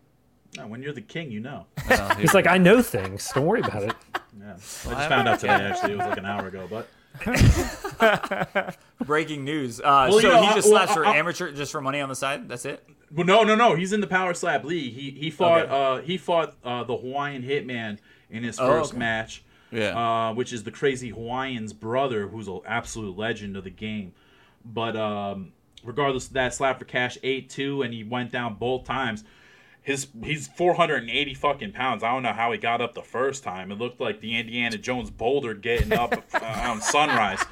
No, 0.57 0.67
when 0.67 0.81
you're 0.81 0.93
the 0.93 1.01
king, 1.01 1.31
you 1.31 1.39
know. 1.39 1.65
Oh, 1.91 2.15
He's 2.19 2.33
like, 2.33 2.47
I 2.47 2.57
know 2.57 2.81
things. 2.81 3.29
Don't 3.33 3.45
worry 3.45 3.61
about 3.61 3.83
it. 3.83 3.93
Yeah, 4.39 4.51
I 4.53 4.55
just 4.55 4.83
found 4.85 5.27
out 5.27 5.39
today. 5.39 5.53
Actually, 5.53 5.93
it 5.93 5.97
was 5.97 6.07
like 6.07 6.17
an 6.17 6.25
hour 6.25 6.47
ago, 6.47 6.67
but. 6.69 6.87
breaking 9.05 9.43
news. 9.43 9.79
Uh, 9.79 10.07
Well, 10.09 10.11
so 10.13 10.27
you 10.27 10.33
know, 10.33 10.41
he 10.41 10.47
I- 10.47 10.53
just 10.55 10.71
well, 10.71 10.77
slaps 10.85 10.93
for 10.93 11.05
I- 11.05 11.13
I- 11.13 11.17
amateur, 11.17 11.51
just 11.51 11.71
for 11.71 11.81
money 11.81 11.99
on 12.01 12.09
the 12.09 12.15
side. 12.15 12.47
That's 12.49 12.65
it. 12.65 12.83
Well, 13.11 13.25
no, 13.25 13.43
no, 13.43 13.55
no. 13.55 13.75
He's 13.75 13.91
in 13.93 14.01
the 14.01 14.07
Power 14.07 14.33
Slap 14.33 14.63
League. 14.63 14.93
He 14.93 15.11
he 15.11 15.31
fought 15.31 15.63
Okay. 15.63 15.71
uh 15.71 16.01
he 16.03 16.17
fought 16.17 16.55
uh 16.63 16.83
the 16.83 16.95
Hawaiian 16.95 17.41
Hitman 17.41 17.97
in 18.29 18.43
his 18.43 18.59
Oh, 18.59 18.67
first 18.67 18.91
okay. 18.91 18.99
match. 18.99 19.43
Yeah. 19.71 19.97
Uh, 20.29 20.33
which 20.33 20.53
is 20.53 20.63
the 20.63 20.71
crazy 20.71 21.09
Hawaiian's 21.09 21.73
brother, 21.73 22.27
who's 22.27 22.47
an 22.47 22.59
absolute 22.65 23.17
legend 23.17 23.57
of 23.57 23.63
the 23.63 23.69
game. 23.71 24.13
But 24.63 24.95
um, 24.95 25.53
regardless 25.83 26.27
of 26.27 26.33
that, 26.33 26.53
slap 26.53 26.79
for 26.79 26.85
cash 26.85 27.17
eight 27.23 27.49
two, 27.49 27.81
and 27.81 27.93
he 27.93 28.03
went 28.03 28.31
down 28.31 28.55
both 28.55 28.85
times. 28.85 29.23
His 29.81 30.07
he's 30.23 30.47
480 30.47 31.33
fucking 31.33 31.71
pounds. 31.71 32.03
I 32.03 32.11
don't 32.11 32.23
know 32.23 32.33
how 32.33 32.51
he 32.51 32.57
got 32.57 32.81
up 32.81 32.93
the 32.93 33.01
first 33.01 33.43
time. 33.43 33.71
It 33.71 33.79
looked 33.79 33.99
like 33.99 34.21
the 34.21 34.37
Indiana 34.37 34.77
Jones 34.77 35.09
boulder 35.09 35.53
getting 35.53 35.93
up 35.93 36.13
uh, 36.33 36.63
on 36.69 36.81
sunrise. 36.81 37.43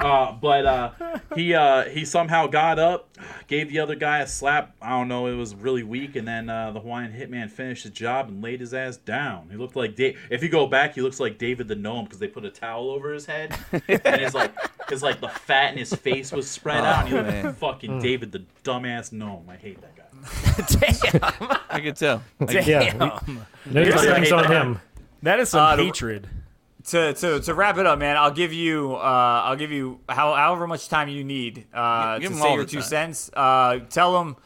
Uh, 0.00 0.32
but 0.32 0.64
uh, 0.64 0.90
he 1.34 1.54
uh, 1.54 1.84
he 1.84 2.04
somehow 2.06 2.46
got 2.46 2.78
up, 2.78 3.10
gave 3.48 3.68
the 3.70 3.78
other 3.80 3.94
guy 3.94 4.20
a 4.20 4.26
slap. 4.26 4.74
I 4.80 4.90
don't 4.90 5.08
know, 5.08 5.26
it 5.26 5.34
was 5.34 5.54
really 5.54 5.82
weak, 5.82 6.16
and 6.16 6.26
then 6.26 6.48
uh, 6.48 6.70
the 6.72 6.80
Hawaiian 6.80 7.12
Hitman 7.12 7.50
finished 7.50 7.84
the 7.84 7.90
job 7.90 8.28
and 8.28 8.42
laid 8.42 8.60
his 8.60 8.72
ass 8.72 8.96
down. 8.96 9.48
He 9.50 9.56
looked 9.58 9.76
like 9.76 9.96
da- 9.96 10.16
if 10.30 10.42
you 10.42 10.48
go 10.48 10.66
back, 10.66 10.94
he 10.94 11.02
looks 11.02 11.20
like 11.20 11.36
David 11.36 11.68
the 11.68 11.74
Gnome 11.76 12.04
because 12.04 12.18
they 12.18 12.28
put 12.28 12.44
a 12.46 12.50
towel 12.50 12.90
over 12.90 13.12
his 13.12 13.26
head, 13.26 13.54
and 13.72 14.20
his 14.20 14.32
like 14.34 14.52
his 14.88 15.02
like 15.02 15.20
the 15.20 15.28
fat 15.28 15.72
in 15.72 15.78
his 15.78 15.92
face 15.92 16.32
was 16.32 16.48
spread 16.50 16.82
out. 16.84 17.00
And 17.00 17.08
he 17.08 17.14
looked 17.14 17.44
like 17.44 17.56
fucking 17.56 18.00
David 18.00 18.32
the 18.32 18.42
dumbass 18.64 19.12
gnome. 19.12 19.44
I 19.50 19.56
hate 19.56 19.78
that 19.82 19.96
guy. 19.96 21.20
Damn. 21.20 21.58
I 21.70 21.80
could 21.80 21.96
tell. 21.96 22.22
Yeah, 22.48 22.94
Damn. 22.94 22.98
no 23.66 23.82
Here's 23.84 24.00
things 24.02 24.32
on 24.32 24.50
him. 24.50 24.80
That 25.22 25.40
is 25.40 25.50
some 25.50 25.60
Uh, 25.60 25.76
the- 25.76 25.84
hatred. 25.84 26.28
To, 26.84 27.12
to, 27.12 27.40
to 27.40 27.54
wrap 27.54 27.76
it 27.76 27.84
up, 27.86 27.98
man, 27.98 28.16
I'll 28.16 28.30
give 28.30 28.52
you 28.54 28.94
uh, 28.94 28.98
I'll 29.44 29.56
give 29.56 29.70
you 29.70 30.00
how, 30.08 30.34
however 30.34 30.66
much 30.66 30.88
time 30.88 31.08
you 31.08 31.22
need 31.24 31.66
uh, 31.74 32.18
Give 32.18 32.30
to 32.30 32.36
'em 32.36 32.42
say 32.42 32.54
your 32.54 32.64
two 32.64 32.78
time. 32.80 32.88
cents. 32.88 33.30
Uh, 33.34 33.80
tell 33.90 34.12
them 34.14 34.36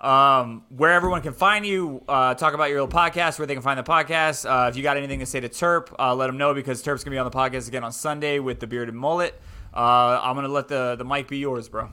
um, 0.00 0.64
where 0.74 0.92
everyone 0.92 1.20
can 1.22 1.32
find 1.34 1.66
you. 1.66 2.02
Uh, 2.08 2.34
talk 2.34 2.54
about 2.54 2.70
your 2.70 2.80
little 2.82 2.98
podcast, 2.98 3.38
where 3.38 3.46
they 3.46 3.54
can 3.54 3.62
find 3.62 3.78
the 3.78 3.82
podcast. 3.82 4.48
Uh, 4.48 4.68
if 4.68 4.76
you 4.76 4.82
got 4.82 4.96
anything 4.96 5.20
to 5.20 5.26
say 5.26 5.40
to 5.40 5.48
Terp, 5.50 5.94
uh, 5.98 6.14
let 6.14 6.28
them 6.28 6.38
know 6.38 6.54
because 6.54 6.82
Terp's 6.82 7.04
gonna 7.04 7.14
be 7.14 7.18
on 7.18 7.30
the 7.30 7.36
podcast 7.36 7.68
again 7.68 7.84
on 7.84 7.92
Sunday 7.92 8.38
with 8.38 8.58
the 8.60 8.66
bearded 8.66 8.94
mullet. 8.94 9.38
Uh, 9.74 10.18
I'm 10.22 10.34
gonna 10.34 10.48
let 10.48 10.68
the 10.68 10.96
the 10.96 11.04
mic 11.04 11.28
be 11.28 11.38
yours, 11.38 11.68
bro. 11.68 11.90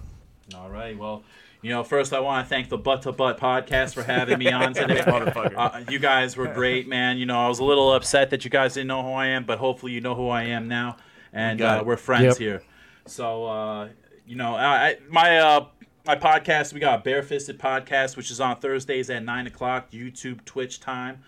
All 0.55 0.69
right. 0.69 0.97
Well, 0.97 1.23
you 1.63 1.69
know, 1.71 1.83
first 1.83 2.13
I 2.13 2.19
want 2.19 2.45
to 2.45 2.49
thank 2.49 2.69
the 2.69 2.77
Butt 2.77 3.01
to 3.03 3.11
Butt 3.11 3.39
podcast 3.39 3.93
for 3.95 4.03
having 4.03 4.37
me 4.37 4.51
on 4.51 4.73
today. 4.75 4.99
Uh, 4.99 5.83
you 5.89 5.97
guys 5.97 6.37
were 6.37 6.47
great, 6.53 6.87
man. 6.87 7.17
You 7.17 7.25
know, 7.25 7.39
I 7.39 7.47
was 7.47 7.57
a 7.59 7.63
little 7.63 7.93
upset 7.93 8.29
that 8.29 8.43
you 8.45 8.51
guys 8.51 8.75
didn't 8.75 8.87
know 8.87 9.01
who 9.01 9.13
I 9.13 9.27
am, 9.27 9.45
but 9.45 9.57
hopefully 9.57 9.93
you 9.93 10.01
know 10.01 10.13
who 10.13 10.27
I 10.29 10.43
am 10.43 10.67
now, 10.67 10.97
and 11.31 11.61
uh, 11.61 11.81
we're 11.85 11.97
friends 11.97 12.23
Yep. 12.25 12.37
here. 12.37 12.63
So, 13.05 13.45
uh, 13.45 13.89
you 14.27 14.35
know, 14.35 14.55
I, 14.55 14.65
I, 14.87 14.97
my 15.09 15.37
uh, 15.39 15.65
my 16.05 16.15
podcast, 16.15 16.73
we 16.73 16.79
got 16.81 17.03
Barefisted 17.03 17.57
Podcast, 17.57 18.17
which 18.17 18.29
is 18.29 18.39
on 18.41 18.59
Thursdays 18.59 19.09
at 19.09 19.23
nine 19.23 19.47
o'clock, 19.47 19.89
YouTube, 19.91 20.43
Twitch 20.45 20.79
time. 20.79 21.23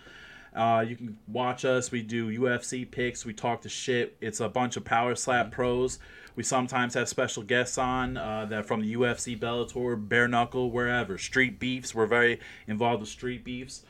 Uh, 0.55 0.85
you 0.87 0.95
can 0.95 1.17
watch 1.27 1.65
us. 1.65 1.91
We 1.91 2.01
do 2.01 2.31
UFC 2.39 2.89
picks. 2.89 3.25
We 3.25 3.33
talk 3.33 3.61
to 3.61 3.69
shit. 3.69 4.15
It's 4.21 4.39
a 4.39 4.49
bunch 4.49 4.77
of 4.77 4.85
power 4.85 5.15
slap 5.15 5.51
pros. 5.51 5.99
We 6.35 6.43
sometimes 6.43 6.93
have 6.95 7.07
special 7.07 7.43
guests 7.43 7.77
on 7.77 8.17
uh, 8.17 8.45
that 8.45 8.65
from 8.65 8.81
the 8.81 8.95
UFC, 8.95 9.37
Bellator, 9.39 9.95
Bare 10.07 10.27
Knuckle, 10.27 10.71
wherever. 10.71 11.17
Street 11.17 11.59
beefs. 11.59 11.93
We're 11.93 12.05
very 12.05 12.39
involved 12.67 13.01
with 13.01 13.09
street 13.09 13.43
beefs. 13.43 13.83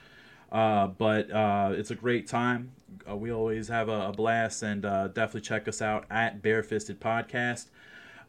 Uh, 0.51 0.87
but 0.87 1.29
uh, 1.31 1.71
it's 1.73 1.91
a 1.91 1.95
great 1.95 2.27
time. 2.27 2.71
Uh, 3.09 3.15
we 3.15 3.31
always 3.31 3.67
have 3.67 3.89
a, 3.89 4.07
a 4.07 4.11
blast, 4.11 4.63
and 4.63 4.85
uh, 4.85 5.07
definitely 5.07 5.41
check 5.41 5.67
us 5.67 5.81
out 5.81 6.05
at 6.09 6.41
Barefisted 6.41 6.99
Podcast. 6.99 7.65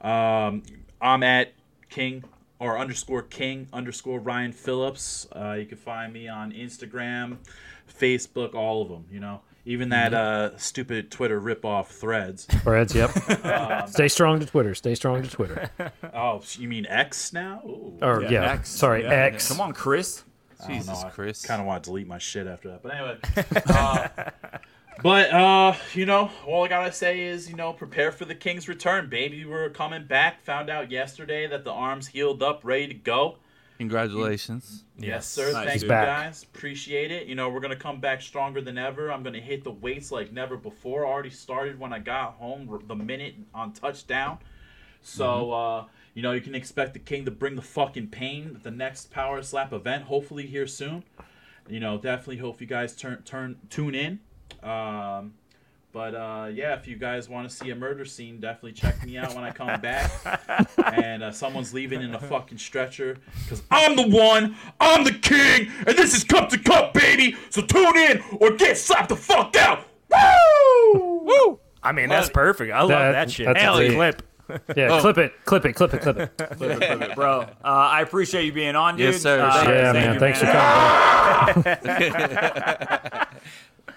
Um, 0.01 0.63
I'm 1.01 1.23
at 1.23 1.53
King 1.89 2.25
or 2.59 2.79
underscore 2.79 3.23
King 3.23 3.69
underscore 3.73 4.19
Ryan 4.19 4.53
Phillips. 4.53 5.27
Uh, 5.35 5.53
you 5.53 5.67
can 5.67 5.79
find 5.79 6.13
me 6.13 6.29
on 6.29 6.53
Instagram, 6.53 7.37
Facebook, 7.93 8.55
all 8.55 8.83
of 8.83 8.89
them. 8.89 9.05
You 9.11 9.21
know, 9.21 9.41
even 9.65 9.89
that 9.89 10.15
uh, 10.15 10.57
stupid 10.57 11.11
Twitter 11.11 11.41
ripoff 11.41 11.87
Threads. 11.87 12.45
Threads, 12.45 12.95
yep. 12.95 13.11
Stay 13.89 14.09
strong 14.09 14.39
to 14.41 14.47
Twitter. 14.47 14.75
Stay 14.75 14.95
strong 14.95 15.23
to 15.23 15.29
Twitter. 15.31 15.71
oh, 16.15 16.41
you 16.53 16.69
mean 16.69 16.87
X 16.87 17.33
now? 17.33 17.63
Ooh. 17.67 17.99
Or 18.01 18.23
yeah, 18.23 18.53
X. 18.53 18.71
sorry, 18.71 19.03
Yeah. 19.03 19.11
X. 19.11 19.49
Come 19.49 19.61
on, 19.61 19.73
Chris. 19.73 20.23
Jesus, 20.67 21.05
Chris. 21.11 21.45
Kind 21.45 21.61
of 21.61 21.67
want 21.67 21.85
to 21.85 21.91
delete 21.91 22.07
my 22.07 22.19
shit 22.19 22.47
after 22.47 22.71
that, 22.71 22.83
but 22.83 22.95
anyway. 22.95 23.19
uh, 23.67 24.09
but 25.03 25.31
uh, 25.31 25.75
you 25.93 26.07
know, 26.07 26.31
all 26.47 26.65
I 26.65 26.69
gotta 26.69 26.93
say 26.93 27.23
is, 27.23 27.49
you 27.51 27.57
know, 27.57 27.73
prepare 27.73 28.11
for 28.11 28.25
the 28.25 28.35
King's 28.35 28.69
return, 28.69 29.09
baby. 29.11 29.45
We're 29.45 29.69
coming 29.71 30.07
back. 30.07 30.43
Found 30.45 30.71
out 30.71 30.91
yesterday 30.91 31.47
that 31.49 31.65
the 31.65 31.73
arms 31.73 32.07
healed 32.07 32.43
up, 32.43 32.61
ready 32.63 32.87
to 32.89 32.95
go. 32.95 33.37
Congratulations. 33.79 34.85
Yes, 34.99 35.27
sir. 35.27 35.53
Nice, 35.53 35.67
Thank 35.67 35.73
dude. 35.75 35.83
you 35.83 35.89
Back. 35.89 36.07
guys. 36.07 36.43
Appreciate 36.43 37.11
it. 37.11 37.27
You 37.27 37.35
know, 37.35 37.51
we're 37.51 37.61
gonna 37.61 37.77
come 37.77 38.01
back 38.01 38.23
stronger 38.23 38.61
than 38.61 38.79
ever. 38.79 39.13
I'm 39.13 39.23
gonna 39.23 39.41
hit 39.41 39.65
the 39.65 39.71
weights 39.71 40.11
like 40.11 40.33
never 40.33 40.57
before. 40.57 41.07
Already 41.07 41.31
started 41.31 41.79
when 41.79 41.93
I 41.93 41.99
got 41.99 42.35
home 42.35 42.83
the 42.87 42.95
minute 42.95 43.35
on 43.55 43.73
touchdown. 43.73 44.39
So 45.03 45.53
uh, 45.53 45.85
you 46.15 46.23
know, 46.23 46.33
you 46.33 46.41
can 46.41 46.55
expect 46.55 46.95
the 46.95 46.99
king 46.99 47.27
to 47.27 47.31
bring 47.31 47.57
the 47.57 47.63
fucking 47.63 48.09
pain 48.09 48.53
at 48.57 48.63
the 48.63 48.71
next 48.71 49.11
power 49.11 49.43
slap 49.43 49.73
event, 49.73 50.05
hopefully 50.05 50.47
here 50.47 50.67
soon. 50.67 51.05
You 51.69 51.81
know, 51.81 51.99
definitely 51.99 52.39
hope 52.39 52.61
you 52.61 52.67
guys 52.67 52.97
turn 52.97 53.23
turn 53.25 53.57
tune 53.69 53.95
in. 53.95 54.21
Um, 54.63 55.35
but 55.97 56.15
uh, 56.15 56.51
yeah, 56.53 56.75
if 56.75 56.87
you 56.87 56.95
guys 56.97 57.27
want 57.27 57.49
to 57.49 57.57
see 57.57 57.71
a 57.71 57.75
murder 57.75 58.05
scene, 58.05 58.39
definitely 58.39 58.73
check 58.73 59.03
me 59.03 59.17
out 59.17 59.35
when 59.35 59.45
I 59.45 59.51
come 59.51 59.81
back. 59.81 60.11
and 60.93 61.23
uh, 61.23 61.33
someone's 61.33 61.73
leaving 61.73 62.03
in 62.03 62.15
a 62.15 62.21
fucking 62.21 62.59
stretcher 62.59 63.17
because 63.45 63.63
I'm 63.71 63.97
the 63.97 64.07
one, 64.07 64.57
I'm 64.79 65.05
the 65.05 65.15
king, 65.15 65.71
and 65.87 65.97
this 65.97 66.15
is 66.15 66.23
cup 66.23 66.51
to 66.51 66.59
cup, 66.59 66.93
baby. 66.93 67.35
So 67.49 67.63
tune 67.63 67.97
in 67.97 68.23
or 68.43 68.51
get 68.59 68.77
slapped 68.77 69.09
the 69.09 69.17
fuck 69.17 69.57
out. 69.57 69.85
Woo! 70.13 71.21
Woo! 71.25 71.61
I 71.83 71.93
mean, 71.93 72.11
that's 72.11 72.29
perfect. 72.29 72.75
I 72.75 72.81
love 72.81 72.91
That- 72.91 73.13
that, 73.13 73.31
shit. 73.31 73.47
that's 73.47 73.59
Hell, 73.59 73.77
clip. 73.77 74.23
Yeah, 74.77 74.89
Oh. 74.93 75.01
clip 75.01 75.17
it, 75.17 75.33
clip 75.47 75.65
it, 75.65 75.73
clip 75.73 75.95
it, 75.95 76.03
clip 76.03 76.19
it. 76.19 76.31
Flip 76.59 76.71
it, 76.83 76.85
flip 76.99 77.01
it, 77.11 77.15
bro. 77.17 77.41
Uh, 77.41 77.47
I 77.65 78.03
appreciate 78.03 78.45
you 78.45 78.53
being 78.53 78.77
on, 78.77 78.99
dude. 78.99 79.15
Yes, 79.15 79.23
sir. 79.23 79.41
Uh, 79.41 79.65
Yeah, 79.67 79.93
man. 79.95 80.13
you, 80.15 80.21
Thanks 80.21 80.43
man. 80.43 81.55
for 81.55 81.75
coming. 81.75 83.23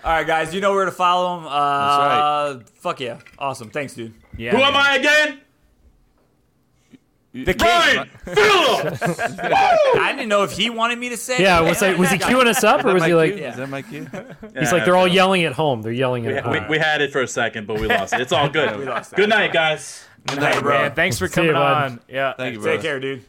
All 0.04 0.12
right, 0.14 0.26
guys, 0.26 0.54
you 0.54 0.62
know 0.62 0.74
where 0.74 0.86
to 0.86 0.92
follow 0.92 1.40
him. 1.40 1.46
Uh, 1.46 1.50
right. 1.50 2.60
Fuck 2.76 3.00
yeah, 3.02 3.20
awesome. 3.38 3.70
Thanks, 3.70 3.94
dude. 3.94 4.14
Yeah, 4.38 4.52
Who 4.52 4.62
am. 4.62 4.76
I 4.76 4.96
again? 4.96 5.42
The 7.32 7.54
king. 7.54 7.68
Ryan 7.68 8.10
Phillips. 8.26 9.20
I 9.20 10.14
didn't 10.14 10.30
know 10.30 10.44
if 10.44 10.52
he 10.52 10.70
wanted 10.70 10.98
me 10.98 11.10
to 11.10 11.18
say. 11.18 11.42
Yeah, 11.42 11.62
was 11.62 11.82
like, 11.82 11.98
was 11.98 12.10
he 12.10 12.18
queuing 12.20 12.48
us 12.48 12.64
up, 12.64 12.84
or 12.84 12.94
was 12.94 13.06
he 13.06 13.14
like? 13.14 13.34
Is 13.34 13.58
that 13.58 13.70
my 13.70 13.82
cue? 13.82 14.08
He's 14.58 14.72
like, 14.72 14.86
they're 14.86 14.98
all 14.98 15.08
yelling 15.08 15.44
at 15.44 15.54
home. 15.54 15.82
They're 15.82 15.92
yelling 15.92 16.26
at 16.26 16.50
we, 16.50 16.58
home. 16.60 16.70
we 16.70 16.78
had 16.80 17.02
it 17.02 17.12
for 17.12 17.22
a 17.22 17.28
second, 17.28 17.68
but 17.68 17.80
we 17.80 17.88
lost 17.88 18.14
it. 18.14 18.22
It's 18.22 18.32
all 18.32 18.50
good. 18.50 18.78
We 18.80 18.86
lost. 18.86 19.16
Good 19.16 19.30
night, 19.30 19.54
guys. 19.54 20.06
Hey, 20.28 20.60
bro. 20.60 20.80
Man, 20.80 20.96
thanks 20.96 21.20
for 21.20 21.28
See 21.28 21.42
you, 21.44 21.52
coming 21.52 21.62
on. 21.62 22.00
Yeah. 22.08 22.34
Thank 22.34 22.56
you, 22.56 22.62
bro. 22.62 22.74
Take 22.74 22.82
care, 22.82 23.00
dude. 23.00 23.24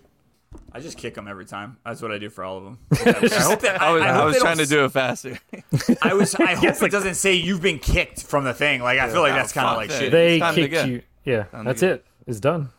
I 0.73 0.81
just 0.81 0.97
kick 0.99 1.15
them 1.15 1.27
every 1.29 1.45
time. 1.47 1.79
That's 1.85 2.01
what 2.03 2.13
I 2.13 2.19
do 2.19 2.31
for 2.31 2.45
all 2.45 2.59
of 2.59 2.65
them. 2.65 2.79
I 2.93 3.41
hope 3.41 3.61
that, 3.61 3.81
I 3.81 3.93
was, 3.93 4.03
I 4.03 4.09
I 4.09 4.25
was 4.25 4.39
trying 4.39 4.59
to 4.59 4.67
do 4.67 4.85
it 4.85 4.93
faster. 4.93 5.39
I 6.03 6.15
was. 6.15 6.35
I 6.37 6.55
hope 6.55 6.83
it 6.83 6.91
doesn't 6.93 7.15
say 7.17 7.35
you've 7.35 7.63
been 7.63 7.79
kicked 7.79 8.23
from 8.23 8.45
the 8.45 8.55
thing. 8.55 8.81
Like 8.83 8.99
I 8.99 9.09
feel 9.11 9.23
like 9.23 9.35
that's 9.35 9.53
kind 9.53 9.69
of 9.69 9.77
like 9.77 9.91
shit. 9.91 10.13
They 10.13 10.37
It's 10.37 10.43
time 10.43 10.55
to 10.55 10.69
kicked 10.69 10.87
you. 10.89 11.03
Yeah, 11.25 11.43
to 11.45 11.63
that's 11.65 11.83
it. 11.83 12.05
It's 12.27 12.41
done. 12.41 12.71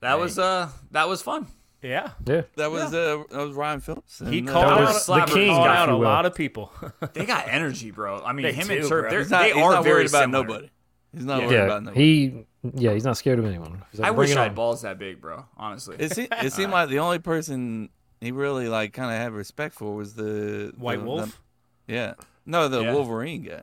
That 0.00 0.18
was 0.20 0.38
uh, 0.38 0.68
that 0.92 1.08
was 1.08 1.22
fun. 1.22 1.46
Yeah. 1.82 2.10
Yeah. 2.26 2.42
That 2.56 2.70
was 2.70 2.92
uh, 2.92 3.22
that 3.30 3.38
was 3.38 3.52
Ryan 3.54 3.80
Phillips. 3.80 4.18
He 4.28 4.38
And, 4.40 4.48
uh, 4.48 4.52
called 4.52 4.64
That 4.66 4.72
out, 4.72 4.80
was 4.80 5.06
the 5.06 5.14
the 5.14 5.26
king, 5.26 5.48
called 5.54 5.68
out 5.68 5.88
a 5.88 5.92
will. 5.96 6.00
lot 6.04 6.26
of 6.26 6.34
people. 6.34 6.72
They 7.12 7.24
got 7.24 7.46
energy, 7.48 7.92
bro. 7.92 8.20
I 8.24 8.32
mean, 8.32 8.42
They 8.44 8.52
him 8.52 8.66
do, 8.66 8.74
and 8.78 8.82
Turp, 8.84 9.10
they're, 9.10 9.24
not, 9.28 9.42
they 9.42 9.52
are 9.52 9.82
very 9.82 9.94
worried 9.94 10.08
about 10.08 10.28
nobody. 10.30 10.70
He's 11.14 11.24
not 11.24 11.38
worried 11.42 11.52
Yeah. 11.52 11.64
about 11.66 11.82
nobody. 11.84 12.04
He. 12.30 12.46
Yeah, 12.74 12.92
he's 12.92 13.04
not 13.04 13.16
scared 13.16 13.38
of 13.38 13.44
anyone. 13.44 13.82
He's 13.90 14.00
like, 14.00 14.08
I 14.08 14.10
"Bring 14.10 14.18
wish 14.18 14.30
it 14.32 14.38
I 14.38 14.44
had 14.44 14.54
balls 14.54 14.82
that 14.82 14.98
big, 14.98 15.20
bro. 15.20 15.44
Honestly. 15.56 15.96
It, 15.98 16.12
se- 16.12 16.28
it 16.42 16.52
seemed 16.52 16.72
like 16.72 16.88
the 16.88 16.98
only 16.98 17.18
person 17.20 17.88
he 18.20 18.32
really 18.32 18.68
like 18.68 18.92
kind 18.92 19.10
of 19.12 19.16
had 19.16 19.32
respect 19.32 19.74
for 19.74 19.94
was 19.94 20.14
the 20.14 20.72
White 20.76 20.98
the- 20.98 21.04
Wolf. 21.04 21.40
the- 21.86 21.92
yeah, 21.94 22.14
no, 22.44 22.68
the 22.68 22.82
Yeah. 22.82 22.92
Wolverine 22.94 23.42
guy. 23.42 23.62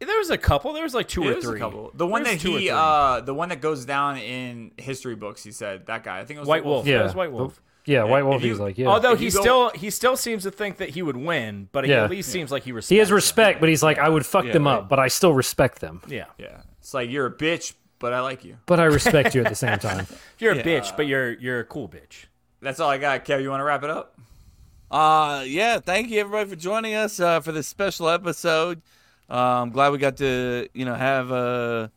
There 0.00 0.16
was 0.18 0.30
a 0.30 0.38
couple. 0.38 0.72
There 0.74 0.84
was 0.84 0.94
like 0.94 1.08
two 1.08 1.22
There 1.22 1.32
or 1.32 1.36
was 1.36 1.44
a 1.44 1.48
three. 1.48 1.58
couple. 1.58 1.90
The 1.92 2.06
one 2.06 2.22
There 2.22 2.32
that 2.34 2.36
was 2.36 2.42
two 2.42 2.56
or 2.56 2.60
he, 2.60 2.70
uh, 2.70 3.20
the 3.20 3.34
one 3.34 3.48
that 3.48 3.60
goes 3.60 3.84
down 3.84 4.16
in 4.18 4.70
history 4.76 5.16
books. 5.16 5.42
He 5.42 5.50
said 5.50 5.86
that 5.86 6.04
guy. 6.04 6.20
I 6.20 6.24
think 6.24 6.36
it 6.36 6.40
was 6.40 6.48
White 6.48 6.62
the 6.62 6.68
Wolf. 6.68 6.86
Yeah, 6.86 6.98
That 6.98 7.04
was 7.04 7.14
White 7.16 7.32
Wolf. 7.32 7.60
Yeah, 7.84 8.04
White 8.04 8.24
Wolf. 8.24 8.40
you- 8.42 8.50
he's 8.50 8.60
like, 8.60 8.78
yeah. 8.78 8.86
Although 8.86 9.16
he 9.16 9.28
go- 9.30 9.40
still 9.40 9.70
he 9.70 9.90
still 9.90 10.16
seems 10.16 10.44
to 10.44 10.52
think 10.52 10.76
that 10.76 10.90
he 10.90 11.02
would 11.02 11.16
win, 11.16 11.68
but 11.72 11.84
he 11.84 11.90
Yeah. 11.90 12.04
at 12.04 12.10
least 12.10 12.30
seems 12.30 12.52
like 12.52 12.62
he 12.62 12.70
respects. 12.70 12.90
he 12.90 12.98
has 12.98 13.08
them. 13.08 13.16
respect, 13.16 13.58
but 13.58 13.68
he's 13.70 13.82
like, 13.82 13.98
I 13.98 14.08
would 14.08 14.24
fuck 14.24 14.44
Yeah, 14.44 14.52
them 14.52 14.66
right. 14.68 14.74
up, 14.76 14.88
but 14.88 15.00
I 15.00 15.08
still 15.08 15.32
respect 15.32 15.80
them. 15.80 16.00
Yeah. 16.06 16.26
Yeah, 16.38 16.60
it's 16.80 16.94
like 16.94 17.10
you're 17.10 17.26
a 17.26 17.32
bitch, 17.36 17.72
but 17.98 18.12
I 18.12 18.20
like 18.20 18.44
you. 18.44 18.56
But 18.66 18.80
I 18.80 18.84
respect 19.00 19.34
you 19.34 19.42
at 19.42 19.48
the 19.48 19.54
same 19.54 19.78
time. 19.78 20.06
You're 20.38 20.52
a 20.52 20.56
Yeah. 20.56 20.62
bitch, 20.62 20.96
but 20.96 21.06
you're 21.06 21.32
you're 21.32 21.60
a 21.60 21.64
cool 21.64 21.88
bitch. 21.88 22.26
That's 22.60 22.80
all 22.80 22.90
I 22.90 22.98
got. 22.98 23.24
Kev, 23.24 23.42
you 23.42 23.50
want 23.50 23.60
to 23.60 23.64
wrap 23.64 23.82
it 23.84 23.90
up? 23.90 24.18
Uh 24.90 25.44
yeah, 25.46 25.78
thank 25.80 26.08
you 26.10 26.20
everybody 26.20 26.48
for 26.48 26.56
joining 26.56 26.94
us 26.94 27.20
uh, 27.20 27.40
for 27.40 27.52
this 27.52 27.66
special 27.68 28.08
episode. 28.08 28.80
Uh, 29.30 29.34
I'm 29.62 29.70
glad 29.70 29.92
we 29.92 29.98
got 29.98 30.16
to 30.18 30.68
you 30.72 30.84
know 30.86 30.94
have 30.94 31.30
uh, 31.30 31.88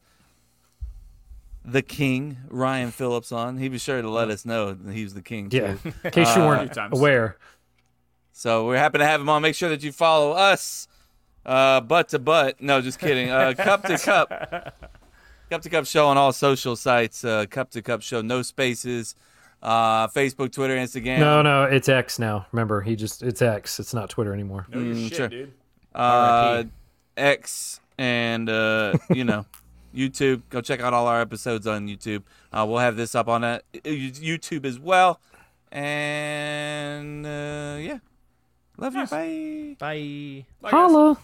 the 1.64 1.82
king 1.82 2.38
Ryan 2.50 2.92
Phillips 2.92 3.32
on. 3.32 3.58
He 3.58 3.70
was 3.70 3.82
sure 3.82 4.02
to 4.02 4.10
let 4.10 4.30
us 4.30 4.46
know 4.46 4.74
that 4.74 4.94
he 4.94 5.04
was 5.04 5.14
the 5.14 5.22
king. 5.22 5.48
Yeah. 5.52 5.76
Too. 5.76 5.94
In 6.04 6.12
case 6.12 6.36
you 6.36 6.42
weren't 6.42 6.74
times. 6.74 6.98
aware. 6.98 7.38
So 8.34 8.66
we're 8.66 8.78
happy 8.78 8.98
to 8.98 9.06
have 9.06 9.22
him 9.22 9.30
on. 9.30 9.42
Make 9.42 9.56
sure 9.56 9.70
that 9.70 9.84
you 9.84 9.92
follow 9.92 10.32
us. 10.32 10.88
Uh, 11.46 11.80
butt 11.82 12.10
to 12.10 12.20
butt. 12.20 12.60
No, 12.62 12.82
just 12.82 13.00
kidding. 13.00 13.30
Uh, 13.30 13.54
cup 13.56 13.84
to 13.84 13.98
cup. 13.98 14.76
Cup 15.52 15.62
to 15.64 15.70
cup 15.70 15.86
show 15.86 16.08
on 16.08 16.18
all 16.18 16.32
social 16.32 16.76
sites. 16.78 17.26
Uh, 17.26 17.46
cup 17.46 17.70
to 17.72 17.82
cup 17.82 18.02
show. 18.02 18.22
No 18.22 18.42
spaces. 18.42 19.16
Uh, 19.62 20.08
Facebook, 20.08 20.52
Twitter, 20.54 20.76
Instagram. 20.78 21.20
No, 21.20 21.42
no, 21.42 21.66
it's 21.66 21.90
X 21.90 22.18
now. 22.18 22.46
Remember, 22.54 22.80
he 22.82 22.96
just 22.96 23.22
it's 23.22 23.42
X. 23.42 23.78
It's 23.80 23.94
not 23.94 24.10
Twitter 24.10 24.34
anymore. 24.34 24.66
No, 24.70 24.78
Mm, 24.80 25.10
shit, 25.10 25.18
sure. 25.18 25.28
dude. 25.28 25.52
uh, 25.94 26.64
X 27.18 27.82
and 27.98 28.50
uh, 28.50 28.94
you 29.14 29.26
know 29.26 29.46
YouTube. 29.94 30.42
Go 30.50 30.62
check 30.62 30.80
out 30.80 30.94
all 30.94 31.06
our 31.06 31.20
episodes 31.20 31.68
on 31.68 31.86
YouTube. 31.88 32.24
Uh, 32.54 32.66
we'll 32.68 32.80
have 32.80 32.96
this 32.96 33.14
up 33.14 33.28
on 33.28 33.44
uh, 33.44 33.60
YouTube 33.84 34.64
as 34.66 34.80
well. 34.80 35.20
And 35.74 37.26
uh, 37.26 37.76
yeah, 37.78 38.00
love 38.78 38.96
you. 38.96 39.06
Bye. 39.06 39.76
Bye. 39.78 40.46
Bye. 40.62 40.70
Holla. 40.70 41.18